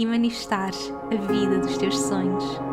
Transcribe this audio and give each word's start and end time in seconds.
e 0.00 0.06
manifestares 0.06 0.90
a 1.12 1.14
vida 1.30 1.58
dos 1.58 1.76
teus 1.76 1.98
sonhos. 1.98 2.69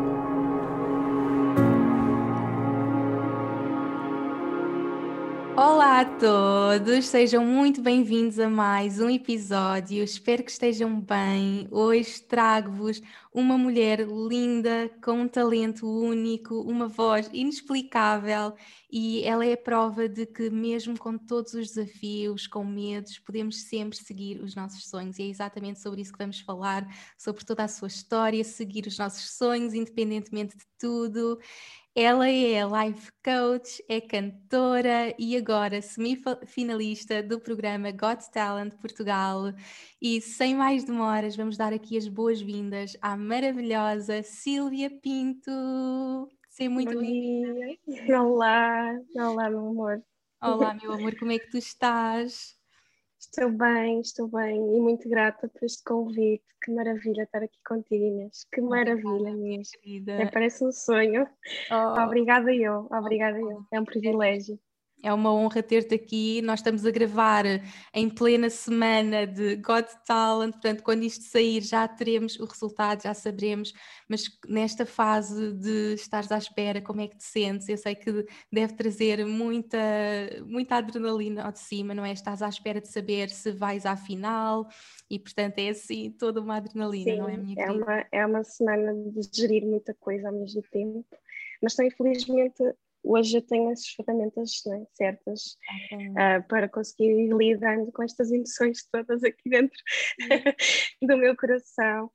Olá 5.98 6.06
a 6.06 6.78
todos, 6.78 7.06
sejam 7.06 7.44
muito 7.44 7.82
bem-vindos 7.82 8.38
a 8.38 8.48
mais 8.48 9.00
um 9.00 9.10
episódio. 9.10 10.04
Espero 10.04 10.44
que 10.44 10.50
estejam 10.52 11.00
bem. 11.00 11.66
Hoje 11.72 12.22
trago-vos 12.22 13.02
uma 13.34 13.58
mulher 13.58 14.06
linda, 14.06 14.88
com 15.02 15.22
um 15.22 15.28
talento 15.28 15.88
único, 15.88 16.60
uma 16.60 16.86
voz 16.86 17.28
inexplicável 17.32 18.54
e 18.88 19.22
ela 19.24 19.44
é 19.44 19.54
a 19.54 19.56
prova 19.56 20.08
de 20.08 20.24
que, 20.24 20.48
mesmo 20.50 20.96
com 20.96 21.18
todos 21.18 21.52
os 21.52 21.72
desafios, 21.72 22.46
com 22.46 22.64
medos, 22.64 23.18
podemos 23.18 23.62
sempre 23.62 23.98
seguir 23.98 24.40
os 24.40 24.54
nossos 24.54 24.88
sonhos. 24.88 25.18
E 25.18 25.24
é 25.24 25.26
exatamente 25.26 25.80
sobre 25.80 26.00
isso 26.00 26.12
que 26.12 26.18
vamos 26.18 26.40
falar, 26.40 26.86
sobre 27.18 27.44
toda 27.44 27.64
a 27.64 27.68
sua 27.68 27.88
história, 27.88 28.42
seguir 28.44 28.86
os 28.86 28.96
nossos 28.96 29.36
sonhos, 29.36 29.74
independentemente 29.74 30.56
de 30.56 30.64
tudo. 30.78 31.38
Ela 32.00 32.30
é 32.30 32.60
life 32.64 33.10
coach, 33.24 33.84
é 33.88 34.00
cantora 34.00 35.12
e 35.18 35.36
agora 35.36 35.82
semifinalista 35.82 37.24
do 37.24 37.40
programa 37.40 37.90
Got 37.90 38.30
Talent 38.30 38.72
Portugal. 38.76 39.52
E 40.00 40.20
sem 40.20 40.54
mais 40.54 40.84
demoras, 40.84 41.34
vamos 41.34 41.56
dar 41.56 41.72
aqui 41.72 41.98
as 41.98 42.06
boas-vindas 42.06 42.96
à 43.02 43.16
maravilhosa 43.16 44.22
Sílvia 44.22 44.88
Pinto. 44.88 45.50
Seja 46.48 46.70
muito 46.70 46.96
bem-vinda. 46.96 47.76
Olá, 48.16 48.96
olá, 49.16 49.50
meu 49.50 49.66
amor. 49.66 50.00
Olá, 50.40 50.74
meu 50.74 50.92
amor, 50.92 51.18
como 51.18 51.32
é 51.32 51.38
que 51.40 51.50
tu 51.50 51.58
estás? 51.58 52.57
Estou 53.18 53.50
bem, 53.50 54.00
estou 54.00 54.28
bem 54.28 54.56
e 54.56 54.80
muito 54.80 55.08
grata 55.08 55.48
por 55.48 55.64
este 55.64 55.82
convite. 55.82 56.44
Que 56.62 56.70
maravilha 56.70 57.22
estar 57.22 57.42
aqui 57.42 57.58
contigo, 57.66 58.04
Inês. 58.04 58.46
Que 58.52 58.60
maravilha, 58.60 59.30
Inês. 59.30 59.70
É, 60.06 60.26
parece 60.26 60.64
um 60.64 60.70
sonho. 60.70 61.26
Oh. 61.70 62.00
Obrigada 62.00 62.54
eu, 62.54 62.88
obrigada 62.90 63.38
eu. 63.38 63.64
É 63.72 63.80
um 63.80 63.84
privilégio. 63.84 64.58
É 65.02 65.12
uma 65.12 65.32
honra 65.32 65.62
ter-te 65.62 65.94
aqui. 65.94 66.42
Nós 66.42 66.60
estamos 66.60 66.84
a 66.84 66.90
gravar 66.90 67.44
em 67.94 68.10
plena 68.10 68.50
semana 68.50 69.26
de 69.26 69.56
God 69.56 69.86
Talent, 70.06 70.52
portanto, 70.52 70.82
quando 70.82 71.04
isto 71.04 71.24
sair 71.24 71.62
já 71.62 71.86
teremos 71.86 72.38
o 72.40 72.44
resultado, 72.44 73.02
já 73.02 73.14
saberemos. 73.14 73.72
Mas 74.08 74.24
nesta 74.48 74.84
fase 74.84 75.52
de 75.52 75.94
estares 75.94 76.32
à 76.32 76.38
espera, 76.38 76.80
como 76.80 77.00
é 77.00 77.06
que 77.06 77.16
te 77.16 77.24
sentes? 77.24 77.68
Eu 77.68 77.76
sei 77.76 77.94
que 77.94 78.26
deve 78.52 78.74
trazer 78.74 79.24
muita, 79.24 79.78
muita 80.46 80.76
adrenalina 80.76 81.44
ao 81.44 81.52
de 81.52 81.60
cima, 81.60 81.94
não 81.94 82.04
é? 82.04 82.12
Estás 82.12 82.42
à 82.42 82.48
espera 82.48 82.80
de 82.80 82.88
saber 82.88 83.30
se 83.30 83.52
vais 83.52 83.86
à 83.86 83.96
final 83.96 84.66
e, 85.08 85.18
portanto, 85.18 85.58
é 85.58 85.68
assim 85.68 86.10
toda 86.10 86.40
uma 86.40 86.56
adrenalina, 86.56 87.12
Sim, 87.12 87.18
não 87.18 87.28
é, 87.28 87.36
minha 87.36 87.62
é 87.62 87.70
uma, 87.70 88.06
é 88.10 88.26
uma 88.26 88.44
semana 88.44 88.92
de 88.94 89.20
gerir 89.32 89.64
muita 89.64 89.94
coisa 89.94 90.28
ao 90.28 90.34
mesmo 90.34 90.62
tempo, 90.70 91.04
mas 91.62 91.74
também, 91.74 91.90
felizmente, 91.92 92.62
hoje 93.02 93.38
eu 93.38 93.42
tenho 93.42 93.70
as 93.70 93.86
ferramentas 93.88 94.62
né, 94.66 94.84
certas 94.94 95.56
uh, 95.92 96.46
para 96.48 96.68
conseguir 96.68 97.10
ir 97.10 97.32
lidando 97.32 97.90
com 97.92 98.02
estas 98.02 98.30
emoções 98.30 98.86
todas 98.90 99.22
aqui 99.24 99.48
dentro 99.48 99.78
do 101.02 101.16
meu 101.16 101.36
coração. 101.36 102.06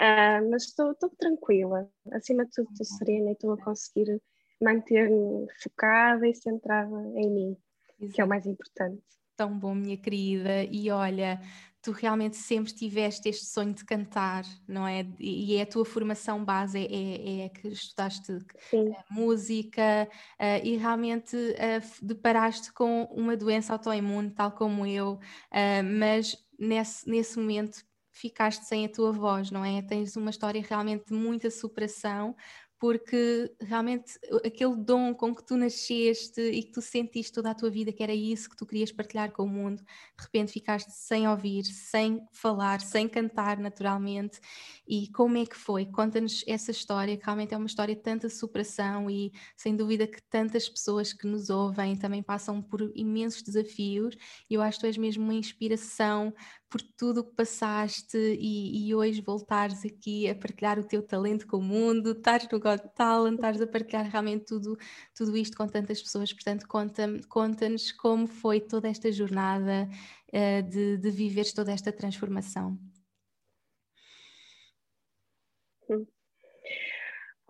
Uh, 0.00 0.50
mas 0.50 0.64
estou 0.64 0.94
tranquila, 1.18 1.90
acima 2.12 2.44
de 2.44 2.52
tudo 2.52 2.70
estou 2.70 2.86
serena 2.98 3.30
e 3.30 3.32
estou 3.32 3.52
a 3.52 3.58
conseguir 3.58 4.20
manter-me 4.60 5.46
focada 5.62 6.26
e 6.26 6.34
centrada 6.34 6.96
em 7.14 7.30
mim, 7.30 7.56
Exato. 8.00 8.14
que 8.14 8.20
é 8.20 8.24
o 8.24 8.28
mais 8.28 8.46
importante. 8.46 9.02
Tão 9.36 9.56
bom, 9.56 9.72
minha 9.72 9.96
querida. 9.96 10.64
E 10.64 10.90
olha, 10.90 11.40
tu 11.80 11.92
realmente 11.92 12.36
sempre 12.36 12.72
tiveste 12.72 13.28
este 13.28 13.46
sonho 13.46 13.72
de 13.72 13.84
cantar, 13.84 14.44
não 14.66 14.86
é? 14.86 15.06
E 15.18 15.56
é 15.56 15.62
a 15.62 15.66
tua 15.66 15.84
formação 15.84 16.44
base, 16.44 16.78
é, 16.78 16.84
é, 16.84 17.44
é 17.46 17.48
que 17.48 17.68
estudaste 17.68 18.38
Sim. 18.70 18.92
música 19.10 20.08
uh, 20.40 20.66
e 20.66 20.76
realmente 20.76 21.36
uh, 21.36 22.04
deparaste 22.04 22.72
com 22.72 23.04
uma 23.04 23.36
doença 23.36 23.72
autoimune, 23.72 24.30
tal 24.30 24.52
como 24.52 24.84
eu, 24.84 25.14
uh, 25.14 25.98
mas 25.98 26.36
nesse, 26.58 27.08
nesse 27.08 27.38
momento 27.38 27.86
ficaste 28.10 28.64
sem 28.64 28.84
a 28.84 28.88
tua 28.88 29.12
voz, 29.12 29.50
não 29.50 29.64
é? 29.64 29.80
Tens 29.80 30.16
uma 30.16 30.30
história 30.30 30.64
realmente 30.68 31.06
de 31.06 31.14
muita 31.14 31.50
superação, 31.50 32.34
porque 32.78 33.52
realmente 33.60 34.18
aquele 34.44 34.76
dom 34.76 35.12
com 35.12 35.34
que 35.34 35.44
tu 35.44 35.56
nasceste 35.56 36.40
e 36.40 36.62
que 36.62 36.72
tu 36.72 36.80
sentiste 36.80 37.32
toda 37.32 37.50
a 37.50 37.54
tua 37.54 37.68
vida 37.68 37.92
que 37.92 38.02
era 38.02 38.14
isso 38.14 38.48
que 38.48 38.56
tu 38.56 38.64
querias 38.64 38.92
partilhar 38.92 39.32
com 39.32 39.44
o 39.44 39.48
mundo, 39.48 39.78
de 39.78 40.24
repente 40.24 40.52
ficaste 40.52 40.92
sem 40.92 41.28
ouvir, 41.28 41.64
sem 41.64 42.24
falar, 42.32 42.80
sem 42.80 43.08
cantar 43.08 43.58
naturalmente. 43.58 44.40
E 44.86 45.08
como 45.08 45.36
é 45.36 45.44
que 45.44 45.56
foi? 45.56 45.86
Conta-nos 45.86 46.44
essa 46.46 46.70
história, 46.70 47.16
que 47.16 47.24
realmente 47.24 47.52
é 47.52 47.56
uma 47.56 47.66
história 47.66 47.94
de 47.94 48.00
tanta 48.00 48.28
superação 48.28 49.10
e 49.10 49.32
sem 49.56 49.76
dúvida 49.76 50.06
que 50.06 50.22
tantas 50.22 50.68
pessoas 50.68 51.12
que 51.12 51.26
nos 51.26 51.50
ouvem 51.50 51.96
também 51.96 52.22
passam 52.22 52.62
por 52.62 52.80
imensos 52.94 53.42
desafios. 53.42 54.16
E 54.48 54.54
eu 54.54 54.62
acho 54.62 54.78
que 54.78 54.84
tu 54.84 54.86
és 54.86 54.96
mesmo 54.96 55.24
uma 55.24 55.34
inspiração 55.34 56.32
por 56.70 56.82
tudo 56.82 57.20
o 57.20 57.24
que 57.24 57.34
passaste 57.34 58.16
e, 58.16 58.88
e, 58.88 58.94
hoje 58.94 59.22
voltares 59.22 59.84
aqui 59.84 60.28
a 60.28 60.34
partilhar 60.34 60.78
o 60.78 60.84
teu 60.84 61.02
talento 61.02 61.46
com 61.46 61.58
o 61.58 61.62
mundo, 61.62 62.12
estares 62.12 62.48
no 62.50 62.60
God 62.60 62.80
Talent, 62.94 63.36
estares 63.36 63.60
a 63.60 63.66
partilhar 63.66 64.04
realmente 64.04 64.44
tudo, 64.44 64.76
tudo 65.14 65.36
isto 65.36 65.56
com 65.56 65.66
tantas 65.66 66.02
pessoas. 66.02 66.32
Portanto, 66.32 66.66
conta-nos 66.68 67.26
conta 67.26 67.66
como 67.98 68.26
foi 68.26 68.60
toda 68.60 68.88
esta 68.88 69.10
jornada 69.10 69.88
uh, 70.28 70.62
de, 70.68 70.98
de 70.98 71.10
viveres 71.10 71.52
toda 71.52 71.72
esta 71.72 71.90
transformação. 71.90 72.78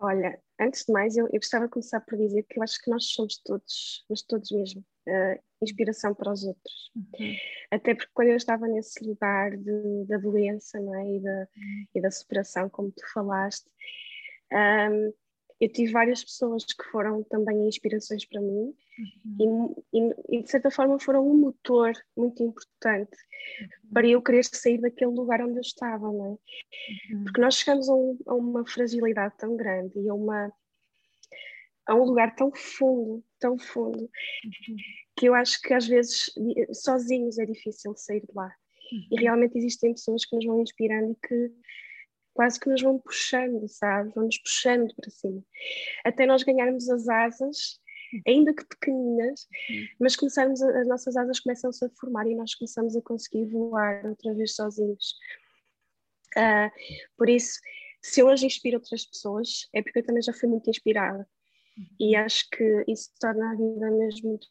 Olha, 0.01 0.41
antes 0.57 0.85
de 0.85 0.93
mais, 0.93 1.17
eu, 1.17 1.25
eu, 1.25 1.39
gostava 1.39 1.65
de 1.65 1.71
começar 1.71 1.99
por 1.99 2.17
dizer 2.17 2.43
que 2.43 2.57
eu 2.57 2.63
acho 2.63 2.81
que 2.81 2.89
nós 2.89 3.05
somos 3.07 3.37
todos, 3.43 4.05
mas 4.09 4.21
todos 4.21 4.49
mesmo, 4.49 4.79
uh, 5.07 5.48
inspiração 5.61 6.13
para 6.13 6.31
os 6.31 6.43
outros. 6.43 6.91
Uhum. 6.95 7.35
Até 7.71 7.93
porque 7.93 8.11
quando 8.13 8.29
eu 8.29 8.37
estava 8.37 8.67
nesse 8.67 9.03
lugar 9.05 9.55
de, 9.57 10.05
da 10.07 10.17
doença 10.17 10.79
não 10.79 10.95
é? 10.95 11.15
e, 11.15 11.19
da, 11.19 11.47
uhum. 11.55 11.85
e 11.95 12.01
da 12.01 12.11
superação, 12.11 12.69
como 12.69 12.91
tu 12.91 13.03
falaste, 13.13 13.69
um, 14.51 15.13
eu 15.59 15.69
tive 15.69 15.91
várias 15.91 16.23
pessoas 16.23 16.63
que 16.63 16.83
foram 16.85 17.21
também 17.23 17.67
inspirações 17.67 18.25
para 18.25 18.39
mim 18.39 18.73
uhum. 19.39 19.75
e, 19.91 19.97
e, 19.97 20.37
e, 20.37 20.43
de 20.43 20.49
certa 20.49 20.71
forma 20.71 20.97
foram 20.99 21.27
um 21.27 21.35
motor 21.35 21.91
muito 22.15 22.41
importante 22.41 23.17
uhum. 23.61 23.93
para 23.93 24.07
eu 24.07 24.21
querer 24.21 24.45
sair 24.45 24.79
daquele 24.79 25.11
lugar 25.11 25.41
onde 25.41 25.57
eu 25.57 25.61
estava, 25.61 26.11
não 26.11 26.25
é? 26.25 27.13
Uhum. 27.13 27.23
Porque 27.25 27.41
nós 27.41 27.55
chegamos 27.55 27.89
a, 27.89 27.93
um, 27.93 28.17
a, 28.25 28.33
uma 28.35 28.65
fragilidade 28.65 29.35
tão 29.37 29.57
grande 29.57 29.99
e 29.99 30.07
a, 30.07 30.13
uma, 30.13 30.53
a 31.87 31.95
um 31.95 32.05
lugar 32.05 32.33
tão 32.35 32.51
fundo, 32.55 33.21
tão 33.37 33.59
fundo, 33.59 33.99
uhum. 33.99 34.77
Que 35.19 35.25
eu 35.25 35.35
acho 35.35 35.61
que 35.61 35.73
às 35.73 35.85
vezes 35.85 36.31
sozinhos 36.71 37.37
é 37.37 37.45
difícil 37.45 37.93
sair 37.97 38.21
de 38.21 38.31
lá. 38.33 38.49
E 38.89 38.95
uhum. 38.95 39.21
realmente 39.21 39.57
existem 39.57 39.93
pessoas 39.93 40.23
que 40.23 40.33
nos 40.33 40.45
vão 40.45 40.61
inspirando 40.61 41.11
e 41.11 41.27
que 41.27 41.51
quase 42.33 42.57
que 42.57 42.69
nos 42.69 42.81
vão 42.81 42.97
puxando, 42.97 43.67
sabe? 43.67 44.13
Vão 44.15 44.23
nos 44.23 44.37
puxando 44.37 44.95
para 44.95 45.11
cima. 45.11 45.43
Até 46.05 46.25
nós 46.25 46.41
ganharmos 46.41 46.89
as 46.89 47.09
asas, 47.09 47.81
ainda 48.25 48.53
que 48.53 48.65
pequeninas, 48.65 49.45
mas 49.99 50.15
começarmos 50.15 50.61
a, 50.61 50.79
as 50.79 50.87
nossas 50.87 51.17
asas 51.17 51.41
começam-se 51.41 51.83
a 51.83 51.89
formar 51.99 52.25
e 52.25 52.33
nós 52.33 52.55
começamos 52.55 52.95
a 52.95 53.01
conseguir 53.01 53.45
voar 53.47 54.05
outra 54.05 54.33
vez 54.33 54.55
sozinhos. 54.55 55.15
Uh, 56.37 56.71
por 57.17 57.27
isso, 57.27 57.59
se 58.01 58.21
eu 58.21 58.27
hoje 58.27 58.45
inspiro 58.45 58.77
outras 58.77 59.05
pessoas, 59.05 59.67
é 59.73 59.81
porque 59.81 59.99
eu 59.99 60.05
também 60.05 60.23
já 60.23 60.31
fui 60.31 60.47
muito 60.47 60.69
inspirada. 60.69 61.27
E 61.99 62.15
acho 62.15 62.49
que 62.51 62.85
isso 62.87 63.09
torna 63.19 63.51
a 63.51 63.55
vida 63.55 63.91
mesmo 63.91 64.29
muito 64.29 64.47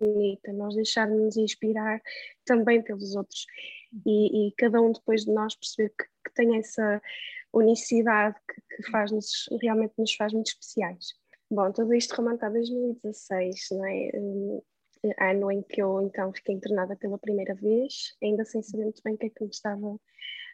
bonita, 0.00 0.52
nós 0.52 0.74
deixarmos 0.74 1.36
inspirar 1.36 2.00
também 2.44 2.82
pelos 2.82 3.14
outros 3.16 3.46
e, 4.04 4.48
e, 4.48 4.52
cada 4.52 4.80
um 4.80 4.92
depois 4.92 5.24
de 5.24 5.32
nós 5.32 5.54
perceber 5.54 5.90
que, 5.90 6.04
que 6.24 6.34
tem 6.34 6.58
essa 6.58 7.00
unicidade 7.52 8.36
que, 8.48 8.76
que 8.76 8.90
faz 8.90 9.10
-nos, 9.10 9.48
realmente 9.62 9.94
nos 9.98 10.14
faz 10.14 10.32
muito 10.32 10.48
especiais. 10.48 11.14
Bom, 11.50 11.72
tudo 11.72 11.94
isto 11.94 12.14
remonta 12.14 12.46
a 12.46 12.50
2016, 12.50 13.68
não 13.72 13.86
é? 13.86 14.10
Um, 14.14 14.62
ano 15.18 15.52
em 15.52 15.62
que 15.62 15.80
eu 15.80 16.02
então 16.02 16.32
fiquei 16.32 16.54
internada 16.54 16.96
pela 16.96 17.18
primeira 17.18 17.54
vez, 17.54 18.16
ainda 18.22 18.44
sem 18.44 18.62
saber 18.62 18.84
muito 18.84 19.02
bem 19.04 19.14
o 19.14 19.18
que 19.18 19.26
é 19.26 19.30
que 19.30 19.44
estava, 19.44 19.86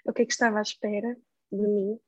o 0.05 0.13
que 0.13 0.23
é 0.23 0.27
que 0.27 0.33
estava 0.33 0.59
à 0.59 0.63
espera 0.63 1.17
de 1.51 1.67
mim. 1.67 1.99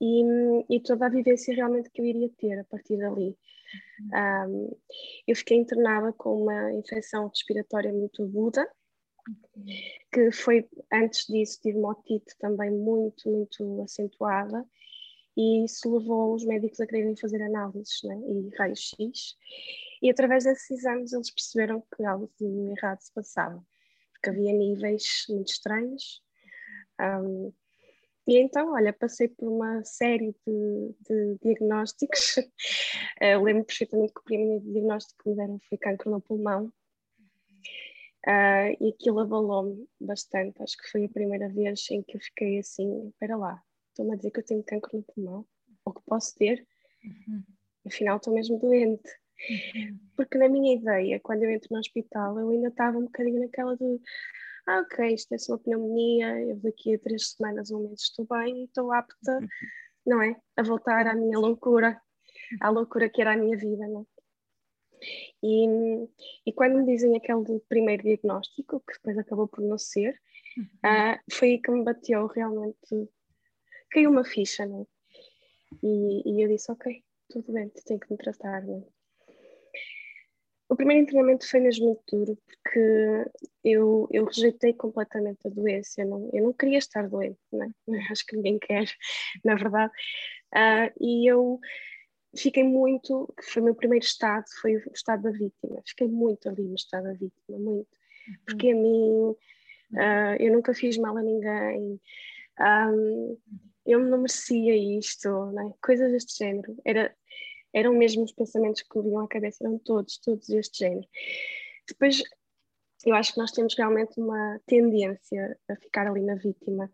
e, 0.00 0.76
e, 0.76 0.80
toda 0.82 1.06
a 1.06 1.08
vivência 1.10 1.54
realmente 1.54 1.90
que 1.90 2.00
eu 2.00 2.06
iria 2.06 2.30
ter 2.30 2.58
a 2.58 2.64
partir 2.64 2.96
dali. 2.96 3.36
Um, 4.12 4.76
eu 5.26 5.36
fiquei 5.36 5.56
internada 5.56 6.12
com 6.12 6.42
uma 6.42 6.72
infecção 6.72 7.28
respiratória 7.28 7.92
muito 7.92 8.22
aguda, 8.22 8.68
que 10.12 10.30
foi, 10.32 10.68
antes 10.92 11.26
disso, 11.26 11.60
tive 11.62 11.78
uma 11.78 11.90
otite 11.90 12.36
também 12.38 12.70
muito, 12.70 13.28
muito 13.30 13.82
acentuada, 13.82 14.66
e 15.36 15.64
isso 15.64 15.96
levou 15.96 16.34
os 16.34 16.44
médicos 16.44 16.80
a 16.80 16.86
quererem 16.86 17.16
fazer 17.16 17.42
análises 17.42 18.00
né, 18.04 18.16
e 18.16 18.56
raios-x, 18.56 19.36
e 20.02 20.10
através 20.10 20.44
desses 20.44 20.70
exames 20.70 21.12
eles 21.12 21.30
perceberam 21.30 21.82
que 21.94 22.04
algo 22.04 22.30
de 22.38 22.46
errado 22.76 23.00
se 23.00 23.12
passava, 23.12 23.62
porque 24.12 24.30
havia 24.30 24.52
níveis 24.52 25.24
muito 25.28 25.48
estranhos. 25.48 26.22
Um, 27.00 27.52
e 28.30 28.38
então, 28.38 28.74
olha, 28.74 28.92
passei 28.92 29.26
por 29.26 29.48
uma 29.48 29.82
série 29.84 30.32
de, 30.46 30.94
de 31.00 31.38
diagnósticos. 31.42 32.36
uh, 32.36 33.42
lembro 33.42 33.64
perfeitamente 33.64 34.12
que 34.12 34.20
o 34.20 34.24
primeiro 34.24 34.60
diagnóstico 34.60 35.20
que 35.20 35.30
me 35.30 35.34
deram 35.34 35.58
foi 35.68 35.76
câncer 35.76 36.08
no 36.08 36.20
pulmão. 36.20 36.72
Uh, 38.24 38.70
e 38.78 38.94
aquilo 38.94 39.18
abalou-me 39.18 39.84
bastante. 40.00 40.62
Acho 40.62 40.76
que 40.76 40.88
foi 40.88 41.06
a 41.06 41.08
primeira 41.08 41.48
vez 41.48 41.90
em 41.90 42.04
que 42.04 42.18
eu 42.18 42.20
fiquei 42.20 42.60
assim: 42.60 43.08
espera 43.08 43.36
lá, 43.36 43.60
estou-me 43.88 44.12
a 44.12 44.16
dizer 44.16 44.30
que 44.30 44.38
eu 44.38 44.44
tenho 44.44 44.62
câncer 44.62 44.96
no 44.96 45.02
pulmão, 45.02 45.44
ou 45.84 45.92
que 45.92 46.02
posso 46.06 46.32
ter, 46.36 46.64
uhum. 47.02 47.42
afinal 47.84 48.18
estou 48.18 48.32
mesmo 48.32 48.60
doente. 48.60 49.10
Uhum. 49.50 49.98
Porque 50.16 50.38
na 50.38 50.48
minha 50.48 50.76
ideia, 50.76 51.18
quando 51.18 51.42
eu 51.42 51.50
entro 51.50 51.68
no 51.72 51.80
hospital, 51.80 52.38
eu 52.38 52.48
ainda 52.50 52.68
estava 52.68 52.96
um 52.96 53.06
bocadinho 53.06 53.40
naquela 53.40 53.76
de 53.76 54.00
ah, 54.70 54.80
ok, 54.80 55.14
isto 55.14 55.34
é 55.34 55.38
só 55.38 55.58
pneumonia, 55.58 56.40
eu 56.40 56.56
daqui 56.56 56.94
a 56.94 56.98
três 56.98 57.30
semanas, 57.30 57.70
um 57.70 57.88
mês 57.88 58.02
estou 58.02 58.26
bem 58.26 58.64
estou 58.64 58.92
apta, 58.92 59.40
não 60.06 60.22
é? 60.22 60.36
A 60.56 60.62
voltar 60.62 61.06
à 61.06 61.14
minha 61.14 61.38
loucura, 61.38 62.00
à 62.60 62.70
loucura 62.70 63.08
que 63.08 63.20
era 63.20 63.32
a 63.32 63.36
minha 63.36 63.56
vida, 63.56 63.86
não 63.88 64.02
é? 64.02 64.04
E, 65.42 65.66
e 66.46 66.52
quando 66.52 66.78
me 66.78 66.86
dizem 66.86 67.16
aquele 67.16 67.58
primeiro 67.68 68.02
diagnóstico, 68.02 68.80
que 68.80 68.92
depois 68.94 69.18
acabou 69.18 69.48
por 69.48 69.62
não 69.62 69.78
ser, 69.78 70.20
uhum. 70.56 70.64
uh, 70.64 71.18
foi 71.32 71.52
aí 71.52 71.58
que 71.58 71.70
me 71.70 71.82
bateu 71.82 72.26
realmente, 72.26 73.10
caiu 73.90 74.10
uma 74.10 74.24
ficha, 74.24 74.66
não 74.66 74.82
é? 74.82 74.86
E, 75.82 76.22
e 76.30 76.42
eu 76.42 76.48
disse, 76.48 76.70
ok, 76.70 77.02
tudo 77.28 77.52
bem, 77.52 77.70
tenho 77.86 77.98
que 77.98 78.12
me 78.12 78.18
tratar, 78.18 78.62
não 78.62 78.78
é? 78.78 78.99
O 80.70 80.76
primeiro 80.76 81.02
internamento 81.02 81.48
foi 81.48 81.58
mesmo 81.58 81.86
muito 81.86 82.02
duro, 82.12 82.38
porque 82.46 83.24
eu, 83.64 84.06
eu 84.08 84.24
rejeitei 84.24 84.72
completamente 84.72 85.40
a 85.44 85.50
doença. 85.50 86.00
Eu 86.00 86.06
não, 86.06 86.30
eu 86.32 86.44
não 86.44 86.52
queria 86.52 86.78
estar 86.78 87.08
doente, 87.08 87.40
não 87.52 87.64
é? 87.64 87.70
acho 88.12 88.24
que 88.24 88.36
ninguém 88.36 88.56
quer, 88.60 88.88
na 89.44 89.56
verdade. 89.56 89.92
Uh, 90.54 90.92
e 91.00 91.28
eu 91.28 91.58
fiquei 92.36 92.62
muito, 92.62 93.34
foi 93.42 93.62
o 93.62 93.64
meu 93.64 93.74
primeiro 93.74 94.04
estado, 94.04 94.44
foi 94.60 94.76
o 94.76 94.92
estado 94.94 95.24
da 95.24 95.30
vítima. 95.30 95.82
Fiquei 95.84 96.06
muito 96.06 96.48
ali 96.48 96.62
no 96.62 96.76
estado 96.76 97.04
da 97.04 97.14
vítima, 97.14 97.58
muito. 97.58 97.90
Porque 98.46 98.70
a 98.70 98.74
mim, 98.76 99.30
uh, 99.92 100.36
eu 100.38 100.52
nunca 100.52 100.72
fiz 100.72 100.96
mal 100.96 101.16
a 101.16 101.22
ninguém, 101.22 102.00
um, 102.60 103.38
eu 103.84 103.98
não 103.98 104.18
merecia 104.18 104.76
isto, 104.98 105.28
é? 105.28 105.74
coisas 105.82 106.12
deste 106.12 106.38
género. 106.38 106.76
Era, 106.84 107.12
eram 107.72 107.94
mesmo 107.94 108.24
os 108.24 108.32
pensamentos 108.32 108.82
que 108.82 108.98
me 108.98 109.04
vinham 109.04 109.24
à 109.24 109.28
cabeça, 109.28 109.64
eram 109.64 109.78
todos, 109.78 110.18
todos 110.18 110.48
deste 110.48 110.78
género. 110.78 111.06
Depois, 111.88 112.22
eu 113.04 113.14
acho 113.14 113.32
que 113.32 113.38
nós 113.38 113.52
temos 113.52 113.74
realmente 113.76 114.20
uma 114.20 114.60
tendência 114.66 115.58
a 115.68 115.76
ficar 115.76 116.06
ali 116.06 116.22
na 116.22 116.34
vítima, 116.34 116.90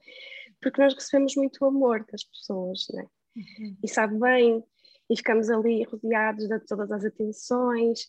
porque 0.61 0.81
nós 0.81 0.95
recebemos 0.95 1.35
muito 1.37 1.65
amor 1.65 2.05
das 2.11 2.25
pessoas, 2.25 2.87
né? 2.93 3.07
Uhum. 3.37 3.77
E 3.83 3.89
sabe 3.89 4.19
bem, 4.19 4.65
e 5.11 5.17
ficamos 5.17 5.51
ali 5.51 5.83
rodeados 5.85 6.49
de 6.49 6.61
todas 6.61 6.91
as 6.91 7.05
atenções, 7.05 8.09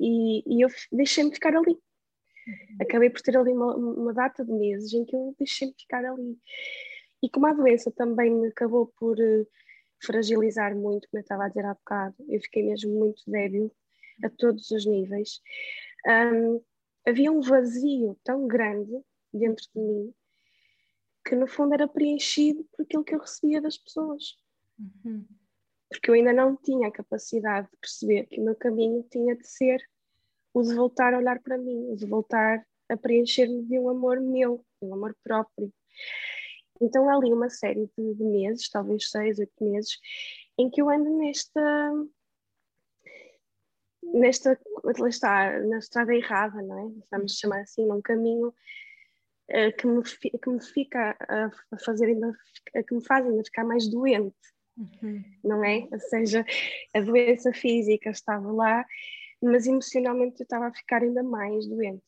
e, 0.00 0.42
e 0.46 0.64
eu 0.64 0.68
deixei-me 0.90 1.32
ficar 1.32 1.54
ali. 1.54 1.72
Uhum. 1.72 2.76
Acabei 2.80 3.10
por 3.10 3.20
ter 3.20 3.36
ali 3.36 3.52
uma, 3.52 3.76
uma 3.76 4.12
data 4.12 4.44
de 4.44 4.52
meses 4.52 4.92
em 4.92 5.04
que 5.04 5.14
eu 5.14 5.34
deixei-me 5.38 5.74
ficar 5.78 6.04
ali. 6.04 6.38
E 7.22 7.30
como 7.30 7.46
a 7.46 7.52
doença 7.52 7.90
também 7.90 8.30
me 8.30 8.48
acabou 8.48 8.92
por 8.98 9.16
uh, 9.18 9.46
fragilizar 10.02 10.74
muito, 10.76 11.08
como 11.08 11.18
eu 11.18 11.22
estava 11.22 11.44
a 11.44 11.48
dizer 11.48 11.64
há 11.64 11.74
bocado, 11.74 12.14
eu 12.28 12.40
fiquei 12.40 12.62
mesmo 12.62 12.92
muito 12.92 13.22
débil 13.26 13.74
a 14.22 14.30
todos 14.30 14.70
os 14.70 14.86
níveis. 14.86 15.40
Um, 16.06 16.60
havia 17.06 17.32
um 17.32 17.40
vazio 17.40 18.18
tão 18.22 18.46
grande 18.46 18.92
dentro 19.32 19.64
de 19.74 19.80
mim 19.80 20.14
que 21.26 21.34
no 21.34 21.46
fundo 21.46 21.72
era 21.72 21.88
preenchido 21.88 22.64
por 22.64 22.82
aquilo 22.82 23.04
que 23.04 23.14
eu 23.14 23.18
recebia 23.18 23.60
das 23.60 23.78
pessoas. 23.78 24.36
Uhum. 24.78 25.26
Porque 25.88 26.10
eu 26.10 26.14
ainda 26.14 26.32
não 26.32 26.56
tinha 26.56 26.88
a 26.88 26.92
capacidade 26.92 27.68
de 27.70 27.76
perceber 27.78 28.26
que 28.26 28.40
o 28.40 28.44
meu 28.44 28.54
caminho 28.54 29.02
tinha 29.10 29.34
de 29.34 29.46
ser 29.46 29.82
o 30.52 30.62
de 30.62 30.74
voltar 30.74 31.14
a 31.14 31.18
olhar 31.18 31.40
para 31.40 31.56
mim, 31.56 31.90
o 31.90 31.96
de 31.96 32.06
voltar 32.06 32.64
a 32.88 32.96
preencher-me 32.96 33.62
de 33.62 33.78
um 33.78 33.88
amor 33.88 34.20
meu, 34.20 34.64
de 34.80 34.88
um 34.88 34.94
amor 34.94 35.16
próprio. 35.22 35.72
Então 36.80 37.08
há 37.08 37.16
ali 37.16 37.32
uma 37.32 37.48
série 37.50 37.88
de, 37.96 38.14
de 38.14 38.24
meses, 38.24 38.68
talvez 38.68 39.10
seis, 39.10 39.38
oito 39.38 39.52
meses, 39.60 39.98
em 40.58 40.70
que 40.70 40.82
eu 40.82 40.90
ando 40.90 41.10
nesta 41.18 41.92
nesta 44.12 44.58
está 45.08 45.58
na 45.60 45.78
estrada 45.78 46.14
errada, 46.14 46.60
não 46.62 46.78
é? 46.78 46.92
Vamos 47.10 47.32
uhum. 47.32 47.38
chamar 47.38 47.60
assim, 47.60 47.86
num 47.86 48.02
caminho 48.02 48.48
uh, 48.48 49.76
que, 49.78 49.86
me, 49.86 50.02
que 50.02 50.50
me 50.50 50.62
fica 50.62 51.16
a, 51.28 51.50
a 51.72 51.78
fazer 51.78 52.06
ainda 52.06 52.32
que 52.86 52.94
me 52.94 53.04
faz 53.04 53.26
ainda 53.26 53.42
ficar 53.44 53.64
mais 53.64 53.88
doente, 53.88 54.36
uhum. 54.76 55.24
não 55.42 55.64
é? 55.64 55.88
Ou 55.90 56.00
seja, 56.00 56.44
a 56.94 57.00
doença 57.00 57.52
física 57.52 58.10
estava 58.10 58.50
lá, 58.52 58.84
mas 59.42 59.66
emocionalmente 59.66 60.40
eu 60.40 60.44
estava 60.44 60.66
a 60.66 60.74
ficar 60.74 61.02
ainda 61.02 61.22
mais 61.22 61.66
doente, 61.66 62.04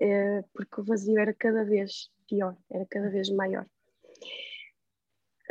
uh, 0.00 0.48
porque 0.54 0.80
o 0.80 0.84
vazio 0.84 1.18
era 1.18 1.34
cada 1.34 1.64
vez 1.64 2.10
pior, 2.28 2.56
era 2.70 2.86
cada 2.86 3.10
vez 3.10 3.28
maior. 3.30 3.66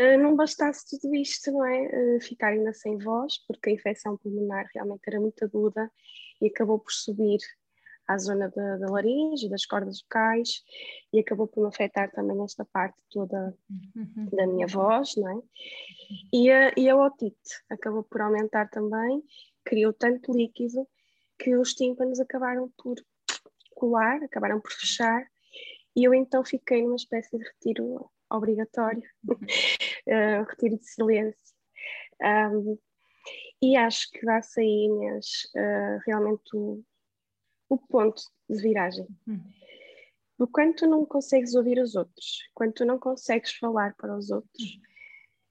Uh, 0.01 0.18
não 0.18 0.36
bastasse 0.36 0.86
tudo 0.89 1.13
isto, 1.15 1.51
não 1.51 1.65
é? 1.65 2.15
Uh, 2.18 2.21
ficar 2.21 2.50
ainda 2.50 2.74
sem 2.74 2.98
voz, 2.98 3.38
porque 3.48 3.69
a 3.69 3.74
infecção 3.74 4.18
pulmonar 4.18 4.65
realmente 4.74 5.01
era 5.07 5.19
muito 5.19 5.44
aguda 5.44 5.92
e 6.42 6.48
acabou 6.48 6.80
por 6.80 6.92
subir 6.92 7.39
à 8.07 8.18
zona 8.18 8.50
da, 8.50 8.77
da 8.77 8.88
laringe, 8.89 9.50
das 9.50 9.65
cordas 9.65 10.01
vocais 10.01 10.63
e 11.13 11.19
acabou 11.19 11.48
por 11.48 11.62
me 11.62 11.68
afetar 11.68 12.12
também 12.12 12.44
esta 12.44 12.65
parte 12.65 12.98
toda 13.09 13.55
uhum. 13.96 14.29
da 14.31 14.48
minha 14.48 14.67
voz, 14.67 15.15
não 15.15 15.39
é? 15.39 15.41
E 16.34 16.51
a, 16.51 16.74
e 16.75 16.89
a 16.89 16.96
otite 16.96 17.62
acabou 17.70 18.03
por 18.03 18.22
aumentar 18.22 18.70
também, 18.70 19.24
criou 19.63 19.93
tanto 19.93 20.34
líquido 20.34 20.88
que 21.39 21.55
os 21.55 21.74
tímpanos 21.74 22.20
acabaram 22.20 22.72
por 22.77 22.96
colar, 23.75 24.22
acabaram 24.24 24.60
por 24.60 24.72
fechar 24.72 25.25
e 25.96 26.03
eu 26.03 26.13
então 26.13 26.43
fiquei 26.43 26.81
numa 26.84 26.96
espécie 26.96 27.38
de 27.38 27.43
retiro 27.43 28.10
obrigatório, 28.29 29.03
uh, 30.08 30.43
retiro 30.50 30.77
de 30.77 30.86
silêncio. 30.86 31.55
Um, 32.22 32.77
e 33.62 33.75
acho 33.75 34.10
que 34.12 34.25
dá-se 34.25 34.60
aí, 34.60 34.86
Inês, 34.86 35.48
uh, 35.55 36.00
realmente 36.05 36.55
o, 36.55 36.84
o, 37.70 37.77
ponto 37.77 38.22
de 38.50 38.62
viragem. 38.62 39.08
Uhum. 39.27 40.48
quando 40.51 40.75
tu 40.75 40.88
não 40.88 41.05
consegues 41.05 41.53
ouvir 41.55 41.79
os 41.79 41.96
outros, 41.96 42.50
quando 42.53 42.74
tu 42.74 42.86
não 42.86 43.00
consegues 43.00 43.53
falar 43.53 43.96
para 43.96 44.17
os 44.17 44.31
outros, 44.31 44.79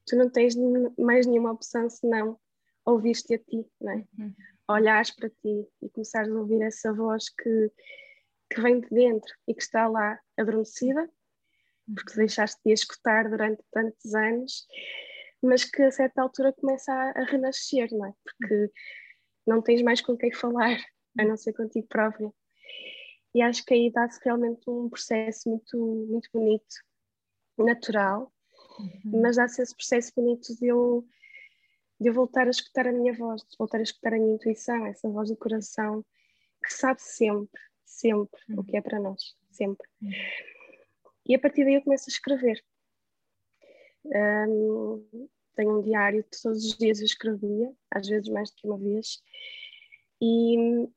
tu 0.06 0.16
não 0.16 0.28
tens 0.28 0.54
mais 0.98 1.26
nenhuma 1.26 1.52
opção 1.52 1.88
senão 1.88 2.38
ouvir-te 2.84 3.34
a 3.34 3.38
ti, 3.38 3.64
não 3.80 3.92
é? 3.92 4.04
Uhum. 4.18 4.34
Olhares 4.68 5.10
para 5.10 5.28
ti 5.28 5.66
e 5.82 5.88
começares 5.90 6.30
a 6.30 6.34
ouvir 6.34 6.62
essa 6.62 6.92
voz 6.92 7.28
que 7.28 7.70
que 8.50 8.60
vem 8.60 8.80
de 8.80 8.88
dentro 8.90 9.32
e 9.46 9.54
que 9.54 9.62
está 9.62 9.86
lá 9.86 10.18
adormecida, 10.36 11.08
porque 11.94 12.16
deixaste 12.16 12.60
de 12.64 12.72
escutar 12.72 13.28
durante 13.28 13.62
tantos 13.72 14.14
anos, 14.14 14.66
mas 15.42 15.64
que 15.64 15.82
a 15.82 15.90
certa 15.90 16.22
altura 16.22 16.52
começa 16.52 16.92
a, 16.92 17.10
a 17.20 17.24
renascer, 17.24 17.88
não 17.92 18.06
é? 18.06 18.14
Porque 18.24 18.70
não 19.46 19.62
tens 19.62 19.82
mais 19.82 20.00
com 20.00 20.16
quem 20.16 20.32
falar, 20.32 20.78
a 21.18 21.24
não 21.24 21.36
ser 21.36 21.52
contigo 21.52 21.86
própria. 21.88 22.30
E 23.34 23.42
acho 23.42 23.64
que 23.64 23.74
aí 23.74 23.90
dá-se 23.90 24.20
realmente 24.24 24.68
um 24.68 24.88
processo 24.88 25.48
muito, 25.48 25.76
muito 26.08 26.28
bonito, 26.32 26.76
natural, 27.58 28.32
uhum. 28.78 29.22
mas 29.22 29.36
dá-se 29.36 29.62
esse 29.62 29.74
processo 29.74 30.12
bonito 30.16 30.54
de 30.56 30.66
eu, 30.66 31.06
de 32.00 32.08
eu 32.08 32.14
voltar 32.14 32.46
a 32.46 32.50
escutar 32.50 32.86
a 32.86 32.92
minha 32.92 33.12
voz, 33.12 33.42
de 33.42 33.56
voltar 33.56 33.78
a 33.78 33.82
escutar 33.82 34.14
a 34.14 34.18
minha 34.18 34.34
intuição, 34.34 34.86
essa 34.86 35.08
voz 35.08 35.28
do 35.30 35.36
coração, 35.36 36.04
que 36.64 36.72
sabe 36.72 37.00
sempre 37.00 37.60
sempre 37.90 38.40
uhum. 38.48 38.60
o 38.60 38.64
que 38.64 38.76
é 38.76 38.80
para 38.80 39.00
nós, 39.00 39.20
sempre. 39.50 39.86
Uhum. 40.00 40.10
E 41.30 41.34
a 41.36 41.38
partir 41.38 41.64
daí 41.64 41.76
eu 41.76 41.82
começo 41.82 42.10
a 42.10 42.12
escrever. 42.12 42.60
Um, 44.04 45.28
tenho 45.54 45.78
um 45.78 45.80
diário 45.80 46.24
que 46.24 46.42
todos 46.42 46.64
os 46.64 46.76
dias 46.76 46.98
eu 46.98 47.04
escrevia, 47.04 47.72
às 47.88 48.08
vezes 48.08 48.28
mais 48.28 48.50
do 48.50 48.56
que 48.56 48.66
uma 48.66 48.76
vez, 48.76 49.22
e, 50.20 50.88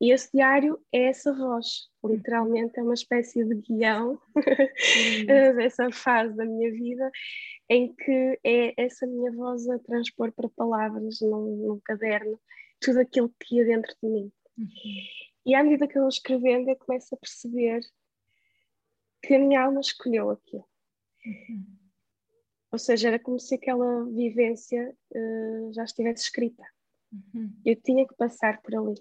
E 0.00 0.10
esse 0.10 0.32
diário 0.32 0.84
é 0.92 1.04
essa 1.04 1.32
voz, 1.32 1.88
literalmente 2.04 2.76
é 2.80 2.82
uma 2.82 2.94
espécie 2.94 3.44
de 3.44 3.54
guião 3.54 4.20
dessa 5.56 5.92
fase 5.92 6.34
da 6.34 6.44
minha 6.44 6.72
vida, 6.72 7.08
em 7.70 7.94
que 7.94 8.40
é 8.42 8.74
essa 8.76 9.06
minha 9.06 9.30
voz 9.30 9.68
a 9.68 9.78
transpor 9.78 10.32
para 10.32 10.48
palavras 10.48 11.20
num, 11.20 11.68
num 11.68 11.80
caderno 11.84 12.36
tudo 12.80 12.98
aquilo 12.98 13.32
que 13.38 13.58
ia 13.58 13.64
dentro 13.64 13.94
de 14.02 14.08
mim. 14.08 14.32
Uhum. 14.58 14.68
E 15.46 15.54
à 15.54 15.62
medida 15.62 15.86
que 15.86 15.96
eu 15.96 16.02
vou 16.02 16.08
escrevendo, 16.08 16.68
eu 16.68 16.76
começo 16.76 17.14
a 17.14 17.18
perceber 17.18 17.80
que 19.26 19.34
a 19.34 19.38
minha 19.38 19.62
alma 19.62 19.80
escolheu 19.80 20.30
aquilo. 20.30 20.64
Uhum. 21.24 21.76
Ou 22.72 22.78
seja, 22.78 23.08
era 23.08 23.18
como 23.18 23.38
se 23.38 23.54
aquela 23.54 24.04
vivência 24.04 24.94
uh, 25.14 25.72
já 25.72 25.84
estivesse 25.84 26.24
escrita. 26.24 26.62
Uhum. 27.12 27.52
Eu 27.64 27.76
tinha 27.76 28.06
que 28.06 28.14
passar 28.14 28.60
por 28.62 28.74
ali. 28.74 29.00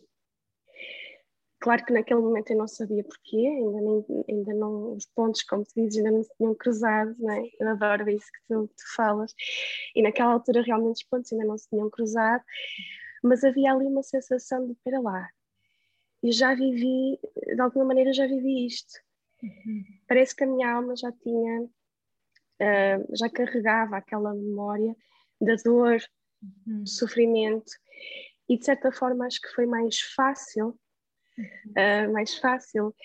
Claro 1.59 1.83
que 1.83 1.93
naquele 1.93 2.19
momento 2.19 2.51
eu 2.51 2.57
não 2.57 2.67
sabia 2.67 3.03
porquê, 3.03 3.37
ainda, 3.37 3.81
nem, 3.81 4.05
ainda 4.29 4.53
não, 4.53 4.93
os 4.93 5.05
pontos, 5.07 5.41
como 5.43 5.63
tu 5.63 5.73
dizes, 5.75 5.97
ainda 5.97 6.11
não 6.11 6.23
se 6.23 6.29
tinham 6.37 6.53
cruzado, 6.53 7.15
não 7.17 7.33
é? 7.33 7.41
eu 7.59 7.69
adoro 7.69 8.09
isso 8.09 8.27
que 8.31 8.39
tu, 8.47 8.67
tu 8.67 8.95
falas, 8.95 9.33
e 9.95 10.03
naquela 10.03 10.33
altura 10.33 10.61
realmente 10.61 10.97
os 10.97 11.03
pontos 11.03 11.31
ainda 11.33 11.45
não 11.45 11.57
se 11.57 11.67
tinham 11.67 11.89
cruzado, 11.89 12.43
mas 13.23 13.43
havia 13.43 13.71
ali 13.73 13.87
uma 13.87 14.03
sensação 14.03 14.67
de, 14.67 14.73
espera 14.73 14.99
lá, 14.99 15.27
eu 16.21 16.31
já 16.31 16.53
vivi, 16.53 17.19
de 17.47 17.61
alguma 17.61 17.85
maneira 17.85 18.13
já 18.13 18.27
vivi 18.27 18.67
isto, 18.67 18.93
uhum. 19.43 19.83
parece 20.07 20.35
que 20.35 20.43
a 20.43 20.47
minha 20.47 20.71
alma 20.71 20.95
já 20.95 21.11
tinha, 21.11 21.61
uh, 21.63 23.15
já 23.15 23.29
carregava 23.29 23.97
aquela 23.97 24.33
memória 24.33 24.95
da 25.41 25.55
dor, 25.55 26.01
uhum. 26.41 26.83
do 26.83 26.89
sofrimento, 26.89 27.71
e 28.47 28.57
de 28.57 28.65
certa 28.65 28.91
forma 28.91 29.25
acho 29.25 29.41
que 29.41 29.49
foi 29.49 29.65
mais 29.65 29.99
fácil 29.99 30.77
uh, 31.37 32.11
mais 32.11 32.37
fácil 32.37 32.95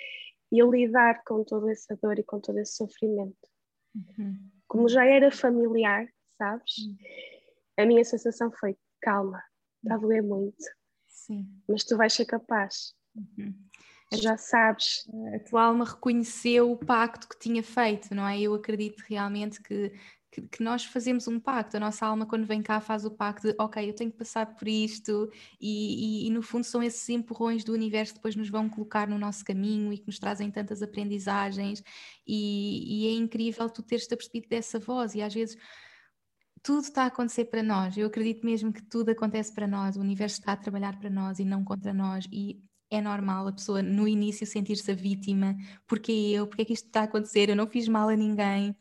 eu 0.53 0.71
lidar 0.71 1.23
com 1.25 1.45
toda 1.45 1.71
essa 1.71 1.97
dor 1.97 2.19
e 2.19 2.25
com 2.25 2.41
todo 2.41 2.59
esse 2.59 2.77
sofrimento. 2.77 3.49
Uhum. 3.95 4.51
Como 4.67 4.89
já 4.89 5.05
era 5.05 5.31
familiar, 5.31 6.09
sabes? 6.37 6.79
Uhum. 6.79 6.97
A 7.79 7.87
minha 7.87 8.05
sensação 8.05 8.51
foi: 8.53 8.77
calma, 9.01 9.43
está 9.83 9.95
a 9.95 9.99
doer 9.99 10.23
muito, 10.23 10.65
Sim. 11.07 11.49
mas 11.69 11.85
tu 11.85 11.97
vais 11.97 12.13
ser 12.13 12.27
capaz. 12.27 12.95
Uhum. 14.13 14.19
Já 14.19 14.37
sabes. 14.37 15.09
A 15.35 15.39
tua 15.49 15.65
alma 15.65 15.85
reconheceu 15.85 16.71
o 16.71 16.77
pacto 16.77 17.29
que 17.29 17.39
tinha 17.39 17.63
feito, 17.63 18.15
não 18.15 18.27
é? 18.27 18.41
Eu 18.41 18.55
acredito 18.55 19.03
realmente 19.09 19.63
que 19.63 19.93
que, 20.31 20.43
que, 20.43 20.63
nós 20.63 20.85
fazemos 20.85 21.27
um 21.27 21.41
pacto, 21.41 21.77
a 21.77 21.81
nossa 21.81 22.07
alma 22.07 22.25
quando 22.25 22.47
vem 22.47 22.63
cá 22.63 22.81
faz 22.81 23.05
o 23.05 23.11
pacto 23.11 23.49
de 23.49 23.55
ok, 23.59 23.89
eu 23.89 23.95
tenho 23.95 24.13
que 24.13 24.19
passar 24.19 24.47
por 24.55 24.69
isto 24.69 25.29
e, 25.61 26.25
e, 26.25 26.29
e, 26.29 26.31
no 26.31 26.43
fundo 26.43 26.65
são 26.65 26.83
esses 26.83 27.09
empurrões 27.09 27.65
do 27.65 27.73
universo 27.73 28.13
que 28.13 28.19
depois 28.19 28.37
nos 28.37 28.49
vão 28.49 28.69
colocar 28.69 29.09
no 29.09 29.19
nosso 29.19 29.45
caminho 29.45 29.93
e 29.93 29.99
que 29.99 30.07
nos 30.07 30.19
trazem 30.19 30.51
tantas 30.51 30.83
aprendizagens 30.83 31.83
e, 32.27 33.07
e 33.07 33.09
é 33.09 33.13
incrível 33.13 33.69
tu 33.69 33.83
teres-te 33.83 34.15
apercebido 34.15 34.49
dessa 34.49 34.79
voz 34.79 35.15
e 35.15 35.23
às 35.23 35.35
vezes 35.35 35.57
tudo 36.63 36.83
está 36.83 37.05
a 37.05 37.07
acontecer 37.07 37.47
para 37.47 37.63
nós, 37.63 37.97
eu 37.97 38.07
acredito 38.07 38.45
mesmo 38.45 38.73
que 38.73 38.83
tudo 38.83 39.11
acontece 39.11 39.53
para 39.53 39.67
nós, 39.67 39.97
o 39.97 40.01
universo 40.01 40.39
está 40.41 40.53
a 40.53 40.57
trabalhar 40.57 40.99
para 40.99 41.11
nós 41.11 41.39
e 41.39 41.45
não 41.45 41.65
contra 41.65 41.93
nós 41.93 42.27
e 42.31 42.63
é 42.91 43.01
normal 43.01 43.49
a 43.49 43.53
pessoa 43.53 43.83
no 43.83 44.07
início 44.09 44.47
sentir-se 44.47 44.91
a 44.91 44.95
vítima, 44.95 45.57
porque 45.87 46.13
eu, 46.13 46.47
porque 46.47 46.63
é 46.63 46.65
que 46.65 46.73
isto 46.73 46.87
está 46.87 47.03
a 47.03 47.05
acontecer, 47.05 47.49
eu 47.49 47.57
não 47.57 47.67
fiz 47.67 47.89
mal 47.89 48.09
a 48.09 48.17
ninguém, 48.17 48.77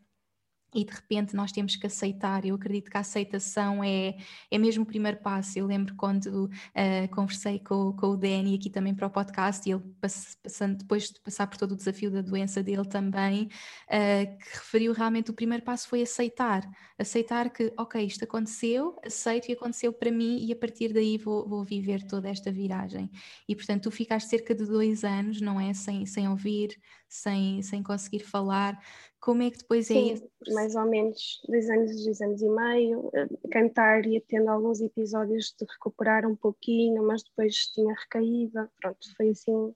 e 0.73 0.83
de 0.83 0.91
repente 0.91 1.35
nós 1.35 1.51
temos 1.51 1.75
que 1.75 1.87
aceitar. 1.87 2.45
Eu 2.45 2.55
acredito 2.55 2.89
que 2.89 2.97
a 2.97 2.99
aceitação 2.99 3.83
é, 3.83 4.15
é 4.51 4.57
mesmo 4.57 4.83
o 4.83 4.85
primeiro 4.85 5.17
passo. 5.17 5.57
Eu 5.57 5.65
lembro 5.65 5.95
quando 5.95 6.45
uh, 6.45 7.15
conversei 7.15 7.59
com, 7.59 7.93
com 7.93 8.07
o 8.07 8.17
Danny 8.17 8.55
aqui 8.55 8.69
também 8.69 8.93
para 8.93 9.07
o 9.07 9.09
podcast 9.09 9.67
e 9.67 9.73
ele 9.73 9.83
passando, 9.99 10.77
depois 10.77 11.09
de 11.09 11.19
passar 11.21 11.47
por 11.47 11.57
todo 11.57 11.71
o 11.71 11.75
desafio 11.75 12.11
da 12.11 12.21
doença 12.21 12.61
dele 12.61 12.87
também, 12.87 13.45
uh, 13.45 14.37
que 14.37 14.57
referiu 14.57 14.93
realmente 14.93 15.31
o 15.31 15.33
primeiro 15.33 15.63
passo 15.63 15.87
foi 15.87 16.01
aceitar. 16.01 16.69
Aceitar 16.97 17.49
que, 17.49 17.73
ok, 17.77 18.05
isto 18.05 18.23
aconteceu, 18.23 18.95
aceito 19.03 19.49
e 19.49 19.53
aconteceu 19.53 19.91
para 19.91 20.11
mim 20.11 20.45
e 20.45 20.51
a 20.51 20.55
partir 20.55 20.93
daí 20.93 21.17
vou, 21.17 21.47
vou 21.47 21.63
viver 21.63 22.03
toda 22.03 22.29
esta 22.29 22.51
viragem. 22.51 23.09
E 23.47 23.55
portanto 23.55 23.83
tu 23.83 23.91
ficaste 23.91 24.29
cerca 24.29 24.53
de 24.53 24.65
dois 24.65 25.03
anos, 25.03 25.41
não 25.41 25.59
é? 25.59 25.73
Sem, 25.73 26.05
sem 26.05 26.27
ouvir, 26.27 26.77
sem, 27.09 27.61
sem 27.63 27.81
conseguir 27.81 28.19
falar. 28.19 28.79
Como 29.19 29.41
é 29.41 29.49
que 29.49 29.57
depois 29.57 29.89
é 29.89 29.95
Sim, 29.95 30.13
isso? 30.13 30.29
mais 30.53 30.75
ou 30.75 30.85
menos 30.85 31.41
dois 31.47 31.69
anos, 31.69 32.03
dois 32.05 32.21
anos 32.21 32.41
e 32.41 32.49
meio. 32.49 33.09
Eh, 33.13 33.27
cantar 33.51 34.05
ia 34.05 34.21
tendo 34.27 34.49
alguns 34.49 34.79
episódios 34.79 35.53
de 35.59 35.65
recuperar 35.65 36.25
um 36.25 36.35
pouquinho, 36.35 37.03
mas 37.03 37.23
depois 37.23 37.55
tinha 37.73 37.93
recaída. 37.93 38.71
Pronto, 38.79 38.99
foi 39.17 39.29
assim 39.29 39.73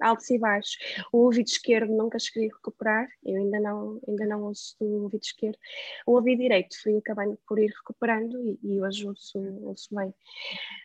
altos 0.00 0.28
e 0.30 0.38
baixos. 0.38 0.76
O 1.12 1.18
ouvido 1.18 1.46
esquerdo 1.46 1.92
nunca 1.92 2.18
cheguei 2.18 2.48
a 2.50 2.54
recuperar, 2.54 3.08
eu 3.24 3.36
ainda 3.36 3.60
não, 3.60 4.00
ainda 4.06 4.26
não 4.26 4.42
ouço 4.44 4.76
o 4.80 5.02
ouvido 5.04 5.22
esquerdo. 5.22 5.58
O 6.06 6.12
ouvido 6.12 6.42
direito 6.42 6.80
fui 6.82 6.96
acabando 6.98 7.38
por 7.46 7.58
ir 7.58 7.70
recuperando 7.70 8.40
e, 8.42 8.58
e 8.62 8.80
hoje 8.82 9.06
ouço, 9.06 9.38
ouço 9.62 9.94
bem. 9.94 10.14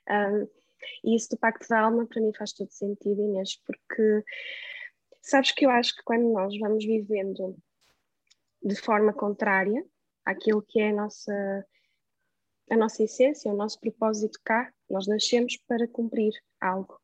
Um, 0.10 0.48
e 1.04 1.16
isso 1.16 1.30
do 1.32 1.38
Pacto 1.38 1.68
da 1.68 1.82
Alma 1.82 2.06
para 2.06 2.22
mim 2.22 2.32
faz 2.38 2.54
todo 2.54 2.72
sentido, 2.72 3.22
Inês, 3.22 3.60
porque 3.66 4.24
Sabes 5.26 5.52
que 5.52 5.66
eu 5.66 5.72
acho 5.72 5.96
que 5.96 6.04
quando 6.04 6.32
nós 6.32 6.56
vamos 6.60 6.86
vivendo 6.86 7.58
de 8.62 8.76
forma 8.76 9.12
contrária 9.12 9.84
àquilo 10.24 10.62
que 10.62 10.80
é 10.80 10.90
a 10.90 10.94
nossa, 10.94 11.68
a 12.70 12.78
nossa 12.78 13.02
essência, 13.02 13.52
o 13.52 13.58
nosso 13.58 13.80
propósito 13.80 14.40
cá, 14.46 14.72
nós 14.88 15.08
nascemos 15.08 15.58
para 15.68 15.88
cumprir 15.88 16.32
algo. 16.62 17.00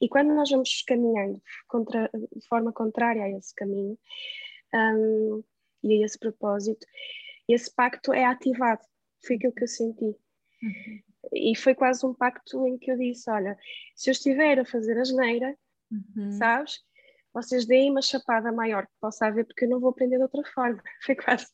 E 0.00 0.08
quando 0.08 0.32
nós 0.32 0.48
vamos 0.48 0.80
caminhando 0.86 1.42
contra, 1.66 2.08
de 2.14 2.46
forma 2.48 2.72
contrária 2.72 3.24
a 3.24 3.30
esse 3.30 3.52
caminho 3.52 3.98
um, 4.72 5.42
e 5.82 6.02
a 6.02 6.06
esse 6.06 6.20
propósito, 6.20 6.86
esse 7.48 7.74
pacto 7.74 8.12
é 8.12 8.24
ativado. 8.24 8.82
Foi 9.26 9.34
aquilo 9.34 9.52
que 9.52 9.64
eu 9.64 9.68
senti. 9.68 10.04
Uhum. 10.62 11.02
E 11.32 11.56
foi 11.56 11.74
quase 11.74 12.06
um 12.06 12.14
pacto 12.14 12.64
em 12.68 12.78
que 12.78 12.92
eu 12.92 12.96
disse: 12.96 13.28
Olha, 13.28 13.58
se 13.96 14.08
eu 14.08 14.12
estiver 14.12 14.60
a 14.60 14.64
fazer 14.64 14.96
a 15.00 15.04
geneira, 15.04 15.58
uhum. 15.90 16.30
sabes? 16.30 16.80
Vocês 17.36 17.66
deem 17.66 17.90
uma 17.90 18.00
chapada 18.00 18.50
maior 18.50 18.86
que 18.86 18.92
possa 18.98 19.26
haver, 19.26 19.44
porque 19.44 19.66
eu 19.66 19.68
não 19.68 19.78
vou 19.78 19.90
aprender 19.90 20.16
de 20.16 20.22
outra 20.22 20.42
forma. 20.54 20.82
Foi 21.04 21.14
quase, 21.14 21.46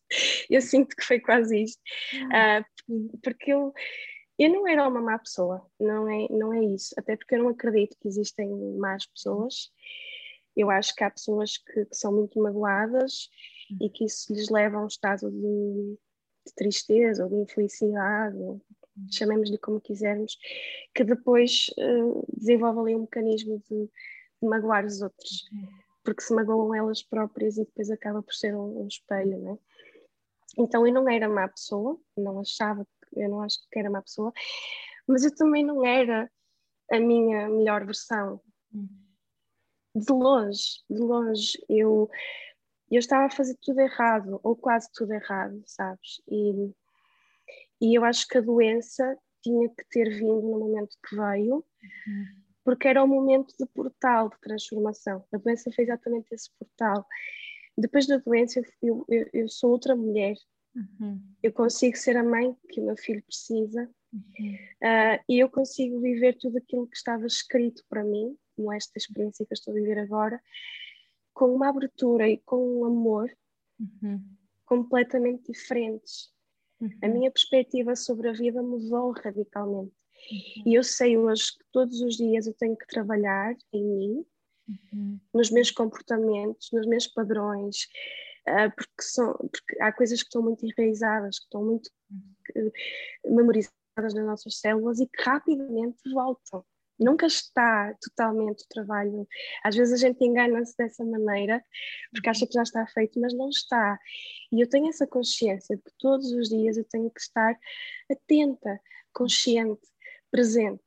eu 0.49 0.61
sinto 0.61 0.95
que 0.95 1.03
foi 1.03 1.19
quase 1.19 1.61
isto. 1.61 1.83
Uh, 2.15 3.19
porque 3.21 3.53
eu, 3.53 3.73
eu 4.39 4.49
não 4.49 4.69
era 4.69 4.87
uma 4.87 5.01
má 5.01 5.19
pessoa, 5.19 5.67
não 5.81 6.09
é, 6.09 6.29
não 6.31 6.53
é 6.53 6.65
isso. 6.65 6.95
Até 6.97 7.17
porque 7.17 7.35
eu 7.35 7.43
não 7.43 7.49
acredito 7.49 7.97
que 8.01 8.07
existem 8.07 8.49
más 8.79 9.07
pessoas. 9.07 9.73
Eu 10.57 10.71
acho 10.71 10.95
que 10.95 11.03
há 11.03 11.11
pessoas 11.11 11.59
que, 11.59 11.85
que 11.87 11.97
são 11.97 12.13
muito 12.13 12.41
magoadas 12.41 13.29
e 13.81 13.91
que 13.91 14.05
isso 14.05 14.33
lhes 14.33 14.51
leva 14.51 14.77
a 14.77 14.85
um 14.85 14.87
estado 14.87 15.31
de, 15.33 15.99
de 16.47 16.55
tristeza 16.55 17.25
ou 17.25 17.31
de 17.31 17.37
infelicidade, 17.37 18.39
chamemos-lhe 19.11 19.59
como 19.59 19.81
quisermos, 19.81 20.37
que 20.95 21.03
depois 21.03 21.67
uh, 21.79 22.25
desenvolve 22.37 22.81
ali 22.81 22.95
um 22.95 23.01
mecanismo 23.01 23.61
de 23.69 23.91
magoar 24.47 24.85
os 24.85 25.03
outros, 25.03 25.49
porque 26.05 26.23
se 26.23 26.35
magoam 26.35 26.75
elas 26.75 27.03
próprias 27.03 27.57
e 27.57 27.65
depois 27.65 27.91
acaba 27.91 28.23
por 28.23 28.35
ser 28.35 28.55
um, 28.55 28.83
um 28.83 28.89
espelho, 28.89 29.39
né? 29.41 29.59
Então 30.59 30.87
eu 30.87 30.93
não 30.93 31.09
era 31.09 31.29
má 31.29 31.49
pessoa, 31.49 31.99
não 32.17 32.41
achava, 32.41 32.87
eu 33.15 33.29
não 33.29 33.43
acho 33.43 33.59
que 33.71 33.79
era 33.79 33.91
má 33.91 34.03
pessoa, 34.03 34.33
mas 35.07 35.25
eu 35.25 35.35
também 35.35 35.65
não 35.65 35.85
era 35.85 36.31
a 36.91 36.99
minha 36.99 37.49
melhor 37.49 37.85
versão. 37.85 38.41
De 39.95 40.13
longe, 40.13 40.83
de 40.89 40.99
longe, 40.99 41.65
eu, 41.69 42.11
eu 42.91 42.99
estava 42.99 43.27
a 43.27 43.31
fazer 43.31 43.57
tudo 43.61 43.81
errado, 43.81 44.41
ou 44.43 44.57
quase 44.57 44.91
tudo 44.93 45.13
errado, 45.13 45.63
sabes? 45.67 46.23
E, 46.29 46.73
e 47.81 47.99
eu 47.99 48.05
acho 48.05 48.27
que 48.27 48.39
a 48.39 48.43
doença 48.43 49.17
tinha 49.43 49.69
que 49.69 49.85
ter 49.91 50.09
vindo 50.11 50.41
no 50.41 50.61
momento 50.61 50.97
que 51.07 51.17
veio. 51.17 51.57
Uhum 52.07 52.42
porque 52.65 52.89
era 52.89 53.03
o 53.03 53.09
momento 53.09 53.55
de 53.59 53.67
portal 53.67 54.29
de 54.29 54.41
transformação. 54.41 55.25
A 55.33 55.39
doença 55.39 55.71
foi 55.73 55.85
exatamente 55.85 56.33
esse 56.33 56.51
portal. 56.59 57.07
Depois 57.77 58.07
da 58.07 58.19
doença, 58.19 58.61
eu, 58.83 59.05
eu, 59.09 59.29
eu 59.33 59.49
sou 59.49 59.71
outra 59.71 59.97
mulher. 59.97 60.37
Uhum. 60.75 61.21
Eu 61.43 61.53
consigo 61.53 61.97
ser 61.97 62.17
a 62.17 62.23
mãe 62.23 62.57
que 62.71 62.81
o 62.81 62.87
meu 62.87 62.97
filho 62.97 63.23
precisa 63.25 63.91
uhum. 64.13 64.55
uh, 64.83 65.23
e 65.29 65.39
eu 65.39 65.51
consigo 65.51 66.01
viver 66.01 66.39
tudo 66.39 66.57
aquilo 66.59 66.87
que 66.87 66.97
estava 66.97 67.27
escrito 67.27 67.85
para 67.91 68.03
mim, 68.03 68.37
como 68.57 68.73
esta 68.73 68.97
experiência 68.97 69.45
que 69.45 69.53
eu 69.53 69.55
estou 69.55 69.73
a 69.73 69.75
viver 69.75 69.99
agora, 69.99 70.41
com 71.35 71.55
uma 71.55 71.69
abertura 71.69 72.27
e 72.29 72.39
com 72.39 72.81
um 72.81 72.85
amor 72.87 73.31
uhum. 73.79 74.23
completamente 74.65 75.53
diferentes. 75.53 76.33
A 77.03 77.07
uhum. 77.07 77.13
minha 77.13 77.31
perspectiva 77.31 77.95
sobre 77.95 78.29
a 78.29 78.33
vida 78.33 78.63
mudou 78.63 79.13
radicalmente. 79.13 80.02
Uhum. 80.31 80.63
E 80.67 80.75
eu 80.75 80.83
sei 80.83 81.17
hoje 81.17 81.53
que 81.53 81.65
todos 81.73 82.01
os 82.01 82.17
dias 82.17 82.47
eu 82.47 82.55
tenho 82.55 82.77
que 82.77 82.87
trabalhar 82.87 83.55
em 83.73 83.85
mim, 83.85 84.27
uhum. 84.69 85.21
nos 85.35 85.51
meus 85.51 85.71
comportamentos, 85.71 86.71
nos 86.73 86.87
meus 86.87 87.07
padrões, 87.07 87.89
uh, 88.49 88.71
porque, 88.77 89.03
são, 89.03 89.33
porque 89.33 89.83
há 89.83 89.93
coisas 89.93 90.21
que 90.23 90.29
estão 90.29 90.43
muito 90.43 90.65
enraizadas, 90.65 91.39
que 91.39 91.45
estão 91.45 91.65
muito 91.65 91.89
uh, 92.57 92.73
memorizadas 93.35 94.15
nas 94.15 94.25
nossas 94.25 94.59
células 94.59 95.01
e 95.01 95.07
que 95.07 95.23
rapidamente 95.23 95.99
voltam. 96.13 96.65
Nunca 96.99 97.27
está 97.27 97.93
totalmente 98.01 98.63
o 98.65 98.69
trabalho. 98.69 99.27
Às 99.65 99.75
vezes 99.75 99.95
a 99.95 100.07
gente 100.07 100.25
engana-se 100.25 100.77
dessa 100.77 101.05
maneira, 101.05 101.63
porque 102.13 102.29
acha 102.29 102.47
que 102.47 102.53
já 102.53 102.63
está 102.63 102.87
feito, 102.87 103.21
mas 103.21 103.35
não 103.35 103.49
está. 103.49 103.99
E 104.53 104.61
eu 104.61 104.69
tenho 104.69 104.89
essa 104.89 105.07
consciência 105.07 105.77
de 105.77 105.83
que 105.83 105.93
todos 105.99 106.31
os 106.33 106.49
dias 106.49 106.77
eu 106.77 106.85
tenho 106.85 107.11
que 107.11 107.21
estar 107.21 107.59
atenta, 108.11 108.81
consciente, 109.13 109.92
presente. 110.33 110.83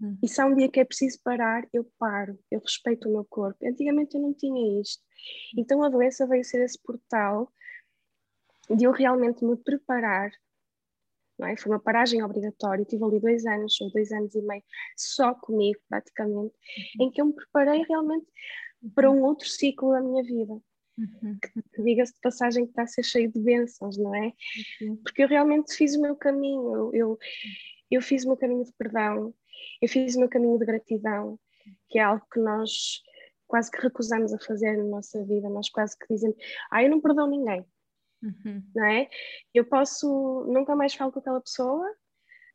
Uhum. 0.00 0.18
E 0.22 0.28
se 0.28 0.40
há 0.40 0.46
um 0.46 0.54
dia 0.54 0.70
que 0.70 0.80
é 0.80 0.84
preciso 0.84 1.18
parar, 1.22 1.66
eu 1.72 1.84
paro, 1.98 2.38
eu 2.50 2.60
respeito 2.60 3.08
o 3.08 3.12
meu 3.12 3.24
corpo. 3.24 3.58
Antigamente 3.66 4.16
eu 4.16 4.22
não 4.22 4.34
tinha 4.34 4.80
isto. 4.80 5.02
Então 5.56 5.82
a 5.82 5.88
doença 5.88 6.26
veio 6.26 6.44
ser 6.44 6.62
esse 6.62 6.78
portal 6.82 7.50
de 8.68 8.84
eu 8.84 8.92
realmente 8.92 9.44
me 9.44 9.56
preparar 9.56 10.30
não 11.38 11.46
é? 11.46 11.56
Foi 11.56 11.70
uma 11.72 11.80
paragem 11.80 12.22
obrigatória, 12.22 12.84
tive 12.84 13.04
ali 13.04 13.20
dois 13.20 13.44
anos, 13.46 13.80
ou 13.80 13.90
dois 13.90 14.10
anos 14.12 14.34
e 14.34 14.42
meio, 14.42 14.62
só 14.96 15.34
comigo, 15.34 15.78
praticamente, 15.88 16.54
uhum. 16.98 17.06
em 17.06 17.10
que 17.10 17.20
eu 17.20 17.26
me 17.26 17.34
preparei 17.34 17.84
realmente 17.88 18.26
para 18.94 19.10
um 19.10 19.22
outro 19.22 19.48
ciclo 19.48 19.92
da 19.92 20.00
minha 20.00 20.22
vida. 20.22 20.58
Uhum. 20.98 21.38
Diga-se 21.84 22.14
de 22.14 22.20
passagem 22.20 22.64
que 22.64 22.70
está 22.70 22.82
a 22.82 22.86
ser 22.86 23.02
cheio 23.02 23.30
de 23.30 23.38
bênçãos, 23.38 23.98
não 23.98 24.14
é? 24.14 24.32
Uhum. 24.80 24.96
Porque 24.96 25.22
eu 25.22 25.28
realmente 25.28 25.74
fiz 25.74 25.94
o 25.94 26.00
meu 26.00 26.16
caminho, 26.16 26.74
eu, 26.74 26.94
eu 26.94 27.18
fiz 28.02 28.24
o 28.24 28.28
meu 28.28 28.36
caminho 28.36 28.64
de 28.64 28.72
perdão, 28.72 29.34
eu 29.80 29.88
fiz 29.88 30.16
o 30.16 30.20
meu 30.20 30.28
caminho 30.28 30.58
de 30.58 30.66
gratidão, 30.66 31.38
que 31.88 31.98
é 31.98 32.02
algo 32.02 32.24
que 32.32 32.40
nós 32.40 33.02
quase 33.46 33.70
que 33.70 33.80
recusamos 33.80 34.32
a 34.32 34.38
fazer 34.38 34.76
na 34.76 34.84
nossa 34.84 35.24
vida, 35.24 35.48
nós 35.48 35.68
quase 35.68 35.96
que 35.98 36.06
dizemos, 36.08 36.36
ah, 36.70 36.82
eu 36.82 36.90
não 36.90 37.00
perdoo 37.00 37.28
ninguém, 37.28 37.64
Uhum. 38.22 38.62
Não 38.74 38.84
é? 38.84 39.08
Eu 39.54 39.64
posso, 39.64 40.44
nunca 40.48 40.74
mais 40.74 40.94
falo 40.94 41.12
com 41.12 41.18
aquela 41.18 41.40
pessoa 41.40 41.86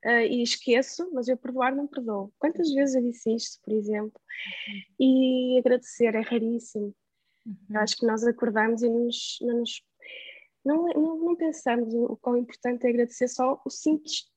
uh, 0.05 0.25
e 0.29 0.41
esqueço, 0.41 1.09
mas 1.13 1.27
eu 1.27 1.37
perdoar 1.37 1.75
não 1.75 1.87
perdoo. 1.87 2.33
Quantas 2.37 2.69
uhum. 2.69 2.75
vezes 2.75 2.95
eu 2.95 3.01
disse 3.01 3.33
isto, 3.33 3.61
por 3.63 3.73
exemplo? 3.73 4.21
Uhum. 4.67 5.05
E 5.07 5.59
agradecer 5.59 6.15
é 6.15 6.21
raríssimo. 6.21 6.95
Uhum. 7.45 7.77
acho 7.77 7.97
que 7.97 8.05
nós 8.05 8.23
acordamos 8.23 8.83
e 8.83 8.89
nos, 8.89 9.39
não, 9.41 9.57
nos, 9.57 9.83
não, 10.63 10.87
não, 10.89 11.17
não, 11.17 11.35
pensamos 11.35 11.91
o 11.93 12.15
quão 12.17 12.37
importante 12.37 12.85
é 12.85 12.89
agradecer 12.89 13.27
só 13.27 13.59
o 13.65 13.69
simples 13.69 14.29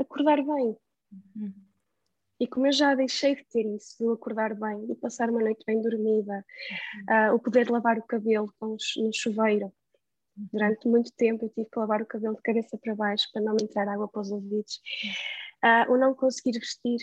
acordar 0.00 0.36
bem. 0.36 0.76
Uhum. 1.12 1.54
E 2.40 2.46
como 2.46 2.66
eu 2.66 2.72
já 2.72 2.94
deixei 2.94 3.36
de 3.36 3.44
ter 3.44 3.66
isso, 3.66 3.96
de 3.98 4.12
acordar 4.12 4.54
bem, 4.54 4.86
de 4.86 4.94
passar 4.94 5.28
uma 5.28 5.40
noite 5.40 5.62
bem 5.66 5.80
dormida, 5.82 6.44
uh, 7.10 7.34
o 7.34 7.38
poder 7.38 7.68
lavar 7.70 7.98
o 7.98 8.06
cabelo 8.06 8.52
com, 8.58 8.76
no 8.96 9.12
chuveiro, 9.12 9.70
Durante 10.52 10.88
muito 10.88 11.12
tempo 11.12 11.44
eu 11.44 11.50
tive 11.50 11.68
que 11.68 11.78
lavar 11.78 12.00
o 12.00 12.06
cabelo 12.06 12.36
de 12.36 12.42
cabeça 12.42 12.78
para 12.78 12.94
baixo 12.94 13.28
para 13.32 13.42
não 13.42 13.54
me 13.54 13.64
entrar 13.64 13.86
água 13.88 14.08
para 14.08 14.22
os 14.22 14.30
ouvidos. 14.30 14.80
Uh, 15.62 15.92
o 15.92 15.96
não 15.98 16.14
conseguir 16.14 16.58
vestir 16.58 16.98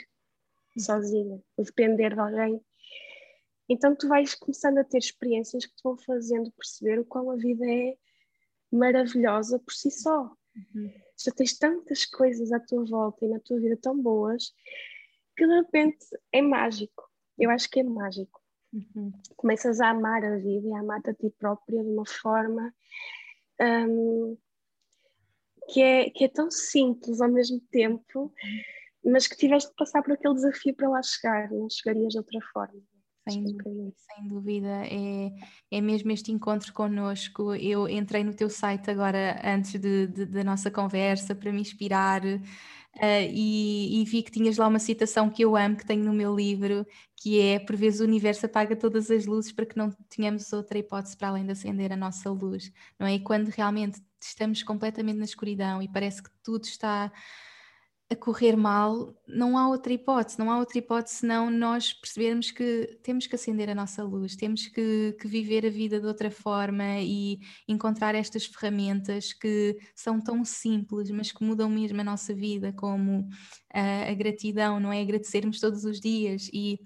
sozinha, 0.78 1.40
o 1.56 1.64
depender 1.64 2.14
de 2.14 2.20
alguém. 2.20 2.62
Então 3.70 3.96
tu 3.96 4.08
vais 4.08 4.34
começando 4.34 4.80
a 4.80 4.84
ter 4.84 4.98
experiências 4.98 5.66
que 5.66 5.76
te 5.76 5.84
vão 5.84 5.98
fazendo 5.98 6.52
perceber 6.52 7.00
o 7.00 7.06
quão 7.06 7.30
a 7.30 7.36
vida 7.36 7.66
é 7.70 7.96
maravilhosa 8.72 9.60
por 9.60 9.74
si 9.74 9.92
só. 9.92 10.32
Uhum. 10.56 10.92
Já 11.18 11.32
tens 11.32 11.58
tantas 11.58 12.06
coisas 12.06 12.52
à 12.52 12.60
tua 12.60 12.86
volta 12.86 13.26
e 13.26 13.30
na 13.30 13.40
tua 13.40 13.60
vida 13.60 13.78
tão 13.82 14.00
boas 14.00 14.54
que 15.36 15.46
de 15.46 15.54
repente 15.54 16.06
é 16.32 16.42
mágico. 16.42 17.10
Eu 17.38 17.50
acho 17.50 17.70
que 17.70 17.80
é 17.80 17.84
mágico. 17.84 18.42
Uhum. 18.74 19.12
Começas 19.36 19.80
a 19.80 19.90
amar 19.90 20.24
a 20.24 20.38
vida 20.38 20.68
e 20.68 20.74
a 20.74 20.80
amar-te 20.80 21.10
a 21.10 21.14
ti 21.14 21.30
própria 21.38 21.84
de 21.84 21.90
uma 21.90 22.06
forma 22.06 22.74
um, 23.62 24.38
que, 25.70 25.82
é, 25.82 26.10
que 26.10 26.26
é 26.26 26.28
tão 26.28 26.50
simples 26.50 27.22
ao 27.22 27.30
mesmo 27.30 27.60
tempo, 27.72 28.34
mas 29.04 29.28
que 29.28 29.38
tiveste 29.38 29.70
de 29.70 29.76
passar 29.76 30.02
por 30.04 30.14
aquele 30.14 30.36
desafio 30.36 30.76
para 30.76 30.90
lá 30.90 31.02
chegar, 31.02 31.52
não 31.52 31.70
chegarias 31.70 32.14
de 32.14 32.20
outra 32.20 32.40
forma. 32.54 32.82
Sem, 33.32 33.46
sem 33.96 34.28
dúvida, 34.28 34.86
é, 34.86 35.32
é 35.72 35.82
mesmo 35.82 36.12
este 36.12 36.32
encontro 36.32 36.74
connosco. 36.74 37.54
Eu 37.56 37.88
entrei 37.88 38.24
no 38.24 38.34
teu 38.34 38.50
site 38.50 38.90
agora, 38.90 39.40
antes 39.44 39.80
de, 39.80 40.08
de 40.08 40.26
da 40.26 40.44
nossa 40.44 40.72
conversa, 40.72 41.36
para 41.36 41.52
me 41.52 41.62
inspirar. 41.62 42.22
Uh, 42.26 43.30
e, 43.32 44.02
e, 44.02 44.06
vi 44.06 44.24
que 44.24 44.32
tinhas 44.32 44.58
lá 44.58 44.68
uma 44.68 44.80
citação 44.80 45.30
que 45.30 45.44
eu 45.44 45.56
amo, 45.56 45.78
que 45.78 45.86
tenho 45.86 46.04
no 46.04 46.14
meu 46.14 46.36
livro, 46.36 46.86
que 47.16 47.40
é 47.40 47.60
por 47.60 47.76
vezes 47.76 48.00
o 48.00 48.04
universo 48.04 48.48
apaga 48.48 48.76
todas 48.76 49.12
as 49.12 49.28
luzes 49.28 49.52
para 49.52 49.68
que 49.68 49.78
não 49.78 49.92
tenhamos 50.10 50.52
outra 50.52 50.80
hipótese 50.80 51.16
para 51.16 51.28
além 51.28 51.46
de 51.46 51.52
acender 51.52 51.92
a 51.94 51.96
nossa 51.96 52.32
luz, 52.32 52.72
não 52.98 53.06
é? 53.06 53.14
E 53.14 53.20
quando 53.20 53.50
realmente 53.50 54.02
estamos 54.20 54.64
completamente 54.64 55.18
na 55.18 55.26
escuridão 55.26 55.80
e 55.80 55.88
parece 55.88 56.24
que 56.24 56.30
tudo 56.44 56.64
está 56.64 57.12
a 58.10 58.16
correr 58.16 58.56
mal, 58.56 59.14
não 59.28 59.58
há 59.58 59.68
outra 59.68 59.92
hipótese, 59.92 60.40
não 60.40 60.50
há 60.50 60.58
outra 60.58 60.78
hipótese 60.78 61.16
senão 61.18 61.52
nós 61.52 61.92
percebermos 61.92 62.52
que 62.52 62.98
temos 63.04 63.28
que 63.28 63.36
acender 63.36 63.70
a 63.70 63.76
nossa 63.76 64.02
luz, 64.02 64.36
temos 64.36 64.68
que, 64.68 65.14
que, 65.20 65.28
viver 65.28 65.66
a 65.66 65.70
vida 65.70 66.00
de 66.00 66.08
outra 66.08 66.32
forma 66.32 67.02
e 67.02 67.40
encontrar 67.68 68.16
estas 68.16 68.46
ferramentas 68.46 69.34
que 69.34 69.78
são 69.94 70.22
tão 70.22 70.46
simples, 70.46 71.12
mas 71.12 71.34
que 71.34 71.44
mudam 71.44 71.70
mesmo 71.70 72.00
a 72.00 72.04
nossa 72.04 72.34
vida, 72.34 72.72
como 72.72 73.28
a, 73.74 74.10
a 74.10 74.14
gratidão, 74.14 74.80
não 74.80 74.94
é? 74.94 75.02
Agradecermos 75.02 75.60
todos 75.60 75.84
os 75.84 76.00
dias 76.00 76.50
e 76.54 76.80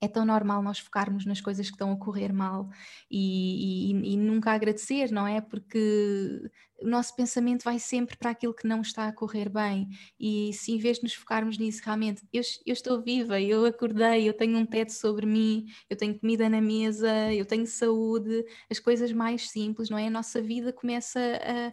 é 0.00 0.08
tão 0.08 0.24
normal 0.24 0.62
nós 0.62 0.78
focarmos 0.78 1.26
nas 1.26 1.40
coisas 1.40 1.66
que 1.66 1.74
estão 1.74 1.92
a 1.92 1.96
correr 1.96 2.32
mal 2.32 2.70
e, 3.10 3.90
e, 3.92 4.14
e, 4.14 4.16
nunca 4.16 4.52
agradecer, 4.52 5.10
não 5.10 5.26
é? 5.26 5.40
Porque 5.40 6.40
o 6.80 6.88
nosso 6.88 7.14
pensamento 7.14 7.64
vai 7.64 7.78
sempre 7.78 8.16
para 8.16 8.30
aquilo 8.30 8.54
que 8.54 8.66
não 8.66 8.80
está 8.80 9.08
a 9.08 9.12
correr 9.12 9.48
bem. 9.48 9.88
E 10.18 10.52
se 10.52 10.72
em 10.72 10.78
vez 10.78 10.98
de 10.98 11.04
nos 11.04 11.14
focarmos 11.14 11.58
nisso, 11.58 11.82
realmente, 11.84 12.22
eu, 12.32 12.42
eu 12.64 12.72
estou 12.72 13.00
viva, 13.02 13.40
eu 13.40 13.64
acordei, 13.64 14.28
eu 14.28 14.32
tenho 14.32 14.56
um 14.58 14.66
teto 14.66 14.92
sobre 14.92 15.26
mim, 15.26 15.66
eu 15.90 15.96
tenho 15.96 16.18
comida 16.18 16.48
na 16.48 16.60
mesa, 16.60 17.32
eu 17.32 17.44
tenho 17.44 17.66
saúde, 17.66 18.44
as 18.70 18.78
coisas 18.78 19.12
mais 19.12 19.50
simples, 19.50 19.90
não 19.90 19.98
é? 19.98 20.06
A 20.06 20.10
nossa 20.10 20.40
vida 20.40 20.72
começa 20.72 21.20
a 21.20 21.72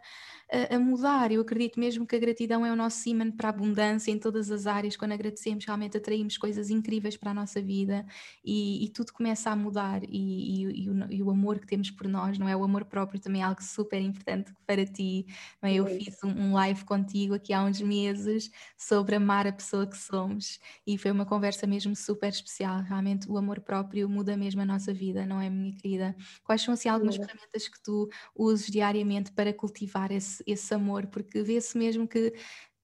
a, 0.51 0.75
a, 0.75 0.79
mudar. 0.79 1.31
Eu 1.31 1.41
acredito 1.41 1.79
mesmo 1.79 2.05
que 2.05 2.15
a 2.15 2.19
gratidão 2.19 2.65
é 2.65 2.71
o 2.71 2.75
nosso 2.75 3.07
ímã 3.09 3.31
para 3.31 3.49
a 3.49 3.51
abundância 3.51 4.11
em 4.11 4.19
todas 4.19 4.51
as 4.51 4.67
áreas. 4.67 4.95
Quando 4.95 5.13
agradecemos, 5.13 5.65
realmente 5.65 5.97
atraímos 5.97 6.37
coisas 6.37 6.69
incríveis 6.69 7.17
para 7.17 7.31
a 7.31 7.33
nossa 7.33 7.61
vida 7.61 8.05
e, 8.43 8.85
e 8.85 8.89
tudo 8.89 9.11
começa 9.13 9.49
a 9.49 9.55
mudar. 9.55 10.03
E, 10.03 10.09
e, 10.09 10.83
e, 10.83 10.89
o, 10.89 11.11
e, 11.11 11.23
o, 11.23 11.29
amor 11.29 11.59
que 11.59 11.67
temos 11.67 11.91
por 11.91 12.07
nós, 12.07 12.37
não 12.37 12.47
é? 12.47 12.55
O 12.55 12.63
amor 12.63 12.85
próprio 12.85 13.19
também 13.19 13.41
é 13.41 13.45
algo 13.45 13.63
super 13.63 14.01
importante 14.01 14.53
para 14.65 14.85
ti. 14.95 15.25
É? 15.61 15.73
Eu 15.73 15.85
fiz 15.85 16.23
um, 16.23 16.53
live 16.53 16.85
contigo 16.85 17.33
aqui 17.35 17.53
há 17.53 17.63
uns 17.63 17.81
meses 17.81 18.49
sobre 18.77 19.15
amar 19.15 19.45
a 19.47 19.53
pessoa 19.53 19.85
que 19.85 19.97
somos 19.97 20.59
e 20.87 20.97
foi 20.97 21.11
uma 21.11 21.25
conversa 21.25 21.67
mesmo 21.67 21.95
super 21.95 22.29
especial. 22.29 22.81
Realmente 22.81 23.29
o 23.29 23.37
amor 23.37 23.59
próprio 23.59 24.07
muda 24.09 24.37
mesmo 24.37 24.61
a 24.61 24.65
nossa 24.65 24.93
vida, 24.93 25.25
não 25.25 25.41
é, 25.41 25.49
minha 25.49 25.75
querida? 25.75 26.15
Quais 26.43 26.61
são 26.61 26.73
assim 26.73 26.89
algumas 26.89 27.15
ferramentas 27.15 27.67
que 27.67 27.81
tu 27.83 28.09
usas 28.35 28.67
diariamente 28.67 29.31
para 29.31 29.53
cultivar 29.53 30.11
esse 30.11 30.43
esse, 30.45 30.73
amor, 30.73 31.07
porque 31.07 31.43
vê-se 31.43 31.77
mesmo 31.77 32.07
que 32.07 32.33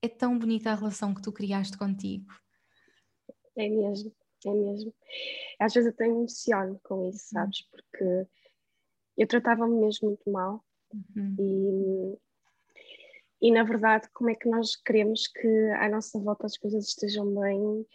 é 0.02 0.08
tão 0.08 0.38
bonita 0.38 0.72
a 0.72 0.76
relação 0.76 1.14
que 1.14 1.22
tu 1.22 1.32
criaste 1.32 1.78
contigo. 1.78 2.26
É 3.56 3.70
mesmo, 3.70 4.14
é 4.46 4.54
mesmo. 4.54 4.94
Às 5.60 5.74
vezes 5.74 5.92
eu 5.92 5.96
tenho 5.96 6.18
emociono 6.18 6.80
com 6.84 7.08
isso, 7.10 7.26
uhum. 7.36 7.42
sabes? 7.42 7.62
Porque 7.70 8.28
eu 9.18 9.28
tratava-me 9.28 9.80
mesmo 9.80 10.10
muito 10.10 10.30
mal 10.30 10.64
uhum. 10.94 11.36
e, 13.42 13.48
e 13.48 13.52
na 13.52 13.64
verdade 13.64 14.10
como 14.14 14.30
é 14.30 14.36
que 14.36 14.50
nós 14.50 14.76
queremos 14.76 15.28
que 15.28 15.48
à 15.78 15.90
nossa 15.90 16.20
volta 16.20 16.46
as 16.46 16.58
coisas 16.58 16.88
estejam 16.88 17.34
bem 17.34 17.86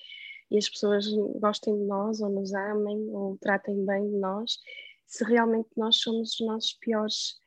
e 0.51 0.59
as 0.59 0.69
pessoas 0.69 1.07
gostem 1.41 1.77
de 1.77 1.85
nós 1.85 2.21
ou 2.21 2.29
nos 2.29 2.55
amem 2.55 3.09
ou 3.11 3.37
tratem 3.39 3.85
bem 3.85 4.09
de 4.09 4.17
nós 4.17 4.59
se 5.07 5.25
realmente 5.25 5.69
nós 5.77 5.97
somos 5.97 6.33
os 6.33 6.47
nossos 6.47 6.73
piores 6.75 7.41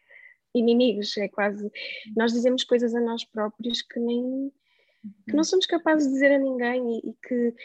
inimigos, 0.53 1.15
é 1.17 1.27
quase. 1.27 1.69
Nós 2.15 2.33
dizemos 2.33 2.63
coisas 2.63 2.95
a 2.95 3.01
nós 3.01 3.23
próprios 3.25 3.81
que 3.81 3.99
nem. 3.99 4.51
que 5.27 5.35
não 5.35 5.43
somos 5.43 5.65
capazes 5.65 6.07
de 6.07 6.13
dizer 6.13 6.31
a 6.31 6.39
ninguém 6.39 6.97
e, 6.97 7.09
e 7.09 7.13
que. 7.21 7.55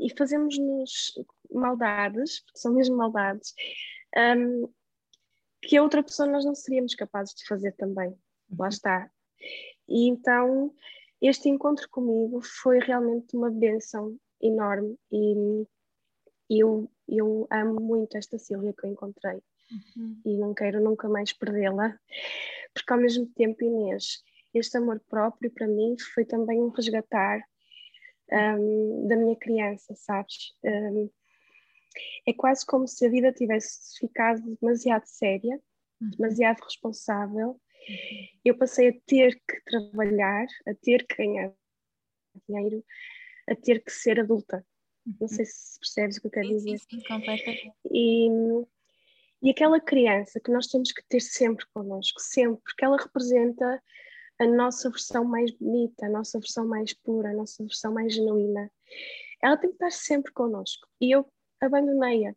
e 0.00 0.16
fazemos-nos 0.16 1.14
maldades, 1.50 2.40
porque 2.40 2.58
são 2.58 2.72
mesmo 2.72 2.96
maldades, 2.96 3.54
um, 4.16 4.68
que 5.66 5.76
a 5.76 5.82
outra 5.82 6.02
pessoa 6.02 6.28
nós 6.28 6.44
não 6.44 6.54
seríamos 6.54 6.94
capazes 6.94 7.34
de 7.34 7.44
fazer 7.46 7.72
também. 7.72 8.16
Lá 8.56 8.66
uhum. 8.66 8.68
está. 8.68 9.10
E 9.88 10.08
então 10.08 10.72
este 11.20 11.48
encontro 11.48 11.88
comigo 11.88 12.40
foi 12.42 12.78
realmente 12.78 13.36
uma 13.36 13.50
benção 13.50 14.16
enorme 14.40 14.96
e 15.10 15.66
eu, 16.50 16.90
eu 17.08 17.46
amo 17.50 17.80
muito 17.80 18.16
esta 18.16 18.38
Silvia 18.38 18.72
que 18.72 18.86
eu 18.86 18.90
encontrei 18.90 19.42
uhum. 19.96 20.20
e 20.24 20.36
não 20.36 20.54
quero 20.54 20.80
nunca 20.80 21.08
mais 21.08 21.32
perdê-la, 21.32 21.98
porque 22.72 22.92
ao 22.92 23.00
mesmo 23.00 23.26
tempo, 23.34 23.64
Inês, 23.64 24.22
este 24.54 24.76
amor 24.76 25.00
próprio 25.08 25.50
para 25.50 25.66
mim 25.66 25.96
foi 26.14 26.24
também 26.24 26.60
um 26.60 26.68
resgatar 26.68 27.40
um, 28.30 29.08
da 29.08 29.16
minha 29.16 29.36
criança, 29.36 29.94
sabes? 29.96 30.54
Um, 30.62 31.10
é 32.26 32.32
quase 32.32 32.64
como 32.66 32.86
se 32.86 33.06
a 33.06 33.10
vida 33.10 33.32
tivesse 33.32 33.98
ficado 33.98 34.42
demasiado 34.60 35.04
séria, 35.06 35.60
uhum. 36.00 36.10
demasiado 36.10 36.60
responsável. 36.62 37.48
Uhum. 37.48 38.28
Eu 38.44 38.56
passei 38.56 38.88
a 38.88 38.94
ter 39.06 39.34
que 39.48 39.60
trabalhar, 39.64 40.46
a 40.66 40.74
ter 40.74 41.06
que 41.06 41.16
ganhar 41.16 41.52
dinheiro 42.48 42.84
a 43.48 43.54
ter 43.54 43.82
que 43.82 43.90
ser 43.90 44.20
adulta. 44.20 44.64
Não 45.20 45.28
sei 45.28 45.44
se 45.44 45.78
percebes 45.78 46.16
o 46.16 46.20
que 46.20 46.26
eu 46.26 46.30
quero 46.32 46.48
sim, 46.48 46.56
dizer. 46.56 46.78
Sim, 46.78 46.86
sim, 46.90 47.02
completamente. 47.06 47.72
E, 47.90 48.28
e 49.42 49.50
aquela 49.50 49.80
criança 49.80 50.40
que 50.40 50.50
nós 50.50 50.66
temos 50.66 50.90
que 50.90 51.02
ter 51.08 51.20
sempre 51.20 51.64
connosco, 51.72 52.20
sempre, 52.20 52.60
porque 52.64 52.84
ela 52.84 52.96
representa 52.96 53.82
a 54.38 54.46
nossa 54.46 54.90
versão 54.90 55.24
mais 55.24 55.50
bonita, 55.52 56.06
a 56.06 56.10
nossa 56.10 56.38
versão 56.38 56.66
mais 56.66 56.92
pura, 56.92 57.30
a 57.30 57.34
nossa 57.34 57.62
versão 57.62 57.92
mais 57.92 58.12
genuína. 58.12 58.70
Ela 59.40 59.56
tem 59.56 59.70
que 59.70 59.76
estar 59.76 59.92
sempre 59.92 60.32
connosco. 60.32 60.88
E 61.00 61.14
eu 61.14 61.30
abandonei-a. 61.66 62.34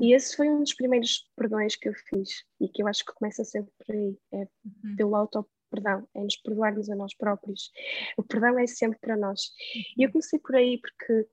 E 0.00 0.14
esse 0.14 0.36
foi 0.36 0.48
um 0.48 0.60
dos 0.60 0.74
primeiros 0.74 1.30
perdões 1.36 1.76
que 1.76 1.88
eu 1.88 1.94
fiz 1.94 2.44
e 2.60 2.68
que 2.68 2.82
eu 2.82 2.88
acho 2.88 3.04
que 3.04 3.14
começa 3.14 3.44
sempre 3.44 3.72
por 3.78 3.94
aí, 3.94 4.18
é 4.32 4.36
uhum. 4.38 4.96
pelo 4.96 5.14
auto-perdão, 5.14 6.08
é 6.14 6.20
nos 6.20 6.36
perdoarmos 6.36 6.90
a 6.90 6.96
nós 6.96 7.14
próprios. 7.14 7.70
O 8.16 8.22
perdão 8.22 8.58
é 8.58 8.66
sempre 8.66 8.98
para 8.98 9.16
nós. 9.16 9.40
Uhum. 9.74 9.82
E 9.98 10.02
eu 10.02 10.10
comecei 10.10 10.38
por 10.38 10.56
aí 10.56 10.80
porque, 10.80 11.28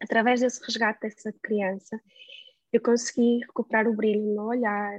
através 0.00 0.40
desse 0.40 0.64
resgate 0.64 1.00
dessa 1.00 1.32
criança, 1.42 2.00
eu 2.72 2.80
consegui 2.80 3.40
recuperar 3.40 3.88
o 3.88 3.94
brilho 3.94 4.20
no 4.20 4.34
meu 4.34 4.44
olhar, 4.44 4.98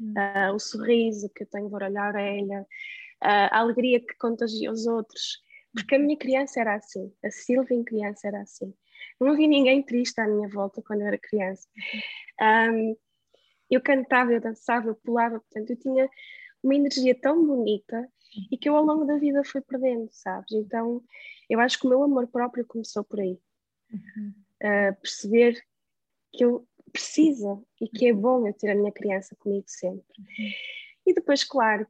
uhum. 0.00 0.14
uh, 0.16 0.54
o 0.54 0.58
sorriso 0.58 1.30
que 1.34 1.42
eu 1.42 1.48
tenho 1.48 1.68
por 1.68 1.82
olhar 1.82 2.06
a 2.06 2.08
orelha, 2.08 2.62
uh, 2.62 3.48
a 3.50 3.58
alegria 3.58 4.00
que 4.00 4.16
contagia 4.16 4.70
os 4.70 4.86
outros, 4.86 5.42
porque 5.74 5.96
a 5.96 5.98
minha 5.98 6.16
criança 6.16 6.60
era 6.60 6.76
assim, 6.76 7.12
a 7.22 7.30
Silvia 7.30 7.76
em 7.76 7.84
criança 7.84 8.28
era 8.28 8.40
assim. 8.40 8.72
Não 9.20 9.28
havia 9.28 9.48
ninguém 9.48 9.82
triste 9.82 10.20
à 10.20 10.26
minha 10.26 10.48
volta 10.48 10.82
quando 10.82 11.02
eu 11.02 11.06
era 11.06 11.18
criança. 11.18 11.68
Um, 12.40 12.96
eu 13.70 13.80
cantava, 13.80 14.32
eu 14.32 14.40
dançava, 14.40 14.88
eu 14.88 14.94
pulava, 14.94 15.40
portanto, 15.40 15.70
eu 15.70 15.76
tinha 15.76 16.08
uma 16.62 16.74
energia 16.74 17.14
tão 17.14 17.44
bonita 17.44 18.08
e 18.50 18.56
que 18.56 18.68
eu 18.68 18.76
ao 18.76 18.84
longo 18.84 19.04
da 19.04 19.18
vida 19.18 19.42
fui 19.44 19.60
perdendo, 19.60 20.08
sabes? 20.10 20.52
Então, 20.52 21.02
eu 21.48 21.60
acho 21.60 21.78
que 21.78 21.86
o 21.86 21.90
meu 21.90 22.02
amor 22.02 22.26
próprio 22.28 22.66
começou 22.66 23.04
por 23.04 23.20
aí. 23.20 23.38
Uhum. 23.92 24.34
Uh, 24.62 25.00
perceber 25.00 25.60
que 26.32 26.44
eu 26.44 26.66
precisa 26.92 27.60
e 27.80 27.88
que 27.88 28.08
é 28.08 28.12
bom 28.12 28.46
eu 28.46 28.54
ter 28.54 28.70
a 28.70 28.74
minha 28.74 28.92
criança 28.92 29.36
comigo 29.36 29.64
sempre. 29.66 30.04
Uhum. 30.18 30.50
E 31.06 31.14
depois, 31.14 31.44
claro, 31.44 31.86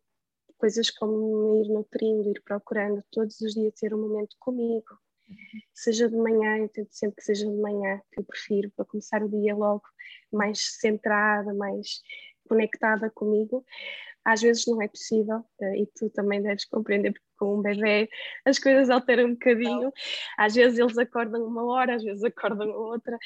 coisas 0.58 0.90
como 0.90 1.62
ir 1.62 1.68
nutrindo, 1.68 2.30
ir 2.30 2.42
procurando 2.42 3.02
todos 3.10 3.40
os 3.40 3.54
dias 3.54 3.74
ter 3.74 3.94
um 3.94 4.00
momento 4.00 4.36
comigo. 4.38 4.98
Seja 5.74 6.08
de 6.08 6.16
manhã, 6.16 6.58
eu 6.58 6.68
tento 6.68 6.92
sempre 6.92 7.16
que 7.16 7.24
seja 7.24 7.46
de 7.46 7.56
manhã, 7.56 8.00
que 8.12 8.20
eu 8.20 8.24
prefiro, 8.24 8.70
para 8.76 8.84
começar 8.84 9.22
o 9.22 9.28
dia 9.28 9.54
logo 9.54 9.82
mais 10.32 10.78
centrada, 10.80 11.52
mais 11.54 12.00
conectada 12.48 13.10
comigo. 13.10 13.64
Às 14.24 14.42
vezes 14.42 14.66
não 14.66 14.82
é 14.82 14.88
possível, 14.88 15.44
eh, 15.60 15.82
e 15.82 15.86
tu 15.86 16.10
também 16.10 16.42
deves 16.42 16.64
compreender, 16.64 17.12
porque 17.12 17.26
com 17.38 17.58
um 17.58 17.62
bebê 17.62 18.08
as 18.44 18.58
coisas 18.58 18.90
alteram 18.90 19.28
um 19.28 19.32
bocadinho. 19.34 19.92
Às 20.36 20.54
vezes 20.54 20.78
eles 20.78 20.98
acordam 20.98 21.44
uma 21.46 21.64
hora, 21.64 21.94
às 21.94 22.02
vezes 22.02 22.24
acordam 22.24 22.68
outra, 22.70 23.16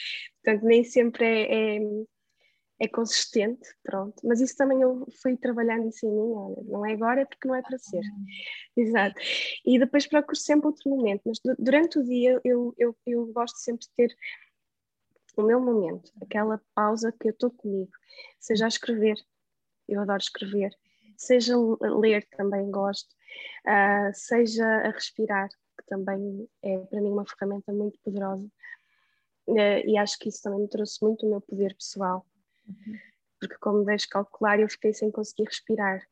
portanto, 0.43 0.65
nem 0.67 0.85
sempre 0.85 1.25
é, 1.25 1.77
é, 1.77 1.81
é 2.81 2.89
consistente, 2.89 3.69
pronto. 3.83 4.17
Mas 4.25 4.41
isso 4.41 4.57
também 4.57 4.81
eu 4.81 5.07
fui 5.21 5.37
trabalhando 5.37 5.89
isso 5.89 6.07
em 6.07 6.11
mim, 6.11 6.33
olha, 6.35 6.63
não 6.65 6.87
é 6.87 6.93
agora, 6.95 7.21
é 7.21 7.25
porque 7.27 7.47
não 7.47 7.55
é 7.55 7.61
para 7.61 7.79
ser. 7.79 8.03
Exato. 8.75 9.21
E 9.67 9.79
depois 9.79 10.07
procuro 10.07 10.37
sempre 10.37 10.67
outro 10.67 10.89
momento, 10.89 11.21
mas 11.27 11.39
durante 11.59 11.99
o 11.99 12.03
dia 12.03 12.41
eu, 12.43 12.75
eu, 12.79 12.97
eu 13.07 13.27
gosto 13.27 13.59
sempre 13.59 13.87
de 13.87 13.93
ter 13.95 14.17
o 15.37 15.43
meu 15.43 15.61
momento, 15.61 16.11
aquela 16.21 16.61
pausa 16.75 17.13
que 17.13 17.29
eu 17.29 17.33
estou 17.33 17.51
comigo, 17.51 17.93
seja 18.39 18.65
a 18.65 18.69
escrever, 18.69 19.17
eu 19.87 20.01
adoro 20.01 20.19
escrever, 20.19 20.75
seja 21.17 21.55
ler, 21.81 22.27
também 22.31 22.71
gosto, 22.71 23.11
uh, 23.67 24.11
seja 24.15 24.67
a 24.67 24.91
respirar, 24.91 25.49
que 25.49 25.87
também 25.87 26.49
é 26.63 26.79
para 26.79 27.01
mim 27.01 27.11
uma 27.11 27.27
ferramenta 27.27 27.73
muito 27.73 27.99
poderosa. 28.01 28.51
Uh, 29.47 29.83
e 29.87 29.97
acho 29.97 30.19
que 30.19 30.29
isso 30.29 30.43
também 30.43 30.61
me 30.61 30.69
trouxe 30.69 31.03
muito 31.03 31.27
o 31.27 31.31
meu 31.31 31.41
poder 31.41 31.75
pessoal. 31.75 32.27
Porque, 33.41 33.57
como 33.59 33.85
deves 33.85 34.07
calcular, 34.07 34.61
eu 34.61 34.69
fiquei 34.69 34.93
sem 34.93 35.11
conseguir 35.11 35.45
respirar. 35.45 36.07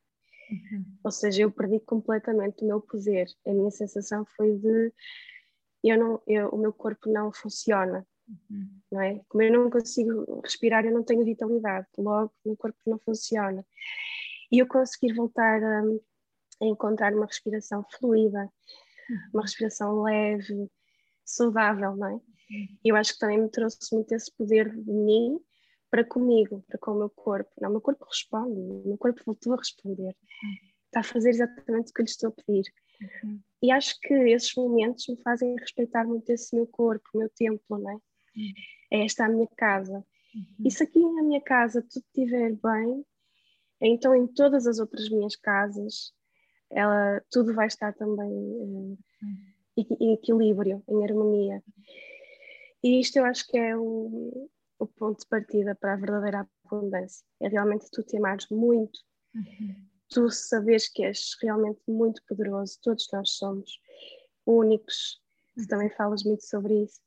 Uhum. 0.51 0.85
Ou 1.05 1.11
seja, 1.11 1.43
eu 1.43 1.51
perdi 1.51 1.79
completamente 1.81 2.65
o 2.65 2.67
meu 2.67 2.81
poder. 2.81 3.27
A 3.47 3.53
minha 3.53 3.71
sensação 3.71 4.25
foi 4.25 4.57
de 4.57 4.93
eu 5.85 5.99
não, 5.99 6.23
eu, 6.27 6.49
o 6.49 6.59
meu 6.59 6.73
corpo 6.73 7.11
não 7.11 7.33
funciona. 7.33 8.07
Uhum. 8.29 8.81
Não 8.91 9.01
é? 9.01 9.21
Como 9.29 9.43
eu 9.43 9.53
não 9.53 9.71
consigo 9.71 10.41
respirar, 10.41 10.85
eu 10.85 10.93
não 10.93 11.03
tenho 11.03 11.25
vitalidade, 11.25 11.87
logo 11.97 12.33
o 12.45 12.49
meu 12.49 12.57
corpo 12.57 12.79
não 12.87 12.99
funciona. 12.99 13.65
E 14.51 14.59
eu 14.59 14.67
conseguir 14.67 15.15
voltar 15.15 15.63
a, 15.63 15.83
a 16.63 16.67
encontrar 16.67 17.15
uma 17.15 17.27
respiração 17.27 17.85
fluida, 17.99 18.51
uma 19.33 19.43
respiração 19.43 20.03
leve, 20.03 20.71
saudável, 21.25 21.95
não 21.97 22.17
é? 22.17 22.21
Eu 22.83 22.97
acho 22.97 23.13
que 23.13 23.19
também 23.19 23.39
me 23.39 23.51
trouxe 23.51 23.79
muito 23.93 24.13
esse 24.13 24.35
poder 24.35 24.75
de 24.75 24.91
mim 24.91 25.39
para 25.91 26.05
comigo, 26.05 26.65
para 26.69 26.79
com 26.79 26.93
o 26.93 26.99
meu 26.99 27.11
corpo. 27.11 27.51
Não, 27.61 27.69
o 27.71 27.73
meu 27.73 27.81
corpo 27.81 28.05
responde, 28.05 28.59
o 28.59 28.83
meu 28.87 28.99
corpo 28.99 29.23
voltou 29.25 29.55
a 29.55 29.57
responder. 29.57 30.17
Está 30.87 31.01
a 31.01 31.05
fazer 31.05 31.31
exatamente 31.31 31.91
o 31.91 31.95
que 31.95 32.03
lhe 32.03 32.09
estou 32.09 32.29
a 32.31 32.33
pedir. 32.33 32.65
Uhum. 33.01 33.41
E 33.63 33.71
acho 33.71 33.99
que 34.01 34.15
esses 34.15 34.55
momentos 34.55 35.07
me 35.09 35.17
fazem 35.23 35.55
respeitar 35.57 36.05
muito 36.05 36.31
esse 36.31 36.55
meu 36.55 36.67
corpo, 36.67 37.09
o 37.15 37.19
meu 37.19 37.31
templo, 37.31 37.79
não 37.79 37.91
é? 37.91 37.95
Uhum. 37.95 38.53
É 38.93 39.05
esta 39.05 39.27
a 39.27 39.29
minha 39.29 39.49
casa. 39.57 40.05
Uhum. 40.35 40.67
E 40.67 40.71
se 40.71 40.83
aqui 40.83 41.01
na 41.01 41.23
minha 41.23 41.41
casa 41.41 41.83
tudo 41.83 42.05
estiver 42.07 42.53
bem, 42.53 43.05
então 43.81 44.15
em 44.15 44.27
todas 44.27 44.67
as 44.67 44.79
outras 44.79 45.09
minhas 45.09 45.37
casas 45.37 46.13
ela, 46.71 47.23
tudo 47.31 47.55
vai 47.55 47.67
estar 47.67 47.95
também 47.95 48.31
uh, 48.31 48.99
em 49.77 50.13
equilíbrio, 50.13 50.83
em 50.89 51.05
harmonia. 51.05 51.63
E 52.83 53.01
isto 53.01 53.17
eu 53.17 53.25
acho 53.25 53.47
que 53.47 53.57
é 53.57 53.77
o, 53.77 54.51
o 54.79 54.87
ponto 54.87 55.21
de 55.21 55.27
partida 55.27 55.75
para 55.75 55.95
a 55.95 55.97
verdadeira 55.97 56.49
abundância. 56.65 57.25
É 57.41 57.49
realmente 57.49 57.91
tu 57.91 58.03
te 58.03 58.17
amares 58.17 58.47
muito, 58.51 58.99
uhum. 59.35 59.87
tu 60.09 60.31
saberes 60.31 60.89
que 60.89 61.05
és 61.05 61.37
realmente 61.43 61.81
muito 61.89 62.23
poderoso, 62.29 62.79
todos 62.83 63.07
nós 63.13 63.31
somos 63.33 63.81
únicos, 64.47 65.21
tu 65.55 65.63
uhum. 65.63 65.67
também 65.67 65.91
falas 65.91 66.23
muito 66.23 66.45
sobre 66.45 66.85
isso, 66.85 67.01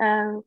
uh, 0.00 0.44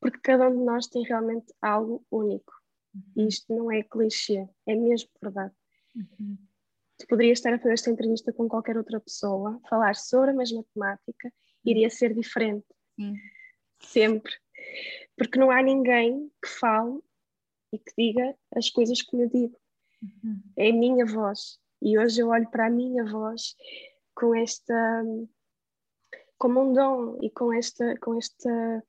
porque 0.00 0.20
cada 0.22 0.48
um 0.48 0.58
de 0.58 0.64
nós 0.64 0.86
tem 0.86 1.02
realmente 1.02 1.52
algo 1.60 2.04
único. 2.10 2.52
Uhum. 2.94 3.24
E 3.24 3.28
isto 3.28 3.54
não 3.54 3.70
é 3.70 3.82
clichê, 3.82 4.48
é 4.66 4.74
mesmo 4.74 5.10
verdade. 5.22 5.54
Uhum 5.94 6.38
tu 7.00 7.06
poderias 7.06 7.38
estar 7.38 7.54
a 7.54 7.58
fazer 7.58 7.72
esta 7.72 7.90
entrevista 7.90 8.32
com 8.32 8.46
qualquer 8.46 8.76
outra 8.76 9.00
pessoa, 9.00 9.58
falar 9.68 9.96
sobre 9.96 10.30
a 10.30 10.34
mesma 10.34 10.62
temática, 10.74 11.32
iria 11.64 11.88
ser 11.88 12.14
diferente. 12.14 12.66
Sim. 12.94 13.14
Sempre. 13.80 14.32
Porque 15.16 15.38
não 15.38 15.50
há 15.50 15.62
ninguém 15.62 16.30
que 16.42 16.48
fale 16.48 17.00
e 17.72 17.78
que 17.78 17.92
diga 17.96 18.36
as 18.54 18.70
coisas 18.70 19.02
como 19.02 19.22
eu 19.22 19.28
digo. 19.28 19.56
Uhum. 20.02 20.40
É 20.56 20.70
a 20.70 20.72
minha 20.72 21.06
voz. 21.06 21.58
E 21.82 21.98
hoje 21.98 22.20
eu 22.20 22.28
olho 22.28 22.48
para 22.50 22.66
a 22.66 22.70
minha 22.70 23.04
voz 23.04 23.54
com 24.14 24.34
esta 24.34 25.04
como 26.38 26.60
um 26.62 26.72
dom 26.72 27.18
e 27.22 27.30
com 27.30 27.52
esta 27.52 27.96
com 27.98 28.16
esta 28.16 28.84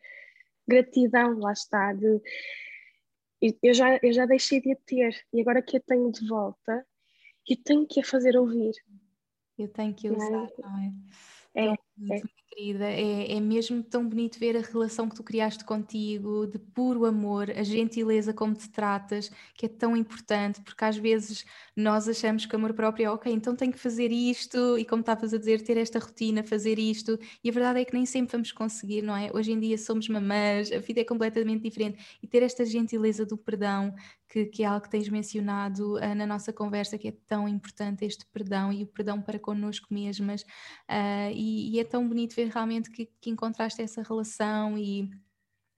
gratidão 0.67 1.37
lá 1.39 1.51
está 1.51 1.93
de 1.93 2.21
eu 3.61 3.73
já 3.73 3.97
eu 4.01 4.13
já 4.13 4.25
deixei 4.25 4.61
de 4.61 4.71
a 4.71 4.75
ter 4.85 5.25
e 5.33 5.41
agora 5.41 5.61
que 5.61 5.77
a 5.77 5.79
tenho 5.81 6.11
de 6.11 6.25
volta 6.27 6.85
eu 7.47 7.57
tenho 7.63 7.87
que 7.87 7.99
a 7.99 8.03
fazer 8.03 8.37
ouvir. 8.37 8.73
Eu 9.57 9.67
tenho 9.67 9.93
que 9.93 10.09
usar, 10.09 10.29
não 10.29 10.45
é? 10.45 10.51
Não 10.59 10.79
é? 10.79 10.93
Então, 12.03 12.17
é. 12.17 12.41
querida, 12.49 12.85
é, 12.85 13.31
é 13.37 13.39
mesmo 13.39 13.81
tão 13.83 14.07
bonito 14.07 14.37
ver 14.39 14.57
a 14.57 14.61
relação 14.61 15.07
que 15.07 15.15
tu 15.15 15.23
criaste 15.23 15.63
contigo, 15.63 16.47
de 16.47 16.59
puro 16.59 17.05
amor, 17.05 17.49
a 17.51 17.63
gentileza 17.63 18.33
como 18.33 18.53
te 18.55 18.69
tratas, 18.69 19.29
que 19.55 19.65
é 19.67 19.69
tão 19.69 19.95
importante, 19.95 20.61
porque 20.61 20.83
às 20.83 20.97
vezes 20.97 21.45
nós 21.75 22.09
achamos 22.09 22.45
que 22.45 22.55
amor 22.55 22.73
próprio 22.73 23.05
é 23.05 23.09
ok, 23.11 23.31
então 23.31 23.55
tenho 23.55 23.71
que 23.71 23.79
fazer 23.79 24.11
isto, 24.11 24.77
e 24.77 24.83
como 24.85 25.01
estavas 25.01 25.33
a 25.33 25.37
dizer, 25.37 25.61
ter 25.61 25.77
esta 25.77 25.99
rotina, 25.99 26.43
fazer 26.43 26.77
isto, 26.77 27.17
e 27.43 27.49
a 27.49 27.53
verdade 27.53 27.79
é 27.81 27.85
que 27.85 27.93
nem 27.93 28.05
sempre 28.05 28.31
vamos 28.33 28.51
conseguir, 28.51 29.01
não 29.01 29.15
é? 29.15 29.29
Hoje 29.33 29.51
em 29.53 29.59
dia 29.59 29.77
somos 29.77 30.09
mamãs, 30.09 30.71
a 30.71 30.79
vida 30.79 31.01
é 31.01 31.05
completamente 31.05 31.61
diferente, 31.63 32.03
e 32.21 32.27
ter 32.27 32.43
esta 32.43 32.65
gentileza 32.65 33.25
do 33.25 33.37
perdão, 33.37 33.93
que, 34.31 34.45
que, 34.45 34.63
é 34.63 34.65
algo 34.65 34.81
que 34.81 34.89
tens 34.89 35.09
mencionado 35.09 35.97
uh, 35.97 36.15
na 36.15 36.25
nossa 36.25 36.53
conversa, 36.53 36.97
que 36.97 37.09
é 37.09 37.13
tão 37.27 37.47
importante 37.49 38.05
este 38.05 38.25
perdão 38.27 38.71
e 38.71 38.83
o 38.83 38.87
perdão 38.87 39.21
para 39.21 39.37
connosco 39.37 39.93
mesmas, 39.93 40.43
uh, 40.43 41.31
e, 41.33 41.75
e, 41.75 41.79
é 41.79 41.83
tão 41.83 42.07
bonito 42.07 42.33
ver 42.33 42.47
realmente 42.47 42.89
que, 42.89 43.09
que 43.19 43.29
encontraste 43.29 43.81
essa 43.81 44.01
relação 44.01 44.77
e 44.77 45.09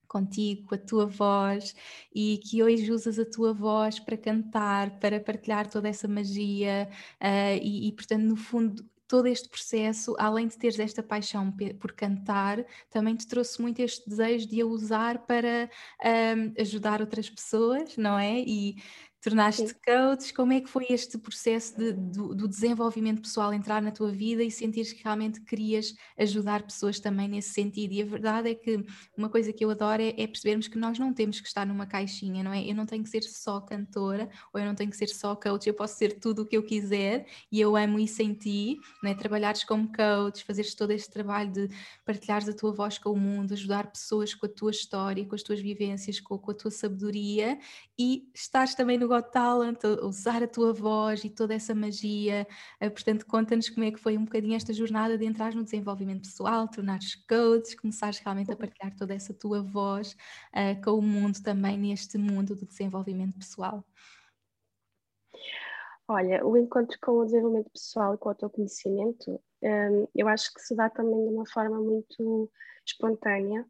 contigo, 0.08 0.68
com 0.68 0.76
a 0.76 0.78
tua 0.78 1.08
voz 1.08 1.76
e 2.14 2.40
que 2.44 2.62
hoje 2.62 2.92
usas 2.92 3.18
a 3.18 3.26
tua 3.26 3.52
voz 3.52 4.00
para 4.00 4.16
cantar, 4.16 5.00
para 5.00 5.20
partilhar 5.20 5.68
toda 5.68 5.90
essa 5.90 6.08
magia. 6.08 6.88
Uh, 7.20 7.58
e, 7.60 7.88
e, 7.88 7.92
portanto, 7.94 8.22
no 8.22 8.36
fundo, 8.36 8.86
todo 9.14 9.28
este 9.28 9.48
processo, 9.48 10.16
além 10.18 10.48
de 10.48 10.58
teres 10.58 10.80
esta 10.80 11.04
paixão 11.04 11.54
por 11.80 11.92
cantar, 11.92 12.66
também 12.90 13.16
te 13.16 13.28
trouxe 13.28 13.62
muito 13.62 13.80
este 13.80 14.10
desejo 14.10 14.48
de 14.48 14.60
a 14.60 14.66
usar 14.66 15.20
para 15.28 15.70
um, 16.04 16.60
ajudar 16.60 17.00
outras 17.00 17.30
pessoas, 17.30 17.96
não 17.96 18.18
é? 18.18 18.40
E 18.40 18.78
tornaste 19.24 19.74
coach, 19.76 20.34
como 20.34 20.52
é 20.52 20.60
que 20.60 20.70
foi 20.70 20.86
este 20.90 21.18
processo 21.18 21.78
de, 21.78 21.94
do, 21.94 22.36
do, 22.36 22.46
desenvolvimento 22.46 23.22
pessoal 23.22 23.54
entrar 23.54 23.82
na 23.82 23.90
tua 23.90 24.12
vida 24.12 24.44
e 24.44 24.52
sentires 24.52 24.92
que 24.92 25.02
realmente 25.02 25.40
querias 25.40 25.96
ajudar 26.18 26.62
pessoas 26.64 27.00
também 27.00 27.30
nesse 27.30 27.52
sentido? 27.52 27.94
E 27.94 28.02
a 28.02 28.06
verdade 28.06 28.50
é 28.50 28.56
que 28.56 28.84
uma 29.18 29.30
coisa 29.30 29.54
que 29.54 29.64
eu 29.64 29.70
adoro 29.72 30.02
é, 30.02 30.10
é, 30.18 30.28
percebermos 30.28 30.68
que 30.68 30.78
nós 30.78 31.00
não 31.00 31.14
temos 31.14 31.40
que 31.40 31.48
estar 31.48 31.66
numa 31.66 31.86
caixinha, 31.86 32.44
não 32.44 32.52
é? 32.52 32.70
Eu 32.70 32.76
não 32.76 32.86
tenho 32.86 33.02
que 33.02 33.10
ser 33.10 33.24
só 33.24 33.62
cantora 33.62 34.30
ou 34.54 34.60
eu 34.60 34.66
não 34.66 34.76
tenho 34.76 34.92
que 34.92 34.98
ser 34.98 35.08
só 35.08 35.34
coach, 35.38 35.68
eu 35.68 35.74
posso 35.74 35.98
ser 35.98 36.20
tudo 36.20 36.42
o 36.42 36.46
que 36.46 36.58
eu 36.58 36.64
quiser 36.64 37.26
e 37.50 37.62
eu 37.62 37.78
amo 37.78 38.00
isso 38.00 38.22
em 38.22 38.34
ti, 38.34 38.78
não 39.02 39.10
é? 39.10 39.16
Trabalhares 39.16 39.64
como 39.64 39.90
coach, 39.90 40.44
fazeres 40.44 40.76
todo 40.76 40.92
este 40.92 41.10
trabalho 41.10 41.50
de 41.50 41.70
partilhares 42.06 42.50
a 42.50 42.54
tua 42.54 42.74
voz 42.74 42.98
com 42.98 43.12
o 43.12 43.18
mundo, 43.18 43.54
ajudar 43.54 43.90
pessoas 43.90 44.34
com 44.34 44.48
a 44.48 44.50
tua 44.50 44.72
história, 44.72 45.26
com 45.26 45.34
as 45.34 45.44
tuas 45.44 45.62
vivências, 45.62 46.20
com, 46.20 46.38
com 46.38 46.52
a 46.52 46.54
tua 46.54 46.72
sabedoria 46.72 47.58
e 47.98 48.28
estares 48.34 48.76
também 48.76 48.98
no 48.98 49.13
Got 49.14 49.32
Talent, 49.32 49.84
usar 50.02 50.42
a 50.42 50.48
tua 50.48 50.74
voz 50.74 51.24
e 51.24 51.30
toda 51.30 51.54
essa 51.54 51.76
magia. 51.76 52.48
Eh, 52.80 52.90
portanto, 52.90 53.28
conta-nos 53.28 53.70
como 53.70 53.86
é 53.86 53.92
que 53.92 54.00
foi 54.00 54.18
um 54.18 54.26
bocadinho 54.26 54.56
esta 54.56 54.74
jornada 54.74 55.16
de 55.20 55.24
entrar 55.24 55.54
no 55.54 55.64
desenvolvimento 55.64 56.22
pessoal, 56.22 56.68
tornares 56.68 57.14
coach, 57.28 57.78
começares 57.78 58.18
realmente 58.18 58.52
a 58.52 58.56
partilhar 58.56 58.96
toda 58.96 59.14
essa 59.14 59.32
tua 59.32 59.62
voz 59.62 60.14
uh, 60.52 60.84
com 60.84 60.94
o 60.94 61.02
mundo 61.02 61.44
também 61.44 61.78
neste 61.78 62.18
mundo 62.18 62.56
do 62.56 62.66
desenvolvimento 62.66 63.38
pessoal. 63.38 63.86
Olha, 66.08 66.44
o 66.44 66.58
encontro 66.58 66.98
com 67.00 67.20
o 67.20 67.26
desenvolvimento 67.26 67.70
pessoal 67.70 68.16
e 68.16 68.18
com 68.18 68.30
o 68.30 68.32
autoconhecimento, 68.32 69.40
um, 69.62 70.08
eu 70.16 70.28
acho 70.28 70.52
que 70.56 70.62
se 70.62 70.76
dá 70.76 70.90
também 70.90 71.24
de 71.24 71.36
uma 71.36 71.46
forma 71.46 71.80
muito 71.80 72.52
espontânea, 72.84 73.64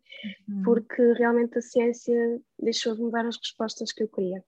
uhum. 0.47 0.63
porque 0.63 1.01
realmente 1.13 1.57
a 1.57 1.61
ciência 1.61 2.41
deixou 2.57 2.95
de 2.95 3.03
me 3.03 3.11
dar 3.11 3.25
as 3.25 3.37
respostas 3.37 3.91
que 3.91 4.03
eu 4.03 4.07
queria. 4.07 4.41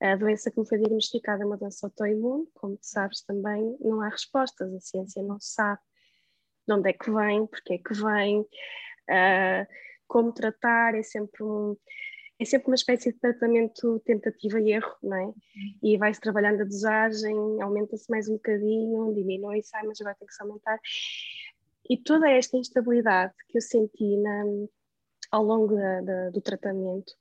A 0.00 0.16
doença 0.16 0.50
que 0.50 0.58
me 0.58 0.66
foi 0.66 0.78
diagnosticada 0.78 1.44
é 1.44 1.46
uma 1.46 1.56
doença 1.56 1.86
autoimune, 1.86 2.48
como 2.54 2.76
tu 2.76 2.84
sabes 2.86 3.22
também, 3.22 3.76
não 3.80 4.00
há 4.00 4.08
respostas, 4.08 4.74
a 4.74 4.80
ciência 4.80 5.22
não 5.22 5.38
sabe 5.40 5.80
de 6.66 6.74
onde 6.74 6.90
é 6.90 6.92
que 6.92 7.10
vem, 7.10 7.46
porque 7.46 7.74
é 7.74 7.78
que 7.78 7.94
vem, 7.94 8.40
uh, 8.40 9.66
como 10.08 10.32
tratar, 10.32 10.94
é 10.94 11.02
sempre 11.02 11.42
um, 11.44 11.76
é 12.38 12.44
sempre 12.44 12.66
uma 12.68 12.74
espécie 12.74 13.12
de 13.12 13.18
tratamento 13.18 14.00
tentativa 14.00 14.60
e 14.60 14.72
erro, 14.72 14.92
não 15.02 15.16
é? 15.16 15.32
E 15.82 15.96
vai-se 15.96 16.20
trabalhando 16.20 16.62
a 16.62 16.64
dosagem, 16.64 17.62
aumenta-se 17.62 18.10
mais 18.10 18.28
um 18.28 18.34
bocadinho, 18.34 19.14
diminui-se, 19.14 19.70
mas 19.84 20.00
agora 20.00 20.16
tem 20.16 20.26
que 20.26 20.34
se 20.34 20.42
aumentar. 20.42 20.78
E 21.88 21.96
toda 21.96 22.28
esta 22.28 22.56
instabilidade 22.56 23.32
que 23.48 23.58
eu 23.58 23.62
senti 23.62 24.16
na, 24.16 24.44
ao 25.30 25.44
longo 25.44 25.76
da, 25.76 26.00
da, 26.00 26.30
do 26.30 26.40
tratamento 26.40 27.12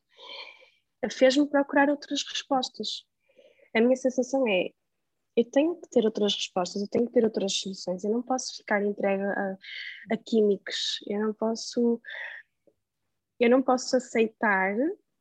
fez-me 1.09 1.47
procurar 1.47 1.89
outras 1.89 2.23
respostas. 2.23 3.05
A 3.75 3.81
minha 3.81 3.95
sensação 3.95 4.47
é: 4.47 4.69
eu 5.35 5.45
tenho 5.45 5.75
que 5.75 5.89
ter 5.89 6.05
outras 6.05 6.35
respostas, 6.35 6.81
eu 6.81 6.87
tenho 6.87 7.07
que 7.07 7.13
ter 7.13 7.23
outras 7.23 7.53
soluções, 7.53 8.03
eu 8.03 8.11
não 8.11 8.21
posso 8.21 8.57
ficar 8.57 8.83
entregue 8.83 9.23
a, 9.23 9.57
a 10.11 10.17
químicos, 10.17 10.99
eu 11.07 11.19
não 11.19 11.33
posso. 11.33 12.01
Eu 13.39 13.49
não 13.49 13.63
posso 13.63 13.95
aceitar, 13.97 14.75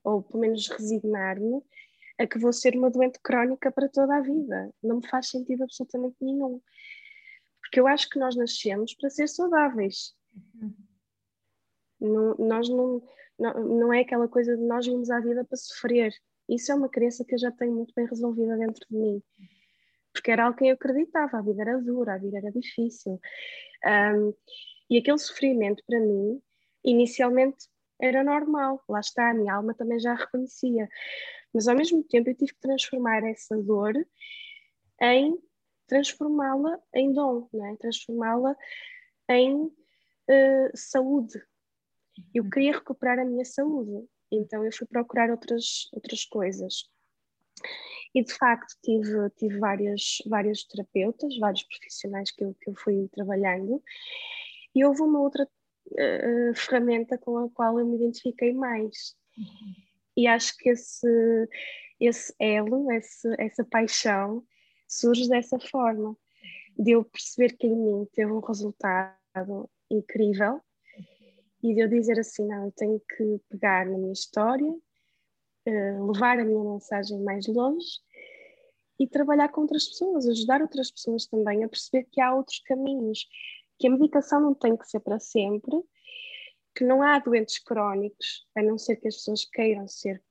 ou 0.04 0.22
pelo 0.22 0.40
menos 0.40 0.68
resignar-me, 0.68 1.62
a 2.18 2.26
que 2.26 2.38
vou 2.38 2.52
ser 2.52 2.76
uma 2.76 2.90
doente 2.90 3.18
crónica 3.22 3.72
para 3.72 3.88
toda 3.88 4.14
a 4.14 4.20
vida. 4.20 4.74
Não 4.82 4.96
me 4.96 5.08
faz 5.08 5.28
sentido 5.28 5.64
absolutamente 5.64 6.16
nenhum. 6.20 6.60
Porque 7.62 7.80
eu 7.80 7.86
acho 7.86 8.10
que 8.10 8.18
nós 8.18 8.36
nascemos 8.36 8.92
para 8.94 9.08
ser 9.08 9.26
saudáveis. 9.26 10.14
Uhum. 10.54 10.74
Não, 11.98 12.34
nós 12.46 12.68
não, 12.68 13.02
não, 13.40 13.54
não 13.54 13.92
é 13.92 14.00
aquela 14.00 14.28
coisa 14.28 14.56
de 14.56 14.62
nós 14.62 14.86
vimos 14.86 15.10
à 15.10 15.18
vida 15.18 15.44
para 15.44 15.56
sofrer. 15.56 16.12
Isso 16.48 16.70
é 16.70 16.74
uma 16.74 16.88
crença 16.88 17.24
que 17.24 17.34
eu 17.34 17.38
já 17.38 17.50
tenho 17.50 17.74
muito 17.74 17.94
bem 17.94 18.06
resolvida 18.06 18.56
dentro 18.56 18.86
de 18.88 18.96
mim. 18.96 19.22
Porque 20.12 20.30
era 20.30 20.44
algo 20.44 20.58
que 20.58 20.66
eu 20.66 20.74
acreditava, 20.74 21.38
a 21.38 21.42
vida 21.42 21.62
era 21.62 21.78
dura, 21.78 22.14
a 22.14 22.18
vida 22.18 22.38
era 22.38 22.50
difícil. 22.50 23.20
Um, 23.86 24.34
e 24.90 24.98
aquele 24.98 25.18
sofrimento, 25.18 25.82
para 25.86 26.00
mim, 26.00 26.42
inicialmente 26.84 27.68
era 28.00 28.24
normal, 28.24 28.82
lá 28.88 29.00
está, 29.00 29.30
a 29.30 29.34
minha 29.34 29.54
alma 29.54 29.74
também 29.74 29.98
já 29.98 30.14
reconhecia. 30.14 30.88
Mas 31.54 31.68
ao 31.68 31.76
mesmo 31.76 32.02
tempo 32.04 32.28
eu 32.28 32.34
tive 32.36 32.52
que 32.52 32.60
transformar 32.60 33.24
essa 33.24 33.56
dor 33.56 33.94
em 35.00 35.38
transformá-la 35.86 36.78
em 36.94 37.12
dom, 37.12 37.48
é? 37.52 37.76
transformá-la 37.76 38.56
em 39.28 39.64
uh, 39.64 40.70
saúde, 40.72 41.42
eu 42.34 42.48
queria 42.48 42.72
recuperar 42.72 43.18
a 43.18 43.24
minha 43.24 43.44
saúde, 43.44 44.06
então 44.30 44.64
eu 44.64 44.72
fui 44.72 44.86
procurar 44.86 45.30
outras, 45.30 45.88
outras 45.92 46.24
coisas. 46.24 46.88
E 48.14 48.24
de 48.24 48.32
facto 48.32 48.74
tive, 48.82 49.30
tive 49.36 49.58
várias, 49.58 50.18
várias 50.26 50.64
terapeutas, 50.64 51.36
vários 51.38 51.62
profissionais 51.62 52.30
que 52.30 52.44
eu, 52.44 52.54
que 52.60 52.70
eu 52.70 52.74
fui 52.74 53.08
trabalhando, 53.12 53.82
e 54.74 54.84
houve 54.84 55.02
uma 55.02 55.20
outra 55.20 55.44
uh, 55.44 56.54
ferramenta 56.54 57.18
com 57.18 57.38
a 57.38 57.50
qual 57.50 57.78
eu 57.78 57.86
me 57.86 57.96
identifiquei 57.96 58.52
mais. 58.52 59.14
Uhum. 59.36 59.74
E 60.16 60.26
acho 60.26 60.56
que 60.56 60.70
esse, 60.70 61.48
esse 62.00 62.34
elo, 62.38 62.90
esse, 62.92 63.28
essa 63.38 63.64
paixão, 63.64 64.44
surge 64.88 65.28
dessa 65.28 65.58
forma, 65.58 66.16
de 66.76 66.92
eu 66.92 67.04
perceber 67.04 67.56
que 67.56 67.66
em 67.66 67.76
mim 67.76 68.08
teve 68.12 68.32
um 68.32 68.40
resultado 68.40 69.70
incrível 69.90 70.60
e 71.62 71.74
de 71.74 71.80
eu 71.80 71.88
dizer 71.88 72.18
assim: 72.18 72.46
não, 72.46 72.66
eu 72.66 72.72
tenho 72.72 73.00
que 73.00 73.40
pegar 73.48 73.86
na 73.86 73.98
minha 73.98 74.12
história, 74.12 74.70
uh, 74.70 76.12
levar 76.12 76.38
a 76.38 76.44
minha 76.44 76.64
mensagem 76.64 77.20
mais 77.22 77.46
longe 77.46 78.00
e 78.98 79.06
trabalhar 79.06 79.48
com 79.48 79.62
outras 79.62 79.88
pessoas, 79.88 80.28
ajudar 80.28 80.60
outras 80.60 80.90
pessoas 80.90 81.26
também 81.26 81.64
a 81.64 81.68
perceber 81.68 82.06
que 82.10 82.20
há 82.20 82.34
outros 82.34 82.60
caminhos, 82.60 83.26
que 83.78 83.86
a 83.86 83.90
medicação 83.90 84.40
não 84.40 84.54
tem 84.54 84.76
que 84.76 84.86
ser 84.86 85.00
para 85.00 85.18
sempre, 85.18 85.74
que 86.74 86.84
não 86.84 87.02
há 87.02 87.18
doentes 87.18 87.58
crónicos, 87.58 88.46
a 88.54 88.62
não 88.62 88.76
ser 88.76 88.96
que 88.96 89.08
as 89.08 89.16
pessoas 89.16 89.44
queiram 89.46 89.88
ser 89.88 90.22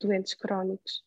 doentes 0.00 0.34
crónicos 0.34 1.02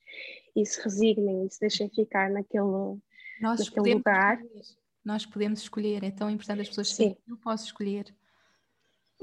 e 0.56 0.66
se 0.66 0.82
resignem 0.82 1.46
e 1.46 1.50
se 1.52 1.60
deixem 1.60 1.90
ficar 1.90 2.30
naquele, 2.30 3.00
Nós 3.42 3.60
naquele 3.60 3.96
lugar. 3.96 4.40
Escolher. 4.40 4.78
Nós 5.04 5.26
podemos 5.26 5.60
escolher, 5.60 6.04
é 6.04 6.12
tão 6.12 6.30
importante 6.30 6.62
as 6.62 6.70
pessoas 6.70 6.94
Sim. 6.94 7.16
eu 7.28 7.38
posso 7.38 7.66
escolher 7.66 8.13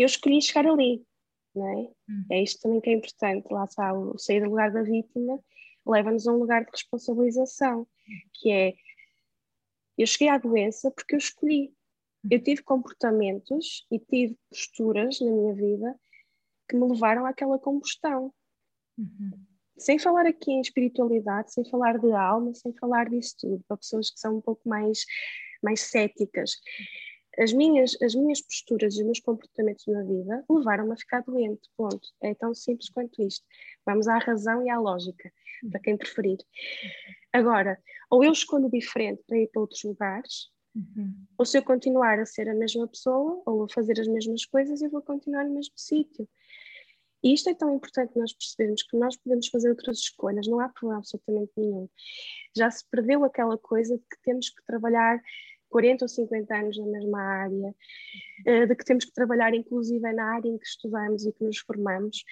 eu 0.02 0.06
escolhi 0.06 0.40
chegar 0.42 0.66
ali, 0.66 1.04
não 1.54 1.66
é? 1.68 1.90
Hum. 2.08 2.24
É 2.30 2.42
isto 2.42 2.60
também 2.60 2.80
que 2.80 2.90
é 2.90 2.94
importante, 2.94 3.46
lá 3.50 3.64
está, 3.64 3.92
o 3.92 4.18
sair 4.18 4.40
do 4.40 4.50
lugar 4.50 4.72
da 4.72 4.82
vítima 4.82 5.42
leva-nos 5.86 6.26
a 6.26 6.32
um 6.32 6.38
lugar 6.38 6.64
de 6.64 6.70
responsabilização, 6.70 7.86
que 8.34 8.50
é, 8.50 8.74
eu 9.98 10.06
cheguei 10.06 10.28
à 10.28 10.38
doença 10.38 10.90
porque 10.90 11.14
eu 11.14 11.18
escolhi, 11.18 11.72
hum. 12.24 12.28
eu 12.30 12.42
tive 12.42 12.62
comportamentos 12.62 13.86
e 13.90 13.98
tive 13.98 14.38
posturas 14.50 15.20
na 15.20 15.30
minha 15.30 15.54
vida 15.54 15.98
que 16.68 16.76
me 16.76 16.88
levaram 16.88 17.26
àquela 17.26 17.58
combustão. 17.58 18.32
Uhum. 18.96 19.30
Sem 19.76 19.98
falar 19.98 20.24
aqui 20.24 20.52
em 20.52 20.60
espiritualidade, 20.60 21.52
sem 21.52 21.68
falar 21.68 21.98
de 21.98 22.10
alma, 22.12 22.54
sem 22.54 22.72
falar 22.74 23.10
disso 23.10 23.34
tudo, 23.38 23.64
para 23.66 23.76
pessoas 23.76 24.08
que 24.08 24.20
são 24.20 24.36
um 24.36 24.40
pouco 24.40 24.66
mais, 24.68 25.04
mais 25.62 25.80
céticas 25.80 26.52
as 27.38 27.52
minhas, 27.52 27.96
as 28.02 28.14
minhas 28.14 28.40
posturas 28.40 28.94
e 28.94 28.98
os 28.98 29.04
meus 29.04 29.20
comportamentos 29.20 29.86
na 29.86 30.02
vida 30.02 30.44
levaram-me 30.48 30.92
a 30.92 30.96
ficar 30.96 31.22
doente, 31.22 31.68
ponto. 31.76 32.08
É 32.22 32.34
tão 32.34 32.54
simples 32.54 32.88
quanto 32.88 33.22
isto. 33.22 33.44
Vamos 33.84 34.08
à 34.08 34.18
razão 34.18 34.64
e 34.64 34.70
à 34.70 34.78
lógica, 34.78 35.32
para 35.70 35.80
quem 35.80 35.96
preferir. 35.96 36.38
Agora, 37.32 37.78
ou 38.10 38.22
eu 38.24 38.32
escolho 38.32 38.70
diferente 38.70 39.22
para 39.26 39.38
ir 39.38 39.48
para 39.48 39.60
outros 39.60 39.82
lugares, 39.82 40.50
uhum. 40.74 41.14
ou 41.36 41.44
se 41.44 41.58
eu 41.58 41.62
continuar 41.62 42.18
a 42.18 42.26
ser 42.26 42.48
a 42.48 42.54
mesma 42.54 42.86
pessoa, 42.86 43.42
ou 43.44 43.64
a 43.64 43.68
fazer 43.68 43.98
as 44.00 44.06
mesmas 44.06 44.44
coisas, 44.44 44.82
eu 44.82 44.90
vou 44.90 45.02
continuar 45.02 45.44
no 45.44 45.54
mesmo 45.54 45.74
sítio. 45.76 46.28
E 47.24 47.32
isto 47.32 47.48
é 47.48 47.54
tão 47.54 47.74
importante 47.74 48.18
nós 48.18 48.34
percebermos 48.34 48.82
que 48.82 48.98
nós 48.98 49.16
podemos 49.16 49.48
fazer 49.48 49.70
outras 49.70 49.98
escolhas, 49.98 50.46
não 50.46 50.60
há 50.60 50.68
problema 50.68 50.98
absolutamente 50.98 51.52
nenhum. 51.56 51.88
Já 52.54 52.70
se 52.70 52.84
perdeu 52.90 53.24
aquela 53.24 53.56
coisa 53.56 53.96
de 53.96 54.02
que 54.02 54.22
temos 54.22 54.50
que 54.50 54.62
trabalhar 54.66 55.18
40 55.74 56.04
ou 56.04 56.08
50 56.08 56.56
anos 56.56 56.78
na 56.78 56.86
mesma 56.86 57.20
área, 57.20 57.74
eh, 58.46 58.64
de 58.64 58.76
que 58.76 58.84
temos 58.84 59.04
que 59.04 59.12
trabalhar 59.12 59.52
inclusive 59.52 60.12
na 60.12 60.36
área 60.36 60.48
em 60.48 60.56
que 60.56 60.66
estudamos 60.68 61.26
e 61.26 61.32
que 61.32 61.42
nos 61.42 61.58
formamos. 61.58 62.24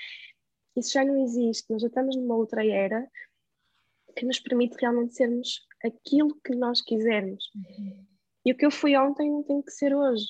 Isso 0.76 0.92
já 0.92 1.04
não 1.04 1.20
existe, 1.24 1.68
nós 1.68 1.82
já 1.82 1.88
estamos 1.88 2.14
numa 2.14 2.36
outra 2.36 2.64
era 2.64 3.04
que 4.16 4.24
nos 4.24 4.38
permite 4.38 4.76
realmente 4.80 5.16
sermos 5.16 5.66
aquilo 5.84 6.40
que 6.44 6.54
nós 6.54 6.80
quisermos. 6.82 7.50
E 8.46 8.52
o 8.52 8.56
que 8.56 8.64
eu 8.64 8.70
fui 8.70 8.96
ontem 8.96 9.28
não 9.28 9.42
tem 9.42 9.60
que 9.60 9.72
ser 9.72 9.92
hoje. 9.92 10.26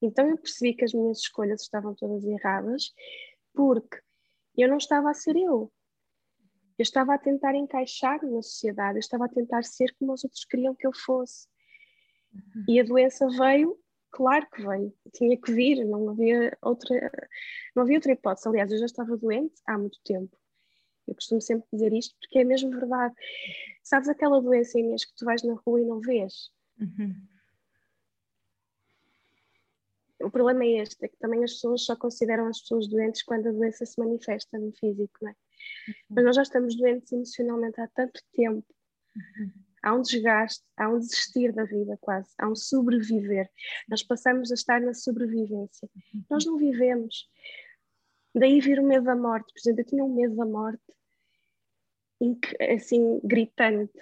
Então 0.00 0.28
eu 0.28 0.38
percebi 0.38 0.74
que 0.74 0.84
as 0.84 0.92
minhas 0.92 1.18
escolhas 1.18 1.62
estavam 1.62 1.96
todas 1.96 2.24
erradas 2.24 2.94
porque 3.52 3.98
eu 4.56 4.68
não 4.68 4.76
estava 4.76 5.10
a 5.10 5.14
ser 5.14 5.34
eu. 5.34 5.72
Eu 6.78 6.82
estava 6.84 7.14
a 7.14 7.18
tentar 7.18 7.56
encaixar 7.56 8.24
na 8.24 8.40
sociedade, 8.40 8.98
eu 8.98 9.00
estava 9.00 9.24
a 9.24 9.28
tentar 9.28 9.64
ser 9.64 9.92
como 9.98 10.12
os 10.12 10.22
outros 10.22 10.44
queriam 10.44 10.76
que 10.76 10.86
eu 10.86 10.92
fosse. 10.94 11.48
E 12.66 12.80
a 12.80 12.84
doença 12.84 13.26
veio, 13.28 13.78
claro 14.10 14.46
que 14.50 14.62
veio, 14.62 14.94
tinha 15.14 15.36
que 15.36 15.52
vir, 15.52 15.84
não 15.84 16.10
havia 16.10 16.56
outra, 16.62 17.10
não 17.74 17.82
havia 17.82 17.96
outra 17.96 18.12
hipótese. 18.12 18.48
Aliás, 18.48 18.70
eu 18.70 18.78
já 18.78 18.86
estava 18.86 19.16
doente 19.16 19.60
há 19.66 19.78
muito 19.78 19.98
tempo. 20.04 20.36
Eu 21.06 21.14
costumo 21.14 21.40
sempre 21.40 21.66
dizer 21.72 21.92
isto 21.92 22.14
porque 22.20 22.40
é 22.40 22.44
mesmo 22.44 22.70
verdade. 22.70 23.14
Sabes 23.82 24.08
aquela 24.08 24.42
doença, 24.42 24.78
Inês, 24.78 25.04
que 25.04 25.14
tu 25.16 25.24
vais 25.24 25.42
na 25.42 25.54
rua 25.54 25.80
e 25.80 25.84
não 25.84 26.00
vês? 26.00 26.50
Uhum. 26.78 27.14
O 30.20 30.30
problema 30.30 30.64
é 30.64 30.82
este, 30.82 31.04
é 31.04 31.08
que 31.08 31.16
também 31.16 31.44
as 31.44 31.52
pessoas 31.52 31.84
só 31.84 31.96
consideram 31.96 32.48
as 32.48 32.60
pessoas 32.60 32.88
doentes 32.88 33.22
quando 33.22 33.48
a 33.48 33.52
doença 33.52 33.86
se 33.86 33.98
manifesta 33.98 34.58
no 34.58 34.72
físico, 34.72 35.18
não 35.22 35.30
é? 35.30 35.32
Uhum. 35.32 35.94
Mas 36.10 36.24
nós 36.24 36.36
já 36.36 36.42
estamos 36.42 36.76
doentes 36.76 37.12
emocionalmente 37.12 37.80
há 37.80 37.88
tanto 37.88 38.20
tempo. 38.32 38.66
Uhum. 39.16 39.67
Há 39.88 39.94
um 39.94 40.02
desgaste, 40.02 40.62
há 40.76 40.86
um 40.86 40.98
desistir 40.98 41.50
da 41.50 41.64
vida 41.64 41.96
quase, 41.98 42.28
há 42.36 42.46
um 42.46 42.54
sobreviver. 42.54 43.50
Nós 43.88 44.02
passamos 44.02 44.50
a 44.50 44.54
estar 44.54 44.82
na 44.82 44.92
sobrevivência. 44.92 45.88
Nós 46.28 46.44
não 46.44 46.58
vivemos. 46.58 47.26
Daí 48.34 48.60
vir 48.60 48.80
o 48.80 48.86
medo 48.86 49.06
da 49.06 49.16
morte. 49.16 49.50
Por 49.50 49.58
exemplo, 49.58 49.80
eu 49.80 49.86
tinha 49.86 50.04
um 50.04 50.14
medo 50.14 50.36
da 50.36 50.44
morte 50.44 50.82
assim, 52.74 53.18
gritante. 53.24 53.98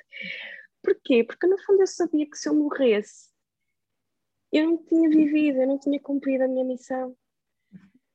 Porquê? 0.83 1.23
Porque 1.23 1.47
no 1.47 1.57
fundo 1.59 1.83
eu 1.83 1.87
sabia 1.87 2.29
que 2.29 2.37
se 2.37 2.49
eu 2.49 2.55
morresse, 2.55 3.31
eu 4.51 4.67
não 4.67 4.85
tinha 4.85 5.09
vivido, 5.09 5.61
eu 5.61 5.69
não 5.69 5.79
tinha 5.79 6.01
cumprido 6.01 6.43
a 6.43 6.49
minha 6.49 6.65
missão. 6.65 7.17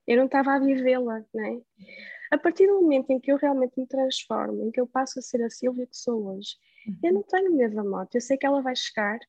Eu 0.06 0.18
não 0.18 0.26
estava 0.26 0.56
a 0.56 0.60
vivê-la, 0.60 1.24
não 1.34 1.46
é? 1.46 1.62
A 2.32 2.38
partir 2.38 2.68
do 2.68 2.82
momento 2.82 3.12
em 3.12 3.20
que 3.20 3.32
eu 3.32 3.38
realmente 3.38 3.80
me 3.80 3.88
transformo, 3.88 4.66
em 4.66 4.72
que 4.72 4.82
eu 4.82 4.88
passo 4.88 5.20
a 5.20 5.22
ser 5.22 5.42
a 5.42 5.50
Silvia 5.50 5.88
que 5.88 5.96
sou 5.96 6.28
hoje, 6.28 6.58
eu 7.04 7.14
não 7.14 7.24
tenho 7.24 7.56
medo 7.56 7.76
da 7.76 7.84
morte, 7.84 8.16
eu 8.16 8.22
sei 8.22 8.38
que 8.38 8.46
ela 8.46 8.62
vai 8.62 8.76
chegar 8.76 9.20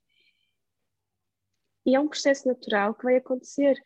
e 1.84 1.94
é 1.94 2.00
um 2.00 2.08
processo 2.08 2.46
natural 2.46 2.94
que 2.94 3.04
vai 3.04 3.16
acontecer, 3.16 3.76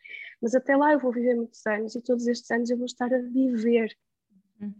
mas 0.41 0.53
até 0.53 0.75
lá 0.75 0.93
eu 0.93 0.99
vou 0.99 1.11
viver 1.11 1.35
muitos 1.35 1.65
anos 1.65 1.95
e 1.95 2.01
todos 2.01 2.27
estes 2.27 2.49
anos 2.51 2.69
eu 2.69 2.77
vou 2.77 2.85
estar 2.85 3.11
a 3.11 3.19
viver. 3.19 3.97
Uhum. 4.61 4.73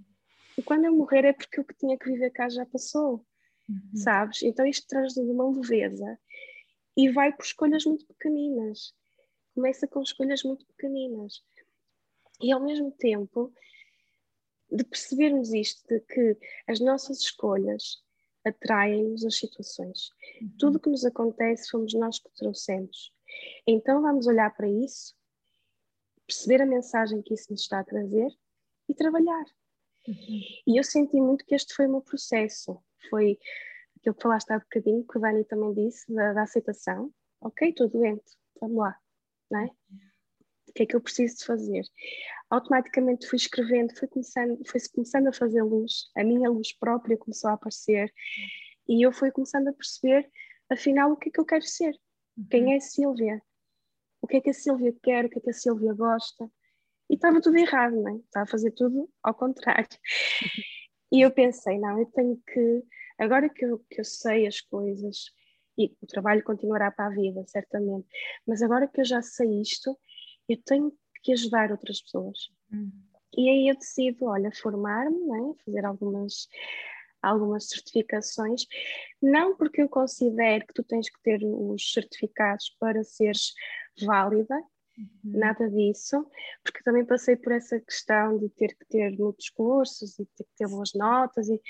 E 0.57 0.61
quando 0.61 0.85
eu 0.85 0.95
morrer 0.95 1.25
é 1.25 1.33
porque 1.33 1.59
o 1.59 1.65
que 1.65 1.75
tinha 1.75 1.97
que 1.97 2.11
viver 2.11 2.29
cá 2.29 2.47
já 2.47 2.65
passou, 2.65 3.25
uhum. 3.67 3.95
sabes? 3.95 4.43
Então 4.43 4.65
isto 4.65 4.87
traz-nos 4.87 5.27
uma 5.27 5.49
leveza 5.49 6.19
e 6.95 7.09
vai 7.11 7.33
por 7.33 7.43
escolhas 7.43 7.85
muito 7.85 8.05
pequeninas. 8.05 8.93
Começa 9.55 9.87
com 9.87 10.01
escolhas 10.01 10.43
muito 10.43 10.65
pequeninas. 10.67 11.43
E 12.39 12.51
ao 12.51 12.63
mesmo 12.63 12.91
tempo, 12.91 13.51
de 14.71 14.83
percebermos 14.83 15.51
isto, 15.53 15.87
de 15.87 15.99
que 16.01 16.37
as 16.67 16.79
nossas 16.79 17.19
escolhas 17.19 18.03
atraem-nos 18.47 19.25
as 19.25 19.37
situações. 19.37 20.11
Uhum. 20.41 20.55
Tudo 20.59 20.75
o 20.77 20.79
que 20.79 20.89
nos 20.89 21.05
acontece 21.05 21.69
fomos 21.69 21.93
nós 21.93 22.19
que 22.19 22.29
trouxemos. 22.35 23.13
Então 23.65 24.01
vamos 24.01 24.27
olhar 24.27 24.55
para 24.55 24.67
isso, 24.69 25.15
perceber 26.25 26.61
a 26.61 26.65
mensagem 26.65 27.21
que 27.21 27.33
isso 27.33 27.51
nos 27.51 27.61
está 27.61 27.79
a 27.79 27.83
trazer 27.83 28.29
e 28.89 28.93
trabalhar. 28.93 29.45
Uhum. 30.07 30.41
E 30.67 30.79
eu 30.79 30.83
senti 30.83 31.19
muito 31.19 31.45
que 31.45 31.55
este 31.55 31.73
foi 31.73 31.87
o 31.87 31.91
meu 31.91 32.01
processo. 32.01 32.81
Foi 33.09 33.37
aquilo 33.97 34.15
que 34.15 34.23
falaste 34.23 34.51
há 34.51 34.59
bocadinho, 34.59 35.05
que 35.05 35.17
o 35.17 35.21
Dani 35.21 35.43
também 35.43 35.73
disse, 35.73 36.13
da, 36.13 36.33
da 36.33 36.43
aceitação. 36.43 37.13
Ok, 37.41 37.69
estou 37.69 37.89
doente, 37.89 38.37
vamos 38.59 38.77
lá. 38.77 38.97
Não 39.51 39.59
é? 39.61 39.69
O 40.77 40.79
que 40.79 40.83
é 40.83 40.85
que 40.85 40.95
eu 40.95 41.01
preciso 41.01 41.37
de 41.37 41.45
fazer? 41.45 41.83
automaticamente 42.49 43.27
fui 43.27 43.37
escrevendo, 43.37 43.93
fui 43.97 44.07
começando, 44.07 44.61
foi 44.67 44.79
começando 44.93 45.27
a 45.27 45.33
fazer 45.33 45.61
luz, 45.63 46.09
a 46.15 46.23
minha 46.23 46.49
luz 46.49 46.73
própria 46.73 47.17
começou 47.17 47.49
a 47.49 47.53
aparecer 47.53 48.13
e 48.87 49.05
eu 49.05 49.11
fui 49.11 49.31
começando 49.31 49.67
a 49.67 49.73
perceber, 49.73 50.29
afinal, 50.69 51.11
o 51.11 51.17
que 51.17 51.29
é 51.29 51.31
que 51.31 51.39
eu 51.39 51.45
quero 51.45 51.65
ser, 51.65 51.93
quem 52.49 52.65
uhum. 52.65 52.71
é 52.71 52.75
a 52.77 52.79
Sílvia, 52.79 53.41
o 54.21 54.27
que 54.27 54.37
é 54.37 54.41
que 54.41 54.49
a 54.49 54.53
Sílvia 54.53 54.95
quer, 55.03 55.25
o 55.25 55.29
que 55.29 55.39
é 55.39 55.41
que 55.41 55.49
a 55.49 55.53
Sílvia 55.53 55.93
gosta. 55.93 56.49
E 57.09 57.15
estava 57.15 57.41
tudo 57.41 57.57
errado, 57.57 57.95
não 57.95 58.09
é? 58.09 58.15
Estava 58.17 58.43
a 58.43 58.47
fazer 58.47 58.71
tudo 58.71 59.09
ao 59.23 59.33
contrário. 59.33 59.87
E 61.09 61.21
eu 61.21 61.31
pensei, 61.31 61.79
não, 61.79 61.97
eu 61.97 62.05
tenho 62.07 62.35
que, 62.45 62.83
agora 63.17 63.47
que 63.47 63.63
eu, 63.63 63.79
que 63.89 64.01
eu 64.01 64.03
sei 64.03 64.45
as 64.45 64.59
coisas, 64.59 65.31
e 65.77 65.95
o 66.01 66.05
trabalho 66.05 66.43
continuará 66.43 66.91
para 66.91 67.05
a 67.05 67.15
vida, 67.15 67.45
certamente, 67.47 68.05
mas 68.45 68.61
agora 68.61 68.89
que 68.89 68.99
eu 68.99 69.05
já 69.05 69.21
sei 69.21 69.61
isto, 69.61 69.97
eu 70.47 70.61
tenho 70.63 70.93
que 71.23 71.33
ajudar 71.33 71.71
outras 71.71 72.01
pessoas. 72.01 72.49
Uhum. 72.71 72.91
E 73.35 73.49
aí 73.49 73.67
eu 73.67 73.75
decido, 73.75 74.25
olha, 74.25 74.51
formar-me, 74.51 75.19
né? 75.19 75.53
fazer 75.65 75.85
algumas, 75.85 76.47
algumas 77.21 77.67
certificações, 77.67 78.65
não 79.21 79.55
porque 79.55 79.81
eu 79.81 79.89
considero 79.89 80.65
que 80.65 80.73
tu 80.73 80.83
tens 80.83 81.09
que 81.09 81.21
ter 81.21 81.39
os 81.43 81.91
certificados 81.93 82.75
para 82.79 83.03
seres 83.03 83.53
válida, 84.05 84.55
uhum. 84.97 85.07
nada 85.23 85.69
disso, 85.69 86.25
porque 86.63 86.83
também 86.83 87.05
passei 87.05 87.35
por 87.35 87.51
essa 87.51 87.79
questão 87.79 88.37
de 88.37 88.49
ter 88.49 88.75
que 88.75 88.85
ter 88.87 89.11
muitos 89.17 89.49
cursos 89.49 90.17
e 90.17 90.25
ter 90.25 90.43
que 90.43 90.55
ter 90.57 90.67
boas 90.67 90.93
notas 90.93 91.47
e 91.49 91.61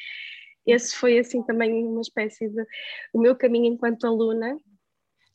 esse 0.68 0.96
foi 0.96 1.18
assim 1.18 1.42
também 1.42 1.86
uma 1.86 2.02
espécie 2.02 2.50
de 2.50 2.66
o 3.14 3.20
meu 3.20 3.36
caminho 3.38 3.74
enquanto 3.74 4.06
aluna. 4.06 4.58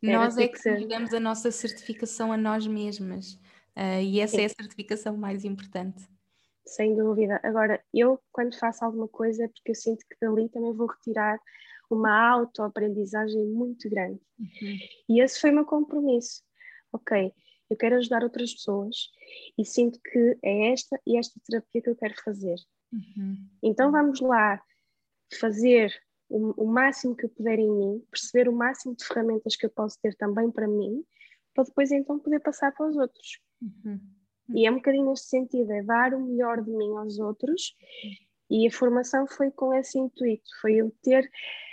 Nós 0.02 0.36
é 0.36 0.48
que, 0.48 0.58
que 0.58 0.86
damos 0.86 1.14
a 1.14 1.20
nossa 1.20 1.50
certificação 1.50 2.32
a 2.32 2.36
nós 2.36 2.66
mesmas. 2.66 3.34
Uh, 3.76 4.02
e 4.02 4.20
essa 4.20 4.36
Sim. 4.36 4.42
é 4.42 4.46
a 4.46 4.48
certificação 4.48 5.16
mais 5.16 5.44
importante. 5.44 6.04
Sem 6.66 6.94
dúvida. 6.96 7.40
Agora, 7.42 7.82
eu 7.92 8.20
quando 8.30 8.58
faço 8.58 8.84
alguma 8.84 9.08
coisa 9.08 9.44
é 9.44 9.48
porque 9.48 9.70
eu 9.70 9.74
sinto 9.74 10.04
que 10.08 10.16
dali 10.20 10.48
também 10.48 10.72
vou 10.72 10.86
retirar 10.86 11.38
uma 11.90 12.30
autoaprendizagem 12.30 13.44
muito 13.46 13.88
grande. 13.88 14.20
Uhum. 14.38 14.78
E 15.08 15.20
esse 15.22 15.40
foi 15.40 15.50
o 15.50 15.54
meu 15.54 15.64
compromisso. 15.64 16.42
Ok, 16.92 17.32
eu 17.70 17.76
quero 17.76 17.96
ajudar 17.96 18.22
outras 18.22 18.52
pessoas 18.52 18.96
e 19.58 19.64
sinto 19.64 19.98
que 20.00 20.38
é 20.42 20.72
esta 20.72 21.00
e 21.06 21.16
esta 21.16 21.40
terapia 21.46 21.82
que 21.82 21.90
eu 21.90 21.96
quero 21.96 22.14
fazer. 22.22 22.56
Uhum. 22.92 23.48
Então 23.62 23.90
vamos 23.90 24.20
lá 24.20 24.60
fazer 25.40 25.90
o, 26.33 26.64
o, 26.64 26.66
máximo 26.66 27.14
que 27.14 27.27
eu 27.27 27.29
puder 27.29 27.59
em 27.59 27.71
mim, 27.71 28.03
perceber 28.11 28.49
o 28.49 28.53
máximo 28.53 28.97
de 28.97 29.05
ferramentas 29.05 29.55
que 29.55 29.66
eu 29.66 29.71
posso 29.71 30.01
ter 30.01 30.14
também 30.16 30.51
para 30.51 30.66
mim, 30.66 31.05
para 31.55 31.64
depois 31.64 31.92
então 31.92 32.18
poder 32.18 32.40
passar 32.40 32.73
para 32.73 32.88
os 32.88 32.97
outros. 32.97 33.38
Uhum. 33.61 34.01
E 34.55 34.66
é 34.66 34.71
um 34.71 34.77
bocadinho 34.77 35.11
neste 35.11 35.29
sentido, 35.29 35.71
é 35.71 35.83
dar 35.83 36.14
o 36.14 36.21
melhor 36.21 36.62
de 36.62 36.71
mim 36.71 36.97
aos 36.97 37.18
outros. 37.18 37.77
E 38.51 38.66
a 38.66 38.71
formação 38.71 39.27
foi 39.27 39.51
com 39.51 39.73
esse 39.75 39.99
intuito, 39.99 40.49
foi 40.61 40.75
eu 40.75 40.95
ter 41.03 41.31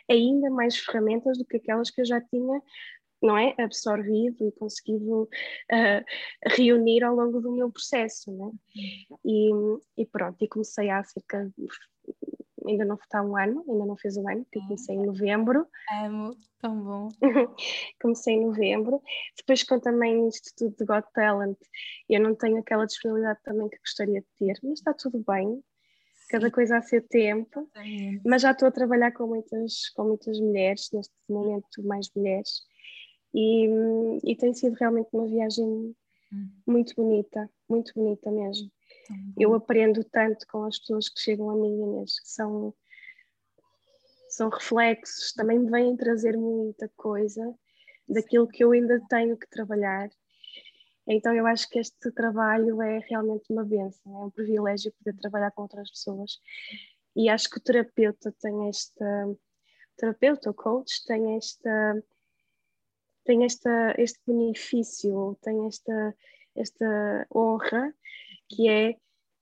ainda 0.09 0.49
mais 0.49 0.77
ferramentas 0.77 1.37
do 1.37 1.45
que 1.45 1.57
aquelas 1.57 1.89
que 1.89 2.01
eu 2.01 2.05
já 2.05 2.19
tinha, 2.21 2.61
não 3.21 3.37
é, 3.37 3.53
absorvido 3.57 4.47
e 4.47 4.51
conseguido 4.53 5.23
uh, 5.23 6.05
reunir 6.47 7.03
ao 7.03 7.15
longo 7.15 7.41
do 7.41 7.51
meu 7.51 7.69
processo, 7.69 8.31
né? 8.31 8.51
E, 9.25 9.51
e 9.97 10.05
pronto, 10.05 10.37
e 10.41 10.47
comecei 10.47 10.89
há 10.89 11.03
cerca 11.03 11.51
ainda 12.67 12.85
não 12.85 12.95
está 12.95 13.21
um 13.21 13.37
ano, 13.37 13.63
ainda 13.67 13.85
não 13.85 13.97
fez 13.97 14.17
um 14.17 14.27
ano, 14.29 14.43
porque 14.45 14.59
comecei 14.59 14.95
em 14.95 15.05
novembro. 15.05 15.67
Amo, 16.03 16.35
tão 16.59 16.83
bom. 16.83 17.09
comecei 18.01 18.35
em 18.35 18.45
novembro. 18.45 19.01
Depois, 19.37 19.63
com 19.63 19.79
também 19.79 20.17
o 20.17 20.27
Instituto 20.27 20.77
de 20.77 20.85
Got 20.85 21.05
Talent, 21.13 21.57
eu 22.09 22.21
não 22.21 22.35
tenho 22.35 22.57
aquela 22.57 22.85
disponibilidade 22.85 23.39
também 23.43 23.69
que 23.69 23.77
gostaria 23.77 24.21
de 24.21 24.27
ter, 24.37 24.59
mas 24.63 24.79
está 24.79 24.93
tudo 24.93 25.23
bem. 25.27 25.63
Cada 26.29 26.51
coisa 26.51 26.77
a 26.77 26.81
seu 26.83 27.01
tempo, 27.01 27.67
Sim. 27.75 28.21
mas 28.23 28.43
já 28.43 28.51
estou 28.51 28.67
a 28.67 28.71
trabalhar 28.71 29.11
com 29.13 29.25
muitas, 29.25 29.89
com 29.95 30.03
muitas 30.03 30.39
mulheres, 30.39 30.87
neste 30.93 31.11
momento 31.27 31.83
mais 31.83 32.07
mulheres, 32.15 32.61
e, 33.33 33.67
e 34.23 34.35
tem 34.35 34.53
sido 34.53 34.75
realmente 34.75 35.09
uma 35.11 35.25
viagem 35.25 35.65
hum. 35.65 36.49
muito 36.67 36.93
bonita, 36.95 37.49
muito 37.67 37.91
bonita 37.95 38.31
mesmo. 38.31 38.69
Eu 39.37 39.53
aprendo 39.53 40.03
tanto 40.03 40.45
com 40.47 40.63
as 40.65 40.77
pessoas 40.77 41.09
que 41.09 41.19
chegam 41.19 41.49
a 41.49 41.55
mim, 41.55 41.81
Inês, 41.81 42.15
são, 42.23 42.73
são 44.29 44.49
reflexos, 44.49 45.33
também 45.33 45.59
me 45.59 45.69
vêm 45.69 45.95
trazer 45.95 46.37
muita 46.37 46.89
coisa 46.95 47.53
daquilo 48.07 48.47
que 48.47 48.63
eu 48.63 48.71
ainda 48.71 49.01
tenho 49.09 49.37
que 49.37 49.49
trabalhar. 49.49 50.09
Então 51.07 51.33
eu 51.33 51.47
acho 51.47 51.67
que 51.69 51.79
este 51.79 52.11
trabalho 52.11 52.81
é 52.81 52.99
realmente 52.99 53.51
uma 53.51 53.63
benção, 53.63 54.21
é 54.21 54.25
um 54.25 54.29
privilégio 54.29 54.93
poder 54.93 55.17
trabalhar 55.17 55.51
com 55.51 55.63
outras 55.63 55.89
pessoas. 55.89 56.39
E 57.15 57.29
acho 57.29 57.49
que 57.49 57.57
o 57.57 57.61
terapeuta 57.61 58.33
tem 58.39 58.69
esta, 58.69 59.35
terapeuta, 59.97 60.51
o 60.51 60.53
coach, 60.53 61.03
tem 61.05 61.35
esta, 61.35 62.03
tem 63.25 63.43
esta, 63.43 63.95
este 63.97 64.19
benefício, 64.25 65.37
tem 65.41 65.67
esta, 65.67 66.15
esta 66.55 67.27
honra 67.33 67.93
que 68.49 68.67
é 68.67 68.95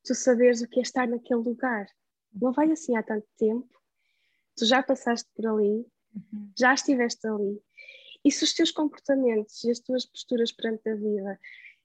tu 0.04 0.14
saberes 0.14 0.62
o 0.62 0.68
que 0.68 0.80
é 0.80 0.82
estar 0.82 1.08
naquele 1.08 1.42
lugar. 1.42 1.88
Não 2.34 2.52
vai 2.52 2.72
assim 2.72 2.96
há 2.96 3.04
tanto 3.04 3.28
tempo, 3.38 3.70
tu 4.56 4.66
já 4.66 4.84
passaste 4.84 5.30
por 5.36 5.48
ali, 5.48 5.86
uhum. 6.16 6.52
já 6.58 6.74
estiveste 6.74 7.28
ali. 7.28 7.62
E 8.24 8.32
se 8.32 8.44
os 8.44 8.54
teus 8.54 8.72
comportamentos 8.72 9.64
e 9.64 9.72
as 9.72 9.80
tuas 9.80 10.06
posturas 10.06 10.52
perante 10.52 10.90
a 10.90 10.96
vida 10.96 11.40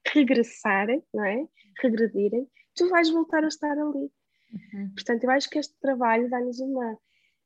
regressarem, 0.07 1.03
não 1.13 1.23
é? 1.23 1.47
Regredirem, 1.81 2.49
tu 2.75 2.89
vais 2.89 3.09
voltar 3.09 3.43
a 3.43 3.47
estar 3.47 3.71
ali. 3.71 4.11
Uhum. 4.53 4.91
Portanto, 4.93 5.23
eu 5.23 5.31
acho 5.31 5.49
que 5.49 5.59
este 5.59 5.75
trabalho 5.79 6.29
dá-nos 6.29 6.59
uma 6.59 6.97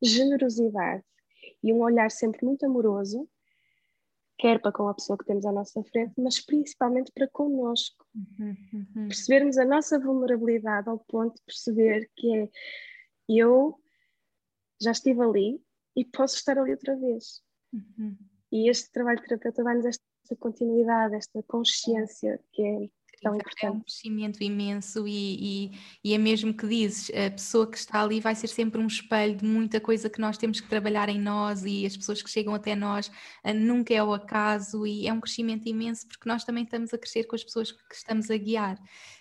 generosidade 0.02 1.04
e 1.62 1.72
um 1.72 1.80
olhar 1.80 2.10
sempre 2.10 2.44
muito 2.44 2.64
amoroso 2.66 3.28
quer 4.38 4.60
para 4.60 4.72
com 4.72 4.88
a 4.88 4.94
pessoa 4.94 5.18
que 5.18 5.24
temos 5.24 5.44
à 5.44 5.52
nossa 5.52 5.82
frente, 5.84 6.14
mas 6.16 6.40
principalmente 6.40 7.10
para 7.12 7.28
connosco. 7.28 8.06
Uhum, 8.14 8.56
uhum. 8.72 9.08
Percebermos 9.08 9.58
a 9.58 9.64
nossa 9.64 9.98
vulnerabilidade 9.98 10.88
ao 10.88 10.98
ponto 11.00 11.34
de 11.34 11.42
perceber 11.42 12.08
que 12.16 12.34
é 12.36 12.48
eu 13.28 13.78
já 14.80 14.92
estive 14.92 15.20
ali 15.20 15.60
e 15.96 16.04
posso 16.04 16.36
estar 16.36 16.56
ali 16.56 16.70
outra 16.70 16.96
vez. 16.96 17.42
Uhum. 17.72 18.16
E 18.50 18.70
este 18.70 18.90
trabalho 18.92 19.20
de 19.20 19.26
terapeuta 19.26 19.62
dá-nos 19.62 19.84
esta 19.84 20.36
continuidade, 20.38 21.16
esta 21.16 21.42
consciência 21.42 22.40
que 22.52 22.62
é 22.62 22.90
tão 23.20 23.34
importante. 23.34 23.66
É 23.66 23.70
um 23.70 23.80
crescimento 23.80 24.42
imenso 24.42 25.06
e, 25.06 25.70
e, 25.72 25.78
e, 26.04 26.14
é 26.14 26.18
mesmo 26.18 26.54
que 26.54 26.66
dizes, 26.66 27.10
a 27.10 27.30
pessoa 27.30 27.70
que 27.70 27.76
está 27.76 28.02
ali 28.02 28.20
vai 28.20 28.34
ser 28.34 28.48
sempre 28.48 28.80
um 28.80 28.86
espelho 28.86 29.36
de 29.36 29.44
muita 29.44 29.80
coisa 29.80 30.08
que 30.08 30.20
nós 30.20 30.38
temos 30.38 30.60
que 30.60 30.68
trabalhar 30.68 31.08
em 31.08 31.20
nós 31.20 31.64
e 31.64 31.86
as 31.86 31.96
pessoas 31.96 32.22
que 32.22 32.30
chegam 32.30 32.54
até 32.54 32.74
nós 32.74 33.10
nunca 33.56 33.94
é 33.94 34.02
o 34.02 34.12
acaso 34.12 34.86
e 34.86 35.06
é 35.06 35.12
um 35.12 35.20
crescimento 35.20 35.68
imenso 35.68 36.06
porque 36.06 36.28
nós 36.28 36.44
também 36.44 36.64
estamos 36.64 36.92
a 36.92 36.98
crescer 36.98 37.24
com 37.24 37.36
as 37.36 37.44
pessoas 37.44 37.72
que 37.72 37.94
estamos 37.94 38.30
a 38.30 38.36
guiar 38.36 38.78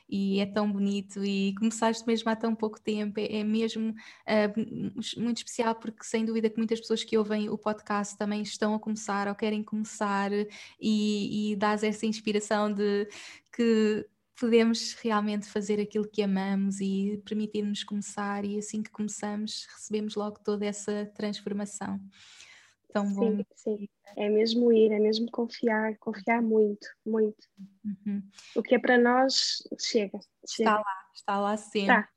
e 0.10 0.40
é 0.40 0.46
tão 0.46 0.72
bonito 0.72 1.24
e 1.24 1.54
começaste 1.56 2.06
mesmo 2.08 2.30
há 2.30 2.36
tão 2.36 2.56
pouco 2.56 2.80
tempo, 2.80 3.20
é, 3.20 3.40
é 3.40 3.44
mesmo 3.44 3.92
uh, 3.92 5.22
muito 5.22 5.38
especial 5.38 5.76
porque 5.76 6.04
sem 6.04 6.26
dúvida 6.26 6.50
que 6.50 6.58
muitas 6.58 6.80
pessoas 6.80 7.04
que 7.04 7.18
ouvem 7.18 7.50
o 7.50 7.58
podcast 7.58 8.18
também 8.18 8.42
estão 8.42 8.74
a 8.74 8.80
começar 8.80 9.28
ou 9.28 9.36
querem 9.36 9.64
começar 9.64 10.32
e, 10.80 11.52
e 11.52 11.56
dás 11.56 11.84
essa 11.84 12.06
inspiração 12.06 12.72
de 12.74 13.08
que 13.52 14.06
podemos 14.40 14.94
realmente 15.02 15.48
fazer 15.48 15.80
aquilo 15.82 16.08
que 16.08 16.22
amamos 16.22 16.80
e 16.80 17.22
permitir-nos 17.26 17.84
começar 17.84 18.46
e 18.46 18.58
assim 18.58 18.84
que 18.84 18.92
começamos 18.92 19.68
recebemos 19.76 20.16
logo 20.16 20.40
toda 20.44 20.66
essa 20.66 21.12
transformação. 21.16 22.00
Tão 22.94 23.14
bom. 23.14 23.38
Sim, 23.38 23.46
sim. 23.56 23.90
É 24.16 24.30
mesmo 24.30 24.72
ir, 24.72 24.92
é 24.92 25.00
mesmo 25.00 25.30
confiar, 25.30 25.98
confiar 26.00 26.42
muito, 26.42 26.88
muito. 27.06 27.48
Uhum. 27.84 28.24
O 28.56 28.64
que 28.64 28.76
é 28.76 28.80
para 28.80 28.98
nós 28.98 29.58
chega. 29.80 30.20
chega. 30.48 30.70
Está 30.70 30.76
lá, 30.76 30.96
está 31.14 31.40
lá 31.40 31.58
sempre. 31.58 31.88
Tá. 31.88 32.10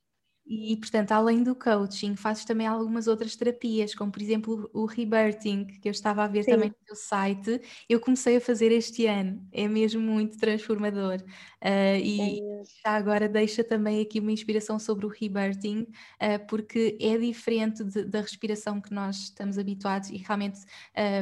E, 0.53 0.77
portanto, 0.79 1.13
além 1.13 1.45
do 1.45 1.55
coaching, 1.55 2.17
fazes 2.17 2.45
também 2.45 2.67
algumas 2.67 3.07
outras 3.07 3.37
terapias, 3.37 3.95
como 3.95 4.11
por 4.11 4.21
exemplo 4.21 4.69
o 4.75 4.85
rebirthing, 4.85 5.65
que 5.65 5.89
eu 5.89 5.93
estava 5.93 6.25
a 6.25 6.27
ver 6.27 6.43
Sim. 6.43 6.51
também 6.51 6.69
no 6.71 6.75
teu 6.85 6.97
site. 6.97 7.61
Eu 7.89 8.01
comecei 8.01 8.37
a 8.37 8.41
fazer 8.41 8.73
este 8.73 9.07
ano, 9.07 9.47
é 9.53 9.69
mesmo 9.69 10.01
muito 10.01 10.37
transformador. 10.39 11.23
Uh, 11.63 11.97
e 12.03 12.41
é 12.41 12.63
já 12.85 12.97
agora 12.97 13.29
deixa 13.29 13.63
também 13.63 14.01
aqui 14.01 14.19
uma 14.19 14.33
inspiração 14.33 14.77
sobre 14.81 15.07
o 15.07 15.09
rebirthing, 15.09 15.83
uh, 15.83 16.45
porque 16.49 16.99
é 17.01 17.17
diferente 17.17 17.85
de, 17.85 18.05
da 18.07 18.21
respiração 18.21 18.81
que 18.81 18.93
nós 18.93 19.17
estamos 19.19 19.57
habituados 19.57 20.11
e 20.11 20.17
realmente 20.17 20.59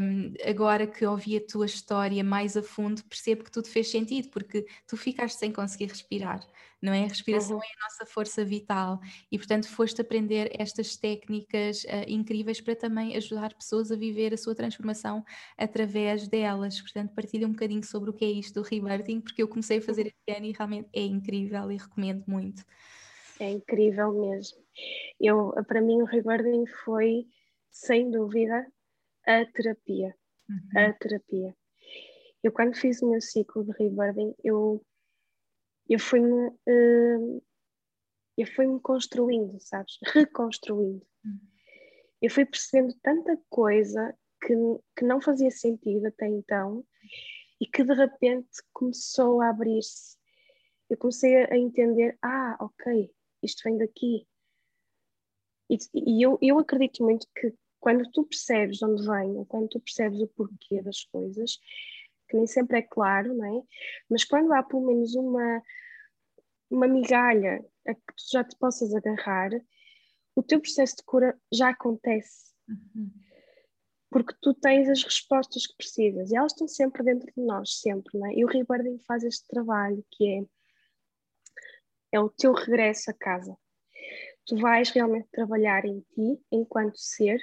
um, 0.03 0.33
agora 0.49 0.87
que 0.87 1.05
ouvi 1.05 1.37
a 1.37 1.47
tua 1.47 1.67
história 1.67 2.25
mais 2.25 2.57
a 2.57 2.63
fundo, 2.63 3.05
percebo 3.05 3.45
que 3.45 3.51
tudo 3.51 3.69
fez 3.69 3.91
sentido, 3.91 4.31
porque 4.31 4.67
tu 4.87 4.97
ficaste 4.97 5.39
sem 5.39 5.53
conseguir 5.53 5.89
respirar 5.89 6.41
não 6.81 6.93
é? 6.93 7.05
A 7.05 7.09
respiração 7.09 7.57
uhum. 7.57 7.63
é 7.63 7.67
a 7.67 7.85
nossa 7.85 8.07
força 8.07 8.45
vital 8.45 9.01
e, 9.31 9.39
portanto, 9.39 9.69
foste 9.69 10.01
aprender 10.01 10.51
estas 10.59 10.97
técnicas 10.97 11.85
uh, 11.85 12.09
incríveis 12.09 12.61
para 12.61 12.77
também 12.77 13.17
ajudar 13.17 13.55
pessoas 13.55 13.91
a 13.91 13.97
viver 13.97 14.33
a 14.33 14.37
sua 14.37 14.55
transformação 14.55 15.25
através 15.57 16.29
delas. 16.29 16.81
Portanto, 16.81 17.15
partilha 17.15 17.47
um 17.47 17.53
bocadinho 17.53 17.85
sobre 17.85 18.11
o 18.11 18.13
que 18.13 18.25
é 18.25 18.31
isto 18.31 18.61
do 18.61 18.67
rebirthing, 18.67 19.21
porque 19.21 19.43
eu 19.43 19.49
comecei 19.49 19.79
a 19.79 19.83
fazer 19.83 20.03
uhum. 20.03 20.09
este 20.09 20.39
ano 20.39 20.47
e 20.47 20.53
realmente 20.53 20.89
é 20.93 21.03
incrível 21.03 21.71
e 21.71 21.77
recomendo 21.77 22.25
muito. 22.27 22.65
É 23.41 23.51
incrível 23.51 24.13
mesmo. 24.13 24.59
Eu, 25.21 25.53
para 25.67 25.81
mim, 25.81 26.03
o 26.03 26.05
rebirthing 26.05 26.67
foi, 26.85 27.27
sem 27.71 28.11
dúvida, 28.11 28.67
a 29.27 29.45
terapia. 29.47 30.15
Uhum. 30.49 30.81
A 30.81 30.93
terapia. 30.93 31.55
Eu, 32.43 32.53
quando 32.53 32.77
fiz 32.77 33.03
o 33.03 33.11
meu 33.11 33.21
ciclo 33.21 33.65
de 33.65 33.73
rebirthing, 33.73 34.35
eu 34.43 34.81
eu 35.89 35.99
fui-me 35.99 36.49
uh, 36.49 37.43
eu 38.37 38.47
fui-me 38.47 38.79
construindo, 38.81 39.59
sabes? 39.61 39.99
Reconstruindo. 40.15 41.05
Uhum. 41.25 41.41
Eu 42.23 42.31
fui 42.31 42.45
percebendo 42.45 42.95
tanta 43.03 43.37
coisa 43.51 44.17
que, 44.41 44.55
que 44.97 45.05
não 45.05 45.21
fazia 45.21 45.51
sentido 45.51 46.07
até 46.07 46.29
então 46.29 46.85
e 47.61 47.67
que 47.67 47.83
de 47.83 47.95
repente 47.95 48.49
começou 48.73 49.41
a 49.41 49.51
abrir-se. 49.51 50.17
Eu 50.89 50.97
comecei 50.97 51.37
a 51.37 51.57
entender, 51.57 52.17
ah, 52.23 52.57
ok, 52.61 53.13
isto 53.43 53.63
vem 53.65 53.77
daqui. 53.77 54.27
E, 55.69 55.77
e 55.95 56.23
eu, 56.25 56.39
eu 56.41 56.59
acredito 56.59 57.03
muito 57.03 57.27
que 57.35 57.53
quando 57.81 58.09
tu 58.11 58.25
percebes 58.25 58.79
de 58.79 58.85
onde 58.85 59.07
vem, 59.07 59.37
ou 59.37 59.45
quando 59.45 59.69
tu 59.69 59.81
percebes 59.81 60.21
o 60.21 60.29
porquê 60.29 60.81
das 60.81 61.05
coisas, 61.05 61.59
que 62.29 62.37
nem 62.37 62.47
sempre 62.47 62.79
é 62.79 62.83
claro, 62.83 63.35
não 63.35 63.45
é? 63.45 63.63
Mas 64.09 64.25
quando 64.25 64.53
há 64.53 64.63
pelo 64.63 64.87
menos 64.87 65.15
uma, 65.15 65.63
uma 66.71 66.87
migalha 66.87 67.65
a 67.87 67.95
que 67.95 68.15
tu 68.17 68.25
já 68.33 68.45
te 68.45 68.57
possas 68.57 68.95
agarrar, 68.95 69.51
o 70.37 70.43
teu 70.43 70.61
processo 70.61 70.97
de 70.97 71.03
cura 71.05 71.39
já 71.53 71.71
acontece. 71.71 72.53
Uhum. 72.69 73.11
Porque 74.11 74.35
tu 74.41 74.55
tens 74.55 74.89
as 74.89 75.03
respostas 75.03 75.67
que 75.67 75.77
precisas 75.77 76.31
e 76.31 76.37
elas 76.37 76.53
estão 76.53 76.69
sempre 76.69 77.03
dentro 77.03 77.27
de 77.35 77.43
nós, 77.43 77.81
sempre, 77.81 78.19
não 78.19 78.27
é? 78.27 78.35
E 78.35 78.45
o 78.45 78.49
Rebirthing 78.49 78.99
faz 79.01 79.25
este 79.25 79.47
trabalho 79.49 80.05
que 80.13 80.29
é, 80.29 80.43
é 82.13 82.21
o 82.21 82.31
teu 82.31 82.53
regresso 82.53 83.11
a 83.11 83.15
casa. 83.15 83.57
Tu 84.47 84.57
vais 84.57 84.91
realmente 84.91 85.29
trabalhar 85.31 85.85
em 85.85 86.01
ti, 86.01 86.43
enquanto 86.51 86.97
ser, 86.97 87.39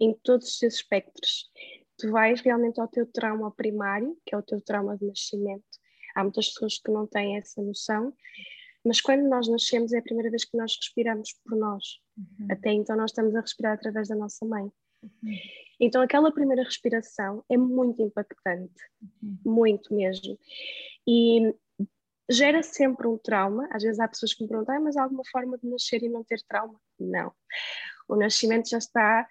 em 0.00 0.12
todos 0.12 0.48
os 0.48 0.58
seus 0.58 0.74
espectros 0.74 1.50
tu 1.98 2.10
vais 2.10 2.40
realmente 2.40 2.80
ao 2.80 2.88
teu 2.88 3.06
trauma 3.06 3.50
primário, 3.50 4.16
que 4.24 4.34
é 4.34 4.38
o 4.38 4.42
teu 4.42 4.60
trauma 4.60 4.96
de 4.96 5.06
nascimento. 5.06 5.64
Há 6.14 6.22
muitas 6.22 6.48
pessoas 6.48 6.78
que 6.78 6.90
não 6.90 7.06
têm 7.06 7.36
essa 7.36 7.60
noção, 7.62 8.12
mas 8.84 9.00
quando 9.00 9.28
nós 9.28 9.48
nascemos 9.48 9.92
é 9.92 9.98
a 9.98 10.02
primeira 10.02 10.30
vez 10.30 10.44
que 10.44 10.56
nós 10.56 10.76
respiramos 10.76 11.32
por 11.44 11.56
nós. 11.58 12.00
Uhum. 12.16 12.48
Até 12.50 12.72
então 12.72 12.96
nós 12.96 13.10
estamos 13.10 13.34
a 13.34 13.40
respirar 13.40 13.74
através 13.74 14.08
da 14.08 14.14
nossa 14.14 14.46
mãe. 14.46 14.64
Uhum. 15.02 15.10
Então 15.80 16.00
aquela 16.00 16.32
primeira 16.32 16.62
respiração 16.62 17.44
é 17.50 17.56
muito 17.56 18.00
impactante, 18.00 18.80
uhum. 19.22 19.38
muito 19.44 19.94
mesmo. 19.94 20.38
E 21.06 21.54
gera 22.30 22.62
sempre 22.62 23.06
um 23.06 23.18
trauma. 23.18 23.68
Às 23.72 23.82
vezes 23.82 23.98
há 24.00 24.08
pessoas 24.08 24.32
que 24.34 24.42
me 24.42 24.48
perguntam, 24.48 24.76
ah, 24.76 24.80
mas 24.80 24.96
há 24.96 25.02
alguma 25.02 25.22
forma 25.30 25.58
de 25.58 25.68
nascer 25.68 26.02
e 26.02 26.08
não 26.08 26.24
ter 26.24 26.40
trauma? 26.48 26.80
Não. 26.98 27.32
O 28.08 28.16
nascimento 28.16 28.68
já 28.68 28.78
está 28.78 29.26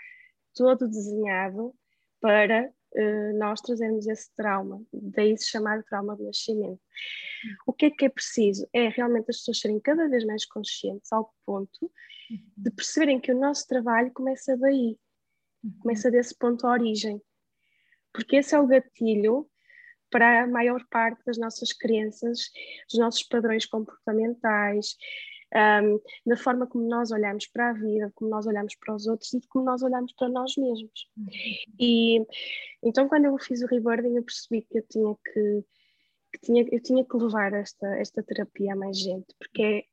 todo 0.54 0.88
desenhado 0.88 1.74
para 2.20 2.68
uh, 2.68 3.38
nós 3.38 3.62
trazermos 3.62 4.08
esse 4.08 4.34
trauma, 4.36 4.82
daí 4.94 5.38
se 5.38 5.50
chamar 5.50 5.84
trauma 5.84 6.16
de 6.16 6.24
nascimento. 6.24 6.82
O 7.66 7.74
que 7.74 7.86
é 7.88 7.92
que 7.92 8.06
é 8.06 8.10
preciso? 8.10 8.68
É 8.74 8.88
realmente 8.90 9.30
as 9.30 9.38
pessoas 9.38 9.60
serem 9.60 9.80
cada 9.80 10.08
vez 10.08 10.26
mais 10.26 10.46
conscientes 10.46 11.12
ao 11.12 11.34
ponto 11.46 11.92
de 12.58 12.72
perceberem 12.72 13.20
que 13.20 13.32
o 13.32 13.40
nosso 13.40 13.68
trabalho 13.68 14.12
começa 14.12 14.58
daí, 14.58 14.98
começa 15.80 16.10
desse 16.10 16.36
ponto 16.36 16.62
de 16.62 16.68
origem, 16.68 17.22
porque 18.12 18.38
esse 18.38 18.56
é 18.56 18.60
o 18.60 18.68
gatilho 18.68 19.48
para 20.10 20.44
a 20.44 20.48
maior 20.48 20.84
parte 20.90 21.24
das 21.26 21.38
nossas 21.38 21.74
crenças, 21.74 22.50
dos 22.90 23.00
nossos 23.00 23.24
padrões 23.24 23.66
comportamentais, 23.66 24.96
um, 25.54 26.00
da 26.26 26.38
forma 26.38 26.68
como 26.68 26.88
nós 26.88 27.12
olhamos 27.12 27.48
para 27.48 27.70
a 27.70 27.74
vida, 27.74 28.12
como 28.16 28.30
nós 28.30 28.46
olhamos 28.46 28.76
para 28.76 28.96
os 28.96 29.08
outros 29.08 29.34
e 29.34 29.42
como 29.48 29.66
nós 29.66 29.82
olhamos 29.84 30.14
para 30.14 30.30
nós 30.30 30.56
mesmos. 30.58 31.10
E 31.80 32.26
então, 32.84 33.08
quando 33.08 33.26
eu 33.26 33.38
fiz 33.38 33.62
o 33.62 33.68
rebirthing, 33.68 34.16
eu 34.16 34.24
percebi 34.24 34.62
que 34.62 34.80
eu 34.80 34.84
tinha 34.88 35.16
que, 35.16 35.66
que 36.34 36.40
tinha, 36.42 36.68
eu 36.72 36.82
tinha 36.82 37.06
que 37.06 37.18
levar 37.18 37.54
esta, 37.54 37.88
esta 37.98 38.24
terapia 38.24 38.74
a 38.74 38.76
mais 38.76 38.98
gente, 38.98 39.28
porque 39.40 39.88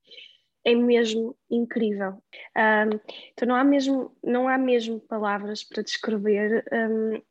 é, 0.65 0.73
é 0.73 0.75
mesmo 0.75 1.37
incrível. 1.51 2.23
Um, 2.57 3.01
então 3.33 3.49
não 3.49 3.55
há 3.55 3.65
mesmo, 3.65 4.17
não 4.23 4.49
há 4.49 4.59
mesmo 4.59 5.01
palavras 5.01 5.63
para 5.63 5.83
descrever 5.83 6.65
um, 6.73 7.23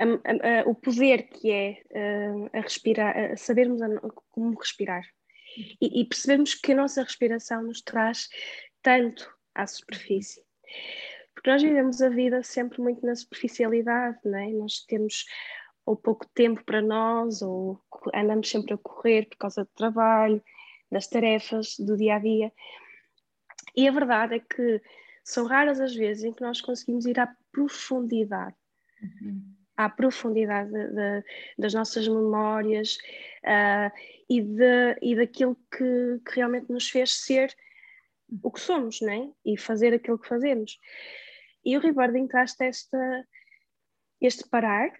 a, 0.00 0.04
a, 0.04 0.60
a, 0.60 0.68
o 0.68 0.74
poder 0.76 1.28
que 1.28 1.50
é 1.50 1.82
a 2.52 2.60
respirar, 2.60 3.32
a 3.32 3.36
sabermos 3.36 3.80
como 4.30 4.56
respirar 4.56 5.02
e, 5.56 6.00
e 6.00 6.04
percebemos 6.04 6.54
que 6.54 6.72
a 6.72 6.76
nossa 6.76 7.02
respiração 7.02 7.62
nos 7.62 7.82
traz 7.82 8.28
tanto 8.82 9.32
à 9.54 9.66
superfície. 9.66 10.42
Porque 11.34 11.50
nós 11.50 11.62
vivemos 11.62 12.02
a 12.02 12.08
vida 12.08 12.42
sempre 12.42 12.80
muito 12.80 13.04
na 13.04 13.14
superficialidade, 13.14 14.18
não 14.24 14.38
é? 14.38 14.48
Nós 14.48 14.84
temos 14.86 15.24
ou 15.86 15.96
pouco 15.96 16.28
tempo 16.34 16.62
para 16.64 16.82
nós, 16.82 17.40
ou 17.40 17.80
andamos 18.14 18.50
sempre 18.50 18.74
a 18.74 18.78
correr 18.78 19.26
por 19.26 19.38
causa 19.38 19.64
do 19.64 19.70
trabalho, 19.74 20.42
das 20.90 21.06
tarefas 21.06 21.76
do 21.78 21.96
dia 21.96 22.16
a 22.16 22.18
dia. 22.18 22.52
E 23.74 23.88
a 23.88 23.92
verdade 23.92 24.34
é 24.34 24.40
que 24.40 24.82
são 25.24 25.46
raras 25.46 25.80
as 25.80 25.94
vezes 25.94 26.24
em 26.24 26.32
que 26.32 26.42
nós 26.42 26.60
conseguimos 26.60 27.06
ir 27.06 27.18
à 27.18 27.34
profundidade. 27.52 28.56
Uhum 29.02 29.57
à 29.78 29.88
profundidade 29.88 30.70
de, 30.70 30.88
de, 30.88 31.24
das 31.56 31.72
nossas 31.72 32.06
memórias 32.08 32.98
uh, 33.44 33.90
e, 34.28 34.42
de, 34.42 34.98
e 35.00 35.14
daquilo 35.14 35.56
que, 35.70 36.20
que, 36.26 36.34
realmente 36.34 36.70
nos 36.70 36.90
fez 36.90 37.12
ser 37.12 37.54
o 38.42 38.50
que 38.50 38.60
somos, 38.60 39.00
né? 39.00 39.30
E 39.44 39.56
fazer 39.56 39.94
aquilo 39.94 40.18
que 40.18 40.26
fazemos. 40.26 40.78
E 41.64 41.76
o 41.76 41.80
rebirthing 41.80 42.26
traz-te 42.26 42.64
esta, 42.64 43.24
este 44.20 44.48
parar, 44.48 44.90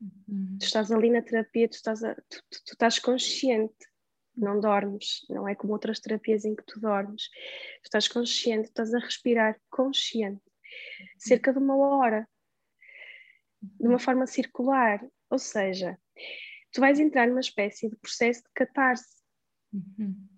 uhum. 0.00 0.58
tu 0.60 0.64
estás 0.66 0.92
ali 0.92 1.08
na 1.08 1.22
terapia, 1.22 1.66
tu 1.66 1.76
estás, 1.76 2.04
a, 2.04 2.14
tu, 2.14 2.42
tu, 2.50 2.64
tu 2.66 2.72
estás 2.74 2.98
consciente 2.98 3.74
não 4.36 4.60
dormes, 4.60 5.26
não 5.28 5.48
é 5.48 5.54
como 5.56 5.72
outras 5.72 5.98
terapias 5.98 6.44
em 6.44 6.54
que 6.54 6.62
tu 6.64 6.78
dormes. 6.78 7.24
Tu 7.82 7.86
estás 7.86 8.06
consciente, 8.06 8.68
estás 8.68 8.94
a 8.94 9.00
respirar 9.00 9.60
consciente, 9.68 10.40
cerca 11.18 11.52
de 11.52 11.58
uma 11.58 11.76
hora, 11.76 12.28
de 13.62 13.86
uma 13.86 13.98
forma 13.98 14.26
circular, 14.26 15.04
ou 15.30 15.38
seja, 15.38 15.98
tu 16.72 16.80
vais 16.80 17.00
entrar 17.00 17.26
numa 17.26 17.40
espécie 17.40 17.88
de 17.88 17.96
processo 17.96 18.42
de 18.42 18.50
catarse. 18.54 19.22
Uhum. 19.72 20.28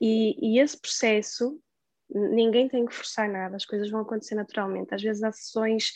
E, 0.00 0.54
e, 0.54 0.60
esse 0.60 0.80
processo, 0.80 1.60
ninguém 2.10 2.68
tem 2.68 2.86
que 2.86 2.94
forçar 2.94 3.28
nada, 3.28 3.56
as 3.56 3.64
coisas 3.64 3.90
vão 3.90 4.00
acontecer 4.00 4.34
naturalmente. 4.34 4.94
Às 4.94 5.02
vezes 5.02 5.22
há 5.22 5.32
sessões 5.32 5.92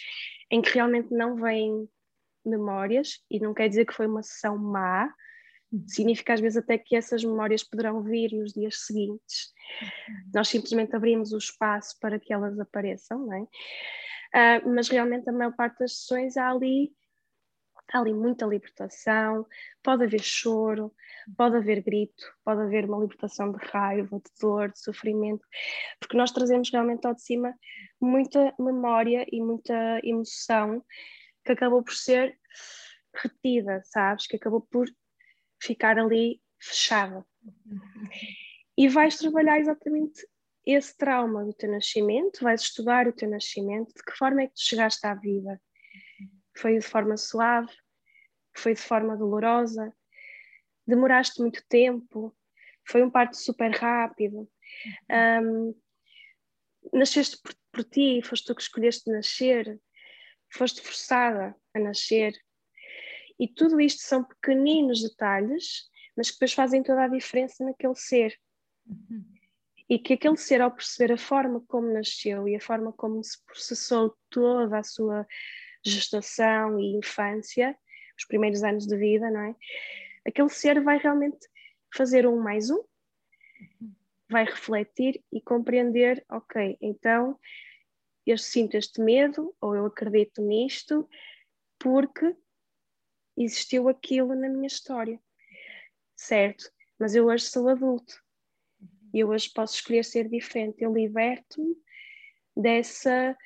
em 0.51 0.61
que 0.61 0.71
realmente 0.71 1.13
não 1.13 1.37
vêm 1.37 1.89
memórias, 2.45 3.21
e 3.31 3.39
não 3.39 3.55
quer 3.55 3.69
dizer 3.69 3.87
que 3.87 3.95
foi 3.95 4.07
uma 4.07 4.23
sessão 4.23 4.59
má, 4.59 5.13
uhum. 5.73 5.85
significa 5.87 6.35
às 6.35 6.41
vezes 6.41 6.57
até 6.59 6.77
que 6.77 6.97
essas 6.97 7.23
memórias 7.23 7.63
poderão 7.63 8.03
vir 8.03 8.33
nos 8.33 8.53
dias 8.53 8.85
seguintes. 8.85 9.53
Uhum. 9.81 10.31
Nós 10.35 10.49
simplesmente 10.49 10.95
abrimos 10.97 11.33
o 11.33 11.39
espaço 11.39 11.97
para 12.01 12.19
que 12.19 12.33
elas 12.33 12.59
apareçam, 12.59 13.27
não 13.27 13.35
é? 13.35 13.47
Uh, 14.35 14.69
mas 14.75 14.89
realmente 14.89 15.29
a 15.29 15.33
maior 15.33 15.55
parte 15.55 15.81
das 15.81 15.99
sessões 15.99 16.37
há 16.37 16.51
ali 16.51 16.93
há 17.93 17.99
ali 17.99 18.15
muita 18.15 18.47
libertação, 18.47 19.47
pode 19.83 20.05
haver 20.05 20.23
choro, 20.23 20.95
pode 21.37 21.57
haver 21.57 21.83
grito, 21.83 22.25
pode 22.45 22.63
haver 22.63 22.87
uma 22.87 22.99
libertação 22.99 23.53
de 23.53 23.59
raiva, 23.67 24.19
de 24.19 24.31
dor, 24.41 24.71
de 24.71 24.81
sofrimento, 24.81 25.47
porque 26.01 26.17
nós 26.17 26.31
trazemos 26.31 26.71
realmente 26.71 27.07
ao 27.07 27.15
de 27.15 27.23
cima 27.23 27.55
muita 28.01 28.55
memória 28.59 29.27
e 29.31 29.43
muita 29.43 30.01
emoção 30.03 30.83
que 31.45 31.53
acabou 31.53 31.83
por 31.83 31.95
ser 31.95 32.39
retida, 33.15 33.83
sabes? 33.85 34.27
Que 34.27 34.37
acabou 34.37 34.63
por 34.63 34.89
ficar 35.61 35.99
ali 35.99 36.41
fechada. 36.59 37.25
E 38.77 38.89
vais 38.89 39.19
trabalhar 39.19 39.61
exatamente 39.61 40.27
esse 40.65 40.97
trauma 40.97 41.45
do 41.45 41.53
teu 41.53 41.71
nascimento, 41.71 42.43
vais 42.43 42.63
estudar 42.63 43.07
o 43.07 43.13
teu 43.13 43.29
nascimento, 43.29 43.93
de 43.95 44.03
que 44.03 44.17
forma 44.17 44.43
é 44.43 44.47
que 44.47 44.55
tu 44.55 44.63
chegaste 44.63 45.07
à 45.07 45.15
vida. 45.15 45.61
Foi 46.57 46.79
de 46.79 46.85
forma 46.85 47.17
suave, 47.17 47.73
foi 48.55 48.75
de 48.75 48.81
forma 48.81 49.17
dolorosa, 49.17 49.93
demoraste 50.87 51.41
muito 51.41 51.65
tempo, 51.69 52.37
foi 52.87 53.03
um 53.03 53.11
parto 53.11 53.37
super 53.37 53.71
rápido. 53.71 54.49
Um, 55.11 55.75
nasceste 56.93 57.39
por, 57.43 57.55
por 57.73 57.85
ti, 57.85 58.21
foste 58.23 58.47
tu 58.47 58.55
que 58.55 58.63
escolheste 58.63 59.11
nascer, 59.11 59.81
foste 60.53 60.81
forçada 60.81 61.57
a 61.75 61.79
nascer. 61.79 62.35
E 63.39 63.49
tudo 63.49 63.81
isto 63.81 64.03
são 64.03 64.25
pequeninos 64.25 65.03
detalhes, 65.03 65.89
mas 66.17 66.29
que 66.29 66.35
depois 66.35 66.53
fazem 66.53 66.83
toda 66.83 67.05
a 67.05 67.09
diferença 67.09 67.65
naquele 67.65 67.95
ser. 67.95 68.39
Uhum. 68.87 69.32
E 69.93 69.99
que 69.99 70.15
aquele 70.15 70.39
ser, 70.39 70.63
ao 70.63 70.71
perceber 70.71 71.13
a 71.13 71.19
forma 71.19 71.61
como 71.69 71.93
nasceu 71.93 72.49
e 72.49 72.57
a 72.57 72.61
forma 72.63 72.95
como 72.95 73.23
se 73.23 73.45
processou 73.45 74.17
toda 74.31 74.79
a 74.79 74.83
sua 74.83 75.27
gestação 75.85 76.81
e 76.81 76.97
infância, 76.97 77.79
os 78.19 78.25
primeiros 78.25 78.63
anos 78.63 78.87
de 78.87 78.97
vida, 78.97 79.31
não 79.31 79.41
é? 79.41 79.57
Aquele 80.27 80.49
ser 80.49 80.83
vai 80.83 80.97
realmente 80.97 81.47
fazer 81.95 82.27
um 82.27 82.41
mais 82.41 82.71
um, 82.71 82.83
vai 84.31 84.47
refletir 84.47 85.23
e 85.31 85.43
compreender, 85.43 86.25
ok, 86.31 86.79
então 86.81 87.39
eu 88.25 88.39
sinto 88.39 88.79
este 88.79 88.99
medo 88.99 89.55
ou 89.61 89.77
eu 89.77 89.85
acredito 89.85 90.41
nisto 90.41 91.07
porque 91.79 92.35
existiu 93.37 93.91
aquilo 93.91 94.35
na 94.35 94.49
minha 94.49 94.69
história, 94.69 95.21
certo? 96.17 96.73
Mas 96.99 97.15
eu 97.15 97.27
hoje 97.27 97.45
sou 97.45 97.69
adulto 97.69 98.22
eu 99.21 99.29
hoje 99.29 99.51
posso 99.55 99.75
escolher 99.75 100.05
ser 100.05 100.29
diferente. 100.29 100.83
Eu 100.83 100.93
liberto-me 100.93 101.77
dessa 102.57 103.37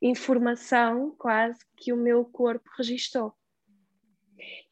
informação 0.00 1.14
quase 1.16 1.58
que 1.76 1.92
o 1.92 1.96
meu 1.96 2.24
corpo 2.24 2.68
registou. 2.76 3.34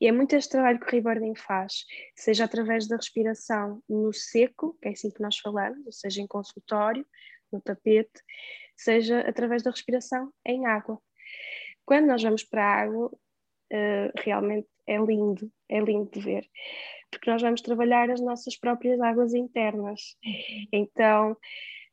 E 0.01 0.07
é 0.07 0.13
muito 0.13 0.35
este 0.35 0.51
trabalho 0.51 0.81
que 0.81 0.87
o 0.87 0.91
rebirthing 0.91 1.37
faz, 1.37 1.85
seja 2.17 2.45
através 2.45 2.89
da 2.89 2.97
respiração 2.97 3.83
no 3.89 4.13
seco, 4.13 4.77
que 4.83 4.89
é 4.89 4.91
assim 4.93 5.11
que 5.11 5.23
nós 5.23 5.39
falamos, 5.39 5.87
ou 5.87 5.93
seja, 5.93 6.21
em 6.21 6.27
consultório, 6.27 7.07
no 7.53 7.61
tapete, 7.61 8.21
seja 8.77 9.21
através 9.21 9.63
da 9.63 9.71
respiração 9.71 10.33
em 10.45 10.67
água. 10.67 11.01
Quando 11.85 12.07
nós 12.07 12.23
vamos 12.23 12.43
para 12.43 12.65
a 12.65 12.83
água, 12.83 13.07
uh, 13.07 14.13
realmente 14.17 14.69
é 14.87 14.97
lindo, 14.97 15.53
é 15.69 15.81
lindo 15.81 16.11
de 16.11 16.21
ver, 16.21 16.51
porque 17.11 17.31
nós 17.31 17.43
vamos 17.43 17.61
trabalhar 17.61 18.11
as 18.11 18.21
nossas 18.21 18.57
próprias 18.57 19.01
águas 19.01 19.35
internas. 19.35 20.17
Então, 20.73 21.37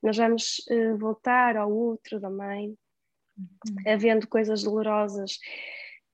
nós 0.04 0.18
vamos 0.18 0.60
uh, 0.70 0.98
voltar 0.98 1.58
ao 1.58 1.72
útero 1.72 2.20
da 2.20 2.30
mãe, 2.30 2.68
uhum. 3.38 3.92
havendo 3.92 4.28
coisas 4.28 4.64
dolorosas 4.64 5.40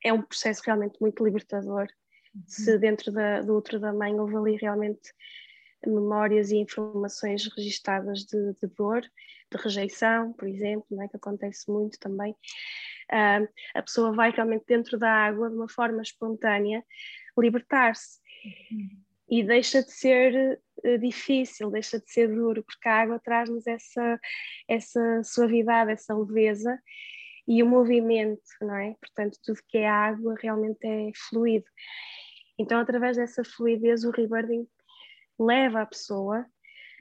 é 0.04 0.12
um 0.12 0.22
processo 0.22 0.62
realmente 0.66 0.98
muito 1.00 1.24
libertador. 1.24 1.88
Uhum. 2.36 2.44
Se 2.48 2.78
dentro 2.78 3.12
da, 3.12 3.42
do 3.42 3.56
útero 3.56 3.80
da 3.80 3.94
mãe 3.94 4.20
houve 4.20 4.36
ali 4.36 4.58
realmente 4.58 5.14
memórias 5.86 6.52
e 6.52 6.58
informações 6.58 7.48
registadas 7.56 8.20
de, 8.26 8.54
de 8.54 8.68
dor, 8.76 9.02
de 9.02 9.58
rejeição, 9.62 10.34
por 10.34 10.48
exemplo, 10.48 10.86
né, 10.92 11.08
que 11.08 11.18
acontece 11.18 11.70
muito 11.70 12.00
também, 12.00 12.32
uh, 12.32 13.48
a 13.74 13.82
pessoa 13.82 14.14
vai 14.14 14.32
realmente 14.32 14.66
dentro 14.68 14.98
da 14.98 15.12
água 15.12 15.50
de 15.50 15.56
uma 15.56 15.70
forma 15.70 16.02
espontânea 16.02 16.84
libertar-se. 17.38 18.20
E 19.30 19.44
deixa 19.44 19.82
de 19.82 19.92
ser 19.92 20.60
uh, 20.84 20.98
difícil, 21.00 21.72
deixa 21.72 22.00
de 22.00 22.12
ser 22.12 22.28
duro, 22.28 22.64
porque 22.64 22.88
a 22.88 23.02
água 23.02 23.20
traz-nos 23.20 23.66
essa, 23.66 24.20
essa 24.68 25.24
suavidade, 25.24 25.92
essa 25.92 26.14
leveza, 26.14 26.78
e 27.48 27.62
o 27.62 27.66
movimento, 27.68 28.42
não 28.62 28.76
é? 28.76 28.96
Portanto, 29.00 29.38
tudo 29.44 29.60
que 29.68 29.78
é 29.78 29.88
água 29.88 30.36
realmente 30.42 30.86
é 30.86 31.12
fluido. 31.30 31.66
Então, 32.58 32.80
através 32.80 33.18
dessa 33.18 33.44
fluidez, 33.44 34.04
o 34.04 34.12
rebirthing 34.12 34.68
leva 35.40 35.82
a 35.82 35.86
pessoa 35.86 36.46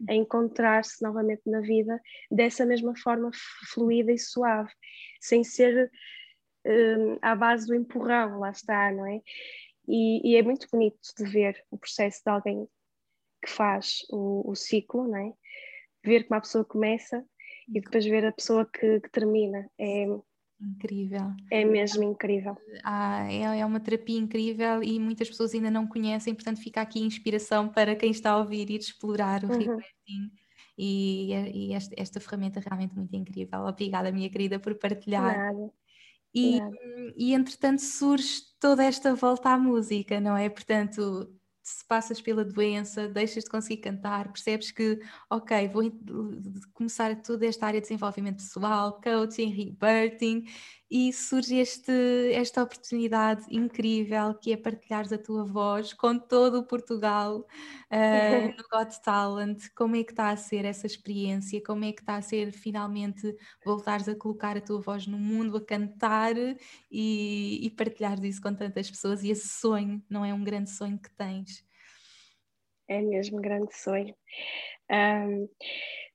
a 0.09 0.15
encontrar-se 0.15 1.03
novamente 1.03 1.43
na 1.47 1.61
vida 1.61 2.01
dessa 2.31 2.67
mesma 2.67 2.97
forma 2.97 3.31
fluida 3.73 4.11
e 4.11 4.19
suave, 4.19 4.73
sem 5.21 5.45
ser 5.45 5.91
um, 6.67 7.19
à 7.23 7.37
base 7.37 7.67
do 7.67 7.75
empurrão, 7.75 8.41
lá 8.41 8.51
está, 8.51 8.91
não 8.91 9.07
é? 9.07 9.21
E, 9.87 10.31
e, 10.31 10.37
é 10.37 10.43
muito 10.43 10.67
bonito 10.71 10.99
de 11.19 11.25
ver 11.25 11.65
o 11.71 11.77
processo 11.77 12.23
de 12.25 12.31
alguém 12.31 12.69
que 13.43 13.51
faz 13.51 13.99
o, 14.11 14.51
o 14.51 14.55
ciclo, 14.55 15.09
não 15.09 15.17
é? 15.17 15.33
Ver 16.05 16.25
como 16.25 16.39
a 16.39 16.41
pessoa 16.41 16.65
começa 16.65 17.25
e 17.69 17.81
depois 17.81 18.05
ver 18.05 18.25
a 18.25 18.33
pessoa 18.33 18.65
que, 18.65 19.01
que 19.01 19.11
termina. 19.11 19.69
É, 19.79 20.07
Incrível. 20.63 21.33
É 21.51 21.65
mesmo 21.65 22.05
incrível. 22.05 22.57
Ah, 22.85 23.27
é, 23.29 23.61
é 23.61 23.67
uma 23.67 23.81
terapia 23.81 24.19
incrível 24.19 24.83
e 24.83 24.99
muitas 25.01 25.29
pessoas 25.29 25.53
ainda 25.55 25.71
não 25.71 25.89
conhecem, 25.89 26.35
portanto 26.35 26.61
fica 26.61 26.81
aqui 26.81 27.01
inspiração 27.01 27.69
para 27.69 27.97
quem 27.97 28.13
está 28.13 28.31
a 28.31 28.39
ouvir 28.39 28.71
ir 28.71 28.79
explorar 28.79 29.43
o 29.45 29.49
uhum. 29.49 29.81
e, 30.79 31.33
e 31.33 31.73
esta, 31.73 31.95
esta, 31.99 32.21
ferramenta 32.21 32.61
é 32.61 32.63
realmente 32.63 32.95
muito 32.95 33.15
incrível. 33.17 33.61
Obrigada, 33.63 34.13
minha 34.13 34.31
querida, 34.31 34.61
por 34.61 34.77
partilhar. 34.77 35.37
Nada. 35.37 35.73
E, 36.35 36.59
Nada. 36.61 36.77
e 37.17 37.35
entretanto 37.35 37.83
surge 37.83 38.43
toda 38.59 38.85
esta 38.85 39.15
volta 39.15 39.51
à 39.51 39.59
música, 39.59 40.21
não 40.21 40.37
é? 40.37 40.49
Portanto, 40.49 41.31
se 41.63 41.87
passas 41.87 42.21
pela 42.21 42.45
doença, 42.45 43.09
deixas 43.09 43.45
de 43.45 43.51
conseguir 43.51 43.79
cantar, 43.83 44.33
percebes 44.33 44.73
que, 44.73 44.99
ok, 45.31 45.69
vou 45.69 45.85
começar 46.73 47.15
toda 47.23 47.47
esta 47.47 47.67
área 47.67 47.81
de 47.81 47.87
desenvolvimento 47.87 48.39
pessoal, 48.39 49.01
coaching, 49.01 49.51
rebirthing, 49.51 50.45
e 50.95 51.11
surge 51.11 51.57
este, 51.57 51.91
esta 52.35 52.63
oportunidade 52.63 53.47
incrível 53.51 54.35
que 54.35 54.53
é 54.53 54.59
partilhares 54.59 55.11
a 55.11 55.17
tua 55.17 55.43
voz 55.43 55.95
com 55.95 56.19
todo 56.19 56.59
o 56.59 56.67
Portugal 56.67 57.39
uh, 57.39 57.47
no 58.59 58.63
Got 58.71 59.01
Talent. 59.03 59.71
Como 59.75 59.97
é 59.97 60.05
que 60.05 60.13
está 60.13 60.29
a 60.29 60.37
ser 60.37 60.67
essa 60.67 60.87
experiência? 60.87 61.63
Como 61.65 61.83
é 61.83 61.93
que 61.93 62.03
está 62.03 62.17
a 62.17 62.21
ser 62.21 62.53
finalmente 62.53 63.35
voltares 63.65 64.07
a 64.07 64.15
colocar 64.15 64.55
a 64.55 64.61
tua 64.61 64.83
voz 64.83 65.07
no 65.07 65.17
mundo, 65.17 65.57
a 65.57 65.65
cantar 65.65 66.35
e, 66.91 67.67
e 67.67 67.71
partilhares 67.71 68.23
isso 68.23 68.43
com 68.43 68.55
tantas 68.55 68.91
pessoas? 68.91 69.25
E 69.25 69.31
esse 69.31 69.49
sonho, 69.49 70.03
não 70.11 70.23
é 70.23 70.35
um 70.35 70.45
grande 70.45 70.69
sonho 70.69 70.99
que 70.99 71.11
tens? 71.17 71.65
É 72.87 73.01
mesmo 73.01 73.39
um 73.39 73.41
grande 73.41 73.75
sonho. 73.75 74.15
Um, 74.91 75.49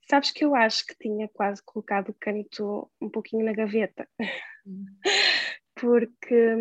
sabes 0.10 0.32
que 0.32 0.46
eu 0.46 0.56
acho 0.56 0.86
que 0.86 0.96
tinha 0.98 1.28
quase 1.28 1.62
colocado 1.64 2.10
o 2.10 2.14
canto 2.14 2.90
um 3.02 3.10
pouquinho 3.10 3.46
na 3.46 3.54
gaveta. 3.54 4.08
Porque 5.76 6.56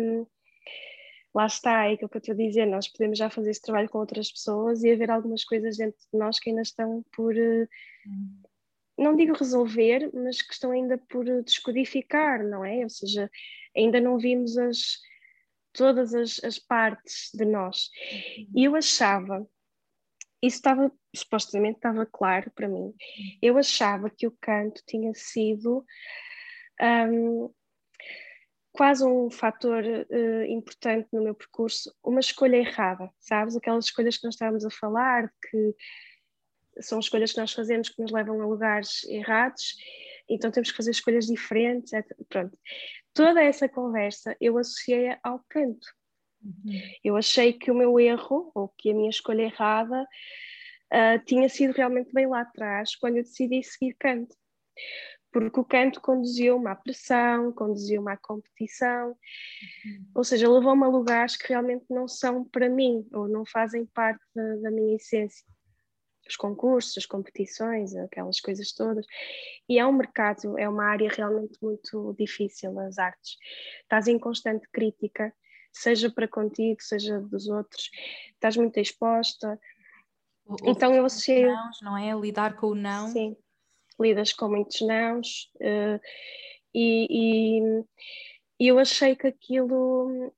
lá 1.33 1.45
está, 1.45 1.85
é 1.85 1.93
aquilo 1.93 2.09
que 2.09 2.17
eu 2.17 2.19
estou 2.19 2.33
a 2.33 2.37
dizer, 2.37 2.65
nós 2.65 2.87
podemos 2.87 3.17
já 3.17 3.29
fazer 3.29 3.51
esse 3.51 3.61
trabalho 3.61 3.89
com 3.89 3.99
outras 3.99 4.31
pessoas 4.31 4.83
e 4.83 4.91
haver 4.91 5.09
algumas 5.09 5.43
coisas 5.43 5.77
dentro 5.77 5.99
de 6.11 6.17
nós 6.17 6.39
que 6.39 6.49
ainda 6.49 6.61
estão 6.61 7.03
por, 7.15 7.33
hum. 7.35 8.43
não 8.97 9.15
digo 9.15 9.37
resolver, 9.37 10.11
mas 10.13 10.41
que 10.41 10.53
estão 10.53 10.71
ainda 10.71 10.97
por 10.97 11.25
descodificar, 11.43 12.43
não 12.43 12.65
é? 12.65 12.83
Ou 12.83 12.89
seja, 12.89 13.29
ainda 13.75 13.99
não 13.99 14.17
vimos 14.17 14.57
as, 14.57 14.97
todas 15.73 16.13
as, 16.13 16.43
as 16.43 16.59
partes 16.59 17.29
de 17.33 17.45
nós. 17.45 17.89
E 18.55 18.65
eu 18.65 18.75
achava 18.75 19.47
isso 20.41 20.57
estava, 20.57 20.91
supostamente 21.17 21.77
estava 21.77 22.05
claro 22.05 22.51
para 22.51 22.67
mim. 22.67 22.93
Eu 23.41 23.57
achava 23.57 24.09
que 24.09 24.27
o 24.27 24.37
canto 24.39 24.81
tinha 24.85 25.13
sido 25.13 25.85
um, 26.81 27.51
quase 28.71 29.03
um 29.03 29.29
fator 29.29 29.83
uh, 29.83 30.43
importante 30.43 31.07
no 31.11 31.23
meu 31.23 31.33
percurso, 31.33 31.93
uma 32.03 32.19
escolha 32.19 32.57
errada, 32.57 33.09
sabes? 33.19 33.55
Aquelas 33.55 33.85
escolhas 33.85 34.17
que 34.17 34.25
nós 34.25 34.35
estávamos 34.35 34.63
a 34.65 34.69
falar, 34.69 35.31
que 35.49 35.75
são 36.79 36.99
escolhas 36.99 37.33
que 37.33 37.39
nós 37.39 37.53
fazemos 37.53 37.89
que 37.89 38.01
nos 38.01 38.11
levam 38.11 38.39
a 38.39 38.45
lugares 38.45 39.03
errados, 39.05 39.75
então 40.29 40.51
temos 40.51 40.69
que 40.69 40.77
fazer 40.77 40.91
escolhas 40.91 41.25
diferentes, 41.25 41.93
etc. 41.93 42.15
Pronto. 42.29 42.57
Toda 43.13 43.41
essa 43.41 43.67
conversa 43.67 44.35
eu 44.39 44.57
associei 44.57 45.15
ao 45.23 45.43
canto. 45.49 45.87
Uhum. 46.43 46.81
Eu 47.03 47.15
achei 47.17 47.53
que 47.53 47.71
o 47.71 47.75
meu 47.75 47.99
erro, 47.99 48.51
ou 48.53 48.69
que 48.69 48.91
a 48.91 48.93
minha 48.93 49.09
escolha 49.09 49.43
errada, 49.43 50.05
uh, 50.93 51.23
tinha 51.25 51.49
sido 51.49 51.73
realmente 51.73 52.11
bem 52.13 52.27
lá 52.27 52.41
atrás, 52.41 52.95
quando 52.95 53.17
eu 53.17 53.23
decidi 53.23 53.63
seguir 53.63 53.95
canto. 53.99 54.35
Porque 55.31 55.59
o 55.59 55.65
canto 55.65 56.01
conduziu-me 56.01 56.67
à 56.67 56.75
pressão, 56.75 57.51
conduziu-me 57.51 58.11
à 58.11 58.17
competição, 58.17 59.09
uhum. 59.09 60.05
ou 60.15 60.23
seja, 60.23 60.49
levou-me 60.49 60.83
a 60.83 60.87
lugares 60.87 61.35
que 61.35 61.49
realmente 61.49 61.85
não 61.89 62.07
são 62.07 62.45
para 62.45 62.69
mim, 62.69 63.05
ou 63.13 63.27
não 63.27 63.45
fazem 63.45 63.85
parte 63.87 64.23
da, 64.33 64.55
da 64.55 64.71
minha 64.71 64.95
essência 64.95 65.45
os 66.27 66.35
concursos, 66.35 66.97
as 66.97 67.05
competições, 67.05 67.95
aquelas 67.95 68.39
coisas 68.39 68.71
todas. 68.73 69.05
E 69.67 69.79
é 69.79 69.85
um 69.85 69.93
mercado, 69.93 70.57
é 70.57 70.67
uma 70.67 70.85
área 70.85 71.09
realmente 71.09 71.57
muito 71.61 72.15
difícil, 72.17 72.77
as 72.79 72.97
artes. 72.97 73.37
Estás 73.81 74.07
em 74.07 74.19
constante 74.19 74.67
crítica, 74.71 75.33
seja 75.71 76.11
para 76.11 76.27
contigo, 76.27 76.81
seja 76.81 77.19
dos 77.19 77.47
outros, 77.47 77.89
estás 78.33 78.57
muito 78.57 78.77
exposta. 78.79 79.59
O, 80.47 80.55
então 80.69 80.93
eu 80.93 81.05
associei. 81.05 81.45
Nãos, 81.45 81.77
não 81.81 81.97
é? 81.97 82.13
Lidar 82.19 82.55
com 82.55 82.67
o 82.67 82.75
não. 82.75 83.07
Sim, 83.09 83.35
lidas 83.99 84.33
com 84.33 84.49
muitos 84.49 84.81
nãos. 84.81 85.51
Uh, 85.55 85.99
e, 86.73 87.07
e, 87.09 87.83
e 88.59 88.67
eu 88.67 88.79
achei 88.79 89.15
que 89.15 89.27
aquilo 89.27 90.33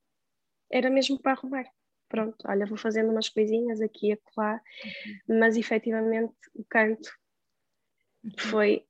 era 0.71 0.89
mesmo 0.89 1.19
para 1.19 1.33
arrumar 1.33 1.65
pronto, 2.09 2.35
olha, 2.45 2.65
vou 2.65 2.77
fazendo 2.77 3.11
umas 3.11 3.29
coisinhas 3.29 3.79
aqui 3.79 4.07
e 4.07 4.13
acolá, 4.13 4.59
uhum. 5.29 5.39
mas 5.39 5.55
efetivamente 5.55 6.33
o 6.55 6.65
canto 6.65 7.09
uhum. 8.23 8.31
foi 8.37 8.85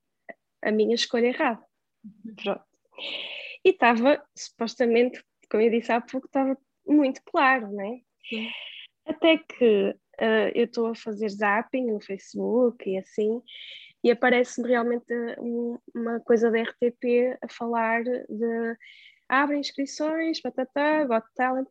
a 0.61 0.71
minha 0.71 0.95
escolha 0.95 1.27
errada. 1.27 1.63
Uhum. 2.03 2.35
Pronto. 2.35 2.63
E 3.63 3.69
estava, 3.69 4.25
supostamente, 4.35 5.21
como 5.51 5.61
eu 5.61 5.69
disse 5.69 5.91
há 5.91 5.99
pouco, 5.99 6.27
estava 6.27 6.57
muito 6.87 7.21
claro, 7.25 7.67
né? 7.71 8.01
Sim. 8.27 8.49
Até 9.05 9.37
que 9.37 9.95
uh, 10.21 10.51
eu 10.53 10.65
estou 10.65 10.87
a 10.87 10.95
fazer 10.95 11.29
zapping 11.29 11.91
no 11.91 11.99
Facebook 11.99 12.89
e 12.89 12.97
assim, 12.97 13.41
e 14.03 14.11
aparece-me 14.11 14.67
realmente 14.67 15.13
um, 15.39 15.77
uma 15.93 16.19
coisa 16.21 16.49
da 16.49 16.61
RTP 16.61 17.37
a 17.41 17.47
falar 17.49 18.03
de 18.03 18.77
abre 19.27 19.57
inscrições, 19.57 20.41
patatá, 20.41 21.05
got 21.05 21.25
talent. 21.35 21.67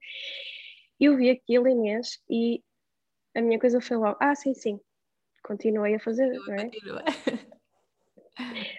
Eu 1.00 1.16
vi 1.16 1.30
aquilo, 1.30 1.68
Inês, 1.68 2.18
e 2.28 2.62
a 3.34 3.40
minha 3.40 3.58
coisa 3.58 3.80
foi 3.80 3.96
logo, 3.96 4.16
ah, 4.20 4.34
sim, 4.34 4.54
sim, 4.54 4.80
continuei 5.42 5.94
a 5.94 6.00
fazer, 6.00 6.28
não 6.32 6.54
é? 6.54 6.70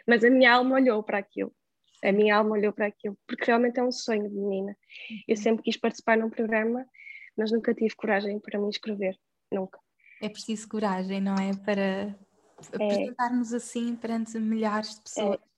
Mas 0.07 0.23
a 0.23 0.29
minha 0.29 0.53
alma 0.53 0.75
olhou 0.75 1.03
para 1.03 1.17
aquilo. 1.17 1.53
A 2.03 2.13
minha 2.13 2.37
alma 2.37 2.51
olhou 2.51 2.71
para 2.71 2.85
aquilo, 2.85 3.17
porque 3.27 3.45
realmente 3.45 3.79
é 3.79 3.83
um 3.83 3.91
sonho 3.91 4.29
de 4.29 4.35
menina. 4.35 4.77
Eu 5.27 5.35
uhum. 5.35 5.41
sempre 5.41 5.63
quis 5.63 5.75
participar 5.75 6.17
num 6.17 6.29
programa, 6.29 6.85
mas 7.37 7.51
nunca 7.51 7.73
tive 7.73 7.93
coragem 7.95 8.39
para 8.39 8.57
me 8.59 8.67
inscrever, 8.67 9.17
nunca. 9.51 9.79
É 10.21 10.29
preciso 10.29 10.67
coragem, 10.67 11.21
não 11.21 11.35
é? 11.35 11.55
Para 11.55 11.81
é. 11.81 12.15
apresentarmos 12.73 13.53
assim 13.53 13.95
perante 13.95 14.37
milhares 14.37 14.95
de 14.95 15.01
pessoas. 15.01 15.39
É. 15.39 15.49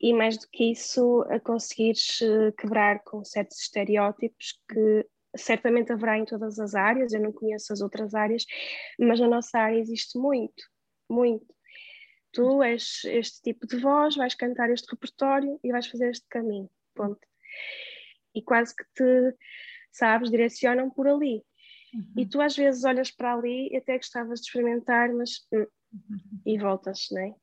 E 0.00 0.12
mais 0.12 0.36
do 0.36 0.48
que 0.48 0.72
isso, 0.72 1.22
a 1.30 1.40
conseguires 1.40 2.20
eh, 2.20 2.52
quebrar 2.58 3.02
com 3.04 3.24
certos 3.24 3.60
estereótipos 3.60 4.60
que 4.68 5.06
certamente 5.36 5.92
haverá 5.92 6.18
em 6.18 6.24
todas 6.24 6.58
as 6.58 6.74
áreas, 6.74 7.12
eu 7.12 7.20
não 7.20 7.32
conheço 7.32 7.72
as 7.72 7.80
outras 7.80 8.14
áreas, 8.14 8.44
mas 8.98 9.18
na 9.18 9.28
nossa 9.28 9.58
área 9.58 9.78
existe 9.78 10.18
muito, 10.18 10.62
muito. 11.08 11.46
Tu 12.32 12.62
és 12.62 13.04
este 13.04 13.40
tipo 13.42 13.66
de 13.66 13.78
voz, 13.78 14.16
vais 14.16 14.34
cantar 14.34 14.70
este 14.70 14.90
repertório 14.90 15.58
e 15.62 15.70
vais 15.70 15.86
fazer 15.86 16.10
este 16.10 16.26
caminho, 16.28 16.68
ponto. 16.94 17.26
E 18.34 18.42
quase 18.42 18.74
que 18.74 18.84
te, 18.94 19.36
sabes, 19.92 20.30
direcionam 20.30 20.90
por 20.90 21.06
ali. 21.06 21.44
Uhum. 21.94 22.12
E 22.16 22.26
tu 22.26 22.40
às 22.40 22.56
vezes 22.56 22.84
olhas 22.84 23.10
para 23.10 23.34
ali 23.34 23.68
e 23.70 23.76
até 23.76 23.96
gostavas 23.96 24.40
de 24.40 24.46
experimentar, 24.46 25.12
mas 25.12 25.46
hum, 25.52 25.66
uhum. 25.92 26.40
e 26.44 26.58
voltas, 26.58 27.06
não 27.12 27.22
é? 27.22 27.34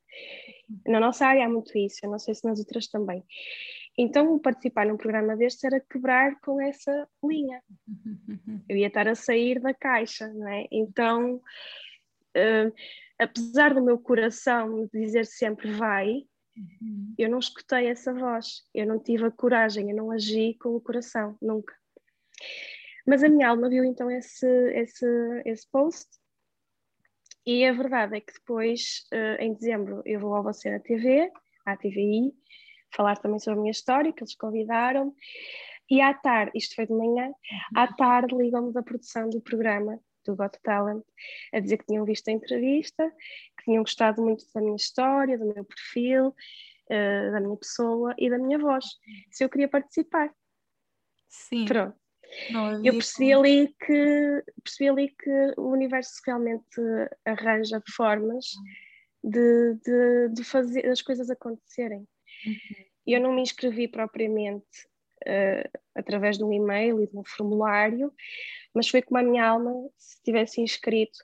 Na 0.88 1.00
nossa 1.00 1.26
área 1.26 1.46
há 1.46 1.50
muito 1.50 1.78
isso, 1.78 2.00
eu 2.04 2.10
não 2.10 2.20
sei 2.20 2.34
se 2.34 2.46
nas 2.46 2.60
outras 2.60 2.88
também. 2.88 3.24
Então, 3.98 4.40
participar 4.40 4.86
num 4.86 4.98
programa 4.98 5.36
destes 5.36 5.64
era 5.64 5.80
quebrar 5.80 6.40
com 6.40 6.62
essa 6.62 7.08
linha. 7.24 7.62
Eu 8.68 8.78
ia 8.78 8.88
estar 8.88 9.08
a 9.08 9.16
sair 9.16 9.60
da 9.60 9.74
caixa, 9.74 10.28
não 10.30 10.48
é? 10.48 10.66
Então, 10.72 11.36
uh, 11.36 12.74
apesar 13.20 13.74
do 13.74 13.84
meu 13.84 14.00
coração 14.00 14.90
dizer 14.94 15.26
sempre 15.26 15.72
vai, 15.72 16.24
eu 17.18 17.30
não 17.30 17.40
escutei 17.40 17.88
essa 17.88 18.14
voz, 18.14 18.64
eu 18.74 18.86
não 18.86 19.00
tive 19.00 19.26
a 19.26 19.32
coragem, 19.32 19.90
eu 19.90 19.96
não 19.96 20.12
agi 20.12 20.56
com 20.60 20.70
o 20.70 20.82
coração, 20.82 21.38
nunca. 21.42 21.74
Mas 23.08 23.24
a 23.24 23.30
minha 23.30 23.50
alma 23.50 23.70
viu 23.70 23.84
então 23.84 24.10
esse, 24.10 24.48
esse, 24.74 25.06
esse 25.46 25.70
post 25.70 26.08
e 27.46 27.66
a 27.66 27.74
verdade 27.74 28.18
é 28.18 28.22
que 28.22 28.34
depois, 28.34 29.08
uh, 29.12 29.42
em 29.42 29.54
dezembro, 29.54 30.02
eu 30.06 30.20
vou 30.20 30.36
ao 30.36 30.44
Você 30.44 30.70
na 30.70 30.80
TV, 30.80 31.32
à 31.66 31.76
TVI, 31.76 32.32
falar 32.96 33.18
também 33.18 33.40
sobre 33.40 33.60
a 33.60 33.62
minha 33.62 33.72
história, 33.72 34.14
que 34.14 34.22
eles 34.22 34.36
convidaram. 34.36 35.14
E 35.90 36.00
à 36.02 36.14
tarde, 36.14 36.52
isto 36.56 36.76
foi 36.76 36.86
de 36.86 36.94
manhã, 36.94 37.34
à 37.76 37.92
tarde 37.94 38.36
ligam-me 38.36 38.72
da 38.72 38.84
produção 38.84 39.30
do 39.30 39.42
programa 39.42 40.00
do 40.24 40.36
Got 40.36 40.60
Talent 40.62 41.04
a 41.52 41.60
dizer 41.60 41.78
que 41.78 41.86
tinham 41.88 42.06
visto 42.06 42.28
a 42.28 42.32
entrevista, 42.32 43.12
que 43.58 43.66
tinham 43.66 43.84
gostado 43.84 44.22
muito 44.22 44.46
da 44.54 44.62
minha 44.62 44.76
história, 44.76 45.38
do 45.38 45.46
meu 45.46 45.66
perfil, 45.66 46.28
uh, 46.28 47.32
da 47.32 47.40
minha 47.40 47.58
pessoa 47.58 48.14
e 48.18 48.30
da 48.30 48.38
minha 48.38 48.60
voz, 48.60 48.86
se 49.32 49.44
eu 49.44 49.50
queria 49.50 49.68
participar. 49.68 50.32
Sim. 51.28 51.66
Pronto. 51.66 52.01
Eu 52.84 52.94
percebi 52.94 53.32
como... 53.32 53.40
ali 53.40 53.68
que 53.68 54.44
percebi 54.64 54.90
ali 54.90 55.08
que 55.10 55.54
o 55.58 55.70
universo 55.70 56.22
realmente 56.26 56.82
arranja 57.26 57.82
formas 57.96 58.46
de, 59.24 59.76
de, 59.76 60.30
de 60.34 60.44
fazer 60.44 60.88
as 60.88 61.02
coisas 61.02 61.30
acontecerem. 61.30 62.00
Uhum. 62.46 62.86
Eu 63.06 63.22
não 63.22 63.34
me 63.34 63.42
inscrevi 63.42 63.88
propriamente 63.88 64.88
uh, 65.28 65.80
através 65.96 66.38
de 66.38 66.44
um 66.44 66.54
e-mail 66.54 67.02
e 67.02 67.08
de 67.08 67.18
um 67.18 67.24
formulário, 67.24 68.14
mas 68.74 68.88
foi 68.88 69.02
como 69.02 69.20
a 69.20 69.24
minha 69.24 69.46
alma 69.46 69.74
se 69.98 70.22
tivesse 70.24 70.62
inscrito, 70.62 71.20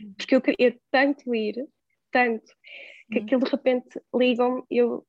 uhum. 0.00 0.14
porque 0.16 0.36
eu 0.36 0.40
queria 0.40 0.78
tanto 0.90 1.34
ir, 1.34 1.66
tanto, 2.10 2.52
que 3.10 3.18
uhum. 3.18 3.24
aquilo 3.24 3.44
de 3.44 3.50
repente 3.50 4.00
ligam-me, 4.14 4.64
eu 4.70 5.06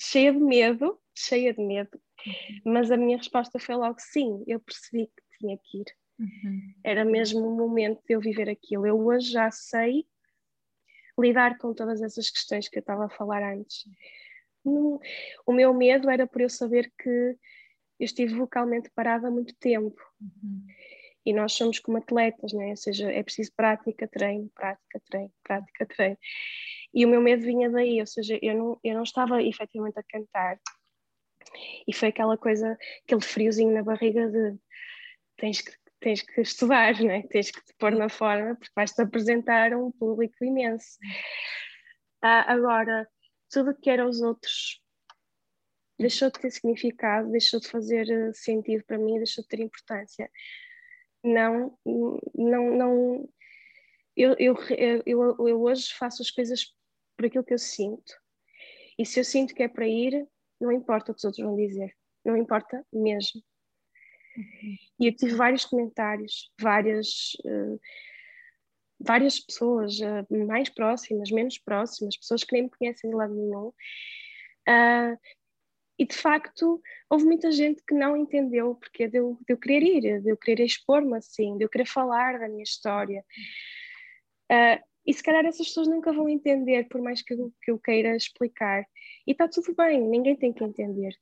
cheia 0.00 0.32
de 0.32 0.40
medo, 0.40 0.98
cheia 1.16 1.52
de 1.52 1.62
medo. 1.62 2.00
Mas 2.64 2.90
a 2.90 2.96
minha 2.96 3.16
resposta 3.16 3.58
foi 3.58 3.74
logo 3.74 3.96
sim, 3.98 4.42
eu 4.46 4.60
percebi 4.60 5.06
que 5.06 5.38
tinha 5.38 5.58
que 5.62 5.78
ir. 5.78 5.86
Uhum. 6.18 6.74
Era 6.84 7.04
mesmo 7.04 7.40
o 7.40 7.56
momento 7.56 8.00
de 8.06 8.14
eu 8.14 8.20
viver 8.20 8.48
aquilo. 8.48 8.86
Eu 8.86 8.98
hoje 9.04 9.32
já 9.32 9.50
sei 9.50 10.06
lidar 11.18 11.58
com 11.58 11.74
todas 11.74 12.02
essas 12.02 12.30
questões 12.30 12.68
que 12.68 12.78
eu 12.78 12.80
estava 12.80 13.06
a 13.06 13.10
falar 13.10 13.42
antes 13.54 13.84
o 14.64 15.52
meu 15.52 15.74
medo 15.74 16.10
era 16.10 16.26
por 16.26 16.40
eu 16.40 16.48
saber 16.48 16.92
que 16.98 17.08
eu 17.08 17.36
estive 18.04 18.34
vocalmente 18.34 18.90
parada 18.94 19.28
há 19.28 19.30
muito 19.30 19.54
tempo. 19.56 20.00
Uhum. 20.20 20.66
E 21.26 21.32
nós 21.32 21.52
somos 21.52 21.78
como 21.78 21.96
atletas, 21.96 22.52
né? 22.52 22.70
ou 22.70 22.76
seja, 22.76 23.10
é 23.10 23.22
preciso 23.22 23.50
prática, 23.56 24.06
treino, 24.06 24.50
prática, 24.54 25.00
treino, 25.08 25.32
prática, 25.42 25.86
treino. 25.86 26.18
E 26.92 27.04
o 27.04 27.08
meu 27.08 27.20
medo 27.20 27.42
vinha 27.42 27.70
daí, 27.70 28.00
ou 28.00 28.06
seja, 28.06 28.38
eu 28.42 28.54
não, 28.54 28.80
eu 28.84 28.94
não 28.94 29.02
estava 29.02 29.42
efetivamente 29.42 29.98
a 29.98 30.02
cantar. 30.02 30.58
E 31.86 31.94
foi 31.94 32.08
aquela 32.08 32.36
coisa, 32.36 32.78
aquele 33.04 33.20
friozinho 33.20 33.72
na 33.72 33.82
barriga 33.82 34.28
de 34.28 34.58
tens 35.36 35.60
que, 35.60 35.72
tens 36.00 36.22
que 36.22 36.40
estudar, 36.40 37.00
né? 37.00 37.22
tens 37.28 37.50
que 37.50 37.64
te 37.64 37.74
pôr 37.78 37.92
na 37.92 38.08
forma, 38.08 38.54
porque 38.56 38.72
vais-te 38.74 39.00
apresentar 39.02 39.72
a 39.72 39.78
um 39.78 39.90
público 39.90 40.44
imenso. 40.44 40.98
Ah, 42.22 42.52
agora, 42.52 43.08
tudo 43.50 43.74
que 43.74 43.90
era 43.90 44.08
os 44.08 44.20
outros 44.20 44.82
deixou 45.98 46.30
de 46.30 46.40
ter 46.40 46.50
significado, 46.50 47.30
deixou 47.30 47.60
de 47.60 47.68
fazer 47.68 48.10
eh, 48.10 48.32
sentido 48.32 48.84
para 48.84 48.98
mim, 48.98 49.18
deixou 49.18 49.42
de 49.42 49.48
ter 49.48 49.60
importância. 49.60 50.30
Não, 51.22 51.78
não, 52.34 52.76
não. 52.76 53.28
Eu, 54.16 54.34
eu, 54.38 54.56
eu, 55.06 55.36
eu 55.48 55.62
hoje 55.62 55.92
faço 55.94 56.22
as 56.22 56.30
coisas 56.30 56.74
por 57.16 57.26
aquilo 57.26 57.44
que 57.44 57.54
eu 57.54 57.58
sinto. 57.58 58.12
E 58.98 59.06
se 59.06 59.18
eu 59.18 59.24
sinto 59.24 59.54
que 59.54 59.62
é 59.62 59.68
para 59.68 59.86
ir, 59.86 60.26
não 60.60 60.72
importa 60.72 61.12
o 61.12 61.14
que 61.14 61.18
os 61.18 61.24
outros 61.24 61.44
vão 61.44 61.56
dizer, 61.56 61.94
não 62.24 62.36
importa 62.36 62.84
mesmo. 62.92 63.42
Uhum. 64.36 64.76
E 65.00 65.06
eu 65.06 65.14
tive 65.14 65.34
vários 65.34 65.64
comentários, 65.64 66.50
várias. 66.60 67.32
Uh, 67.44 67.78
várias 68.98 69.38
pessoas, 69.38 69.98
uh, 69.98 70.46
mais 70.46 70.68
próximas, 70.68 71.30
menos 71.30 71.58
próximas, 71.58 72.16
pessoas 72.16 72.42
que 72.42 72.52
nem 72.52 72.62
me 72.62 72.70
conhecem 72.70 73.10
de 73.10 73.16
lado 73.16 73.34
nenhum. 73.34 73.68
Uh, 74.66 75.18
e 75.98 76.06
de 76.06 76.14
facto, 76.16 76.80
houve 77.08 77.24
muita 77.24 77.52
gente 77.52 77.82
que 77.86 77.94
não 77.94 78.16
entendeu 78.16 78.74
porque 78.74 79.06
de 79.06 79.18
eu, 79.18 79.38
de 79.46 79.52
eu 79.52 79.58
querer 79.58 79.82
ir, 79.82 80.20
de 80.20 80.30
eu 80.30 80.36
querer 80.36 80.64
expor-me 80.64 81.16
assim, 81.16 81.56
de 81.56 81.64
eu 81.64 81.68
querer 81.68 81.86
falar 81.86 82.38
da 82.38 82.48
minha 82.48 82.64
história. 82.64 83.24
Uh, 84.50 84.82
e 85.06 85.12
se 85.12 85.22
calhar 85.22 85.44
essas 85.44 85.68
pessoas 85.68 85.86
nunca 85.86 86.12
vão 86.12 86.28
entender, 86.28 86.88
por 86.88 87.00
mais 87.00 87.22
que 87.22 87.34
eu, 87.34 87.52
que 87.62 87.70
eu 87.70 87.78
queira 87.78 88.16
explicar. 88.16 88.84
E 89.26 89.32
está 89.32 89.48
tudo 89.48 89.74
bem, 89.74 90.00
ninguém 90.00 90.36
tem 90.36 90.52
que 90.52 90.64
entender. 90.64 91.16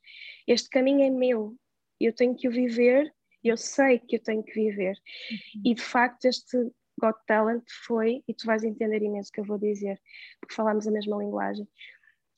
Este 0.47 0.69
caminho 0.69 1.03
é 1.03 1.09
meu, 1.09 1.55
eu 1.99 2.13
tenho 2.13 2.35
que 2.35 2.47
o 2.47 2.51
viver, 2.51 3.13
eu 3.43 3.57
sei 3.57 3.99
que 3.99 4.17
eu 4.17 4.19
tenho 4.19 4.43
que 4.43 4.53
viver. 4.53 4.95
Uhum. 4.95 5.61
E 5.65 5.75
de 5.75 5.81
facto, 5.81 6.25
este 6.25 6.57
Got 6.99 7.17
Talent 7.25 7.63
foi, 7.85 8.23
e 8.27 8.33
tu 8.33 8.45
vais 8.45 8.63
entender 8.63 9.01
imenso 9.01 9.29
o 9.29 9.33
que 9.33 9.39
eu 9.39 9.45
vou 9.45 9.57
dizer, 9.57 9.99
porque 10.39 10.55
falamos 10.55 10.87
a 10.87 10.91
mesma 10.91 11.17
linguagem, 11.17 11.67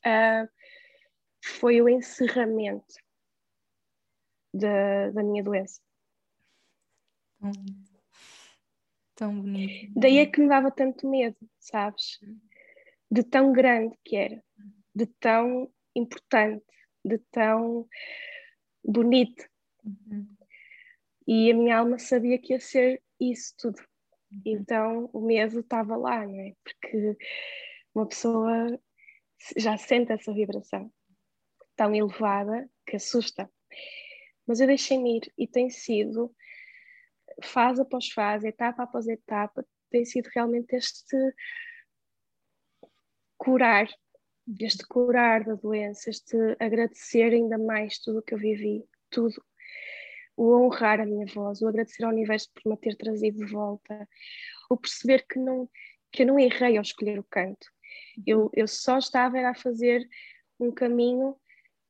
uh, 0.06 0.50
foi 1.44 1.82
o 1.82 1.90
encerramento 1.90 2.96
da, 4.54 5.12
da 5.12 5.24
minha 5.24 5.44
doença. 5.44 5.82
Uhum. 7.42 7.86
Tão 9.16 9.42
bonito. 9.42 9.94
Daí 9.96 10.18
é 10.18 10.26
que 10.26 10.42
me 10.42 10.48
dava 10.48 10.72
tanto 10.72 11.10
medo, 11.10 11.38
sabes? 11.60 12.20
De 13.10 13.24
tão 13.24 13.54
grande 13.54 13.96
que 14.04 14.16
era, 14.16 14.44
de 14.96 15.06
tão 15.20 15.72
importante, 15.96 16.66
de 17.04 17.18
tão 17.32 17.88
bonito. 18.84 19.48
Uhum. 19.84 20.36
E 21.28 21.52
a 21.52 21.56
minha 21.56 21.78
alma 21.80 22.00
sabia 22.00 22.40
que 22.40 22.54
ia 22.54 22.60
ser 22.60 23.04
isso 23.20 23.54
tudo. 23.58 23.80
Uhum. 24.32 24.42
Então 24.46 25.10
o 25.12 25.22
medo 25.22 25.60
estava 25.60 25.96
lá, 25.96 26.26
não 26.26 26.40
é? 26.40 26.54
Porque 26.64 27.18
uma 27.94 28.08
pessoa 28.08 28.80
já 29.58 29.78
sente 29.78 30.12
essa 30.12 30.34
vibração 30.34 30.92
tão 31.76 31.94
elevada 31.94 32.70
que 32.86 32.96
assusta. 32.96 33.52
Mas 34.48 34.60
eu 34.60 34.68
deixei-me 34.68 35.18
ir 35.18 35.34
e 35.38 35.48
tem 35.48 35.70
sido 35.70 36.34
fase 37.44 37.82
após 37.82 38.10
fase, 38.12 38.48
etapa 38.48 38.84
após 38.84 39.08
etapa, 39.08 39.66
tem 39.90 40.06
sido 40.06 40.30
realmente 40.34 40.76
este 40.76 41.18
curar, 43.38 43.88
este 44.60 44.86
curar 44.88 45.44
da 45.44 45.56
doença, 45.56 46.10
este 46.10 46.38
agradecer 46.60 47.34
ainda 47.34 47.58
mais 47.58 48.00
tudo 48.00 48.20
o 48.20 48.22
que 48.22 48.34
eu 48.34 48.38
vivi, 48.38 48.86
tudo. 49.10 49.42
O 50.38 50.54
honrar 50.56 51.00
a 51.00 51.06
minha 51.06 51.26
voz, 51.28 51.62
o 51.62 51.68
agradecer 51.68 52.04
ao 52.04 52.12
universo 52.12 52.52
por 52.54 52.70
me 52.70 52.78
ter 52.78 52.96
trazido 52.96 53.38
de 53.38 53.52
volta, 53.52 54.08
o 54.70 54.76
perceber 54.76 55.26
que, 55.28 55.40
não, 55.40 55.70
que 56.12 56.24
eu 56.24 56.28
não 56.28 56.40
errei 56.40 56.78
ao 56.78 56.82
escolher 56.82 57.18
o 57.18 57.24
canto. 57.24 57.68
Eu, 58.26 58.50
eu 58.54 58.68
só 58.68 58.98
estava 58.98 59.40
a 59.40 59.56
fazer 59.56 60.08
um 60.60 60.72
caminho 60.72 61.36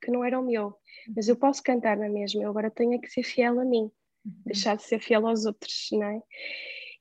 que 0.02 0.12
não 0.12 0.24
era 0.24 0.40
o 0.40 0.46
meu, 0.46 0.76
mas 1.16 1.28
eu 1.28 1.36
posso 1.36 1.64
cantar 1.64 1.98
na 1.98 2.10
mesma, 2.10 2.44
eu 2.44 2.50
agora 2.50 2.70
tenho 2.70 3.00
que 3.02 3.10
ser 3.10 3.24
fiel 3.24 3.60
a 3.60 3.66
mim 3.66 3.92
deixar 4.26 4.76
de 4.76 4.84
ser 4.84 5.00
fiel 5.00 5.28
aos 5.28 5.46
outros, 5.46 5.90
não 5.92 6.04
é? 6.04 6.22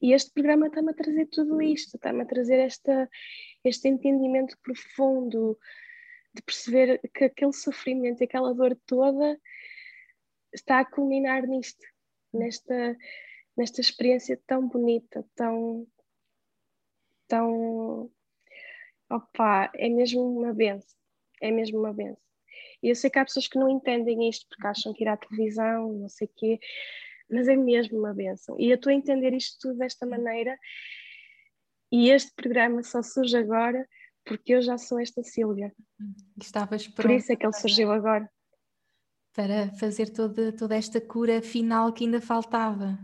E 0.00 0.12
este 0.12 0.32
programa 0.32 0.66
está-me 0.66 0.90
a 0.90 0.94
trazer 0.94 1.26
tudo 1.26 1.60
isto, 1.62 1.96
está-me 1.96 2.22
a 2.22 2.26
trazer 2.26 2.58
esta, 2.58 3.08
este 3.64 3.88
entendimento 3.88 4.56
profundo 4.62 5.58
de 6.34 6.42
perceber 6.42 7.00
que 7.14 7.24
aquele 7.24 7.52
sofrimento, 7.52 8.22
aquela 8.22 8.52
dor 8.52 8.76
toda 8.86 9.38
está 10.52 10.80
a 10.80 10.84
culminar 10.84 11.46
nisto, 11.46 11.84
nesta, 12.32 12.96
nesta 13.56 13.80
experiência 13.80 14.40
tão 14.46 14.68
bonita, 14.68 15.24
tão, 15.34 15.86
tão, 17.28 18.10
opa, 19.10 19.70
é 19.74 19.88
mesmo 19.88 20.22
uma 20.38 20.52
benção, 20.52 20.96
é 21.40 21.50
mesmo 21.50 21.78
uma 21.78 21.92
benção. 21.92 22.22
E 22.82 22.90
eu 22.90 22.94
sei 22.94 23.10
que 23.10 23.18
há 23.18 23.24
pessoas 23.24 23.48
que 23.48 23.58
não 23.58 23.68
entendem 23.68 24.28
isto 24.28 24.46
porque 24.48 24.66
acham 24.66 24.92
que 24.92 25.04
ir 25.04 25.08
à 25.08 25.16
televisão, 25.16 25.92
não 25.92 26.08
sei 26.08 26.26
o 26.26 26.30
quê, 26.36 26.60
mas 27.30 27.48
é 27.48 27.56
mesmo 27.56 27.98
uma 27.98 28.14
benção. 28.14 28.56
E 28.58 28.70
eu 28.70 28.76
estou 28.76 28.90
a 28.90 28.94
entender 28.94 29.34
isto 29.34 29.58
tudo 29.60 29.78
desta 29.78 30.06
maneira, 30.06 30.56
e 31.90 32.10
este 32.10 32.32
programa 32.34 32.82
só 32.82 33.02
surge 33.02 33.36
agora 33.36 33.86
porque 34.24 34.54
eu 34.54 34.62
já 34.62 34.78
sou 34.78 34.98
esta 34.98 35.22
Sílvia. 35.22 35.72
Estavas 36.40 36.88
Por 36.88 37.10
isso 37.10 37.32
é 37.32 37.36
que 37.36 37.46
ele 37.46 37.52
surgiu 37.52 37.92
agora. 37.92 38.28
Para 39.34 39.68
fazer 39.74 40.10
toda, 40.10 40.52
toda 40.52 40.74
esta 40.74 41.00
cura 41.00 41.42
final 41.42 41.92
que 41.92 42.04
ainda 42.04 42.20
faltava. 42.20 42.98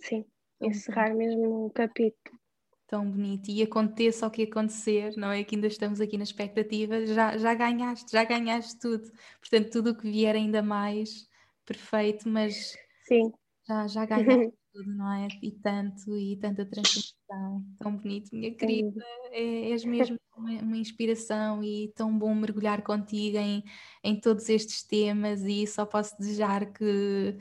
Sim, 0.00 0.24
encerrar 0.60 1.14
mesmo 1.14 1.66
um 1.66 1.70
capítulo. 1.70 2.38
Tão 2.86 3.10
bonito. 3.10 3.50
E 3.50 3.62
aconteça 3.62 4.26
o 4.26 4.30
que 4.30 4.44
acontecer, 4.44 5.16
não 5.16 5.30
é? 5.30 5.42
Que 5.44 5.56
ainda 5.56 5.66
estamos 5.66 6.00
aqui 6.00 6.16
na 6.16 6.24
expectativa, 6.24 7.04
já, 7.06 7.36
já 7.36 7.54
ganhaste, 7.54 8.12
já 8.12 8.24
ganhaste 8.24 8.78
tudo. 8.78 9.10
Portanto, 9.40 9.70
tudo 9.70 9.90
o 9.90 9.96
que 9.96 10.10
vier 10.10 10.34
ainda 10.34 10.62
mais, 10.62 11.28
perfeito, 11.64 12.28
mas 12.28 12.76
Sim. 13.06 13.32
Já, 13.66 13.86
já 13.86 14.04
ganhaste 14.04 14.52
tudo, 14.72 14.94
não 14.94 15.12
é? 15.12 15.28
E 15.42 15.50
tanto, 15.52 16.16
e 16.16 16.36
tanta 16.36 16.64
transformação. 16.64 17.64
Tão 17.78 17.96
bonito, 17.96 18.34
minha 18.34 18.54
querida. 18.54 19.04
É, 19.30 19.70
és 19.70 19.84
mesmo 19.84 20.16
uma, 20.36 20.50
uma, 20.62 20.76
inspiração 20.76 21.62
e 21.62 21.92
tão 21.94 22.16
bom 22.16 22.34
mergulhar 22.34 22.82
contigo 22.82 23.38
em, 23.38 23.64
em 24.04 24.20
todos 24.20 24.48
estes 24.48 24.82
temas 24.82 25.42
e 25.42 25.66
só 25.66 25.84
posso 25.86 26.16
desejar 26.18 26.72
que 26.72 27.36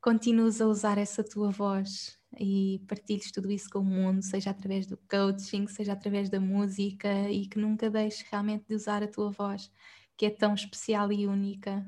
continues 0.00 0.60
a 0.60 0.66
usar 0.66 0.98
essa 0.98 1.22
tua 1.22 1.50
voz 1.50 2.18
e 2.38 2.82
partilhes 2.88 3.30
tudo 3.32 3.50
isso 3.50 3.68
com 3.70 3.80
o 3.80 3.84
mundo, 3.84 4.22
seja 4.22 4.50
através 4.50 4.86
do 4.86 4.96
coaching, 5.08 5.66
seja 5.66 5.92
através 5.92 6.28
da 6.28 6.40
música 6.40 7.08
e 7.30 7.46
que 7.46 7.58
nunca 7.58 7.90
deixes 7.90 8.22
realmente 8.30 8.66
de 8.68 8.74
usar 8.74 9.02
a 9.02 9.08
tua 9.08 9.30
voz, 9.30 9.70
que 10.16 10.26
é 10.26 10.30
tão 10.30 10.54
especial 10.54 11.12
e 11.12 11.26
única. 11.26 11.84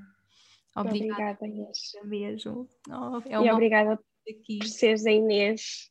Obrigada, 0.75 1.33
obrigada 1.33 1.47
Inês. 1.47 1.79
mesmo. 2.05 2.68
Oh, 2.89 3.18
é 3.29 3.47
e 3.47 3.51
obrigada 3.51 4.01
aqui. 4.29 4.59
por 4.59 4.66
seres 4.66 5.05
a 5.07 5.11
Inês 5.11 5.91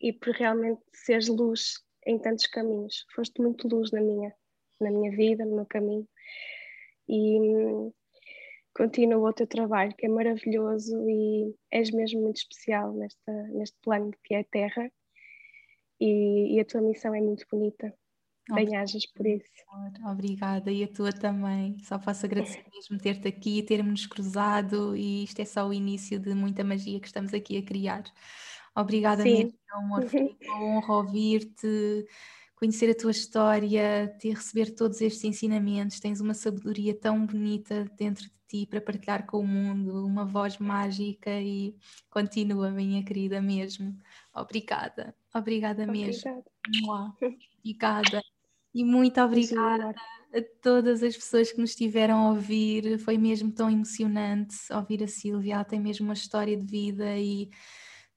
e 0.00 0.12
por 0.12 0.34
realmente 0.34 0.80
seres 0.92 1.28
luz 1.28 1.74
em 2.06 2.18
tantos 2.18 2.46
caminhos. 2.46 3.04
Foste 3.14 3.40
muito 3.40 3.68
luz 3.68 3.90
na 3.92 4.00
minha, 4.00 4.34
na 4.80 4.90
minha 4.90 5.10
vida, 5.10 5.44
no 5.44 5.56
meu 5.56 5.66
caminho. 5.66 6.08
E 7.08 7.40
hum, 7.40 7.92
continua 8.74 9.30
o 9.30 9.32
teu 9.32 9.46
trabalho, 9.46 9.94
que 9.96 10.06
é 10.06 10.08
maravilhoso 10.08 11.08
e 11.08 11.54
és 11.70 11.90
mesmo 11.90 12.22
muito 12.22 12.36
especial 12.36 12.92
nesta, 12.94 13.32
neste 13.48 13.76
plano 13.80 14.10
que 14.24 14.34
é 14.34 14.40
a 14.40 14.44
Terra. 14.44 14.90
E, 16.00 16.56
e 16.56 16.60
a 16.60 16.64
tua 16.64 16.82
missão 16.82 17.14
é 17.14 17.20
muito 17.20 17.46
bonita. 17.50 17.96
Bem-ajas 18.50 19.06
por 19.06 19.26
isso. 19.26 19.50
Obrigada, 20.04 20.70
e 20.70 20.84
a 20.84 20.88
tua 20.88 21.12
também. 21.12 21.78
Só 21.84 21.98
posso 21.98 22.24
agradecer 22.26 22.64
mesmo 22.72 22.98
ter-te 22.98 23.28
aqui, 23.28 23.62
ter-nos 23.62 24.06
cruzado, 24.06 24.96
e 24.96 25.24
isto 25.24 25.40
é 25.40 25.44
só 25.44 25.66
o 25.66 25.72
início 25.72 26.18
de 26.18 26.34
muita 26.34 26.62
magia 26.62 27.00
que 27.00 27.06
estamos 27.06 27.34
aqui 27.34 27.58
a 27.58 27.62
criar. 27.62 28.04
Obrigada 28.74 29.22
Sim. 29.22 29.34
mesmo, 29.34 29.58
amor. 29.70 30.04
Foi 30.04 30.26
uma 30.26 30.56
honra 30.78 30.94
ouvir-te, 30.94 32.06
conhecer 32.54 32.90
a 32.90 32.94
tua 32.94 33.10
história, 33.10 34.14
te 34.18 34.30
receber 34.30 34.74
todos 34.74 35.00
estes 35.00 35.24
ensinamentos. 35.24 35.98
Tens 36.00 36.20
uma 36.20 36.34
sabedoria 36.34 36.94
tão 36.94 37.26
bonita 37.26 37.84
dentro 37.96 38.24
de 38.24 38.36
ti 38.48 38.66
para 38.66 38.80
partilhar 38.80 39.26
com 39.26 39.38
o 39.40 39.46
mundo, 39.46 40.06
uma 40.06 40.24
voz 40.24 40.58
mágica 40.58 41.30
e 41.40 41.76
continua, 42.10 42.70
minha 42.70 43.04
querida, 43.04 43.40
mesmo. 43.40 43.96
Obrigada, 44.34 45.14
obrigada, 45.34 45.82
obrigada. 45.84 45.92
mesmo. 45.92 46.30
Obrigada. 47.58 48.22
E 48.76 48.84
muito 48.84 49.18
obrigada 49.22 49.94
a 50.34 50.42
todas 50.60 51.02
as 51.02 51.16
pessoas 51.16 51.50
que 51.50 51.58
nos 51.58 51.70
estiveram 51.70 52.26
a 52.26 52.30
ouvir. 52.32 52.98
Foi 52.98 53.16
mesmo 53.16 53.50
tão 53.50 53.70
emocionante 53.70 54.54
ouvir 54.70 55.02
a 55.02 55.08
Silvia. 55.08 55.54
Ela 55.54 55.64
tem 55.64 55.80
mesmo 55.80 56.04
uma 56.04 56.12
história 56.12 56.54
de 56.54 56.66
vida 56.66 57.16
e 57.16 57.48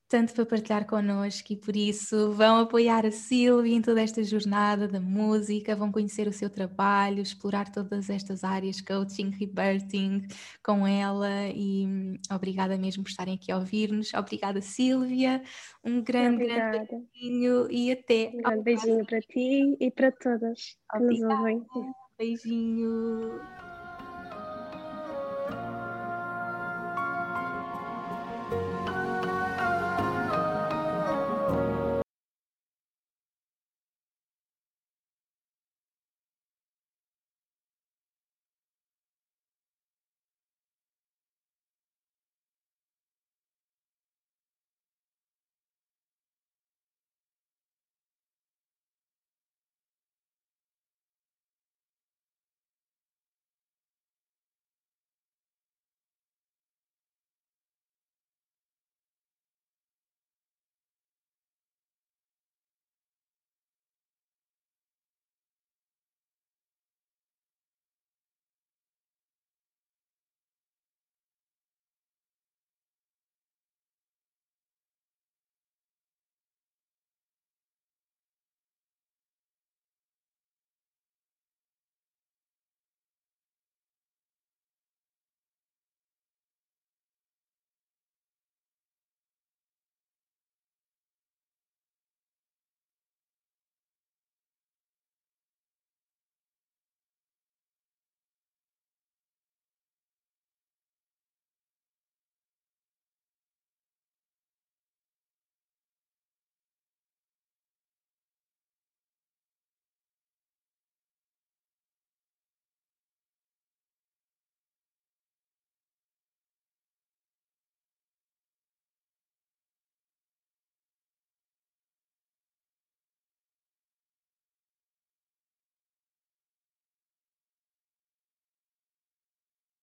tanto 0.10 0.34
para 0.34 0.45
partilhar 0.45 0.88
connosco 0.88 1.53
e 1.53 1.55
por 1.55 1.76
isso 1.76 2.32
vão 2.32 2.57
apoiar 2.57 3.05
a 3.05 3.12
Silvia 3.12 3.76
em 3.76 3.82
toda 3.82 4.01
esta 4.01 4.24
jornada 4.24 4.88
da 4.88 4.99
música, 4.99 5.76
vão 5.76 5.91
conhecer 5.91 6.28
o 6.28 6.34
seu 6.34 6.49
trabalho, 6.49 7.22
explorar 7.22 7.72
todas 7.72 8.10
estas 8.10 8.43
áreas, 8.43 8.82
coaching, 8.82 9.30
rebirthing 9.30 10.28
com 10.64 10.86
ela 10.88 11.47
e 11.53 11.86
hum, 11.86 12.16
obrigada 12.32 12.76
mesmo 12.76 13.03
por 13.03 13.10
estarem 13.12 13.36
aqui 13.36 13.51
a 13.51 13.57
ouvir-nos. 13.57 14.12
Obrigada 14.16 14.62
Silvia, 14.62 15.43
um 15.84 16.01
grande, 16.01 16.45
grande 16.45 16.88
beijinho 17.14 17.72
e 17.72 17.91
até. 17.91 18.32
Um 18.34 18.41
grande 18.41 18.64
beijinho 18.64 19.05
para 19.05 19.22
ti 19.22 19.78
e 19.80 19.91
para 19.91 20.12
todas 20.12 20.76
que 20.91 20.99
nos 20.99 21.22
ouvem. 21.22 21.64
Beijinho. 22.18 23.68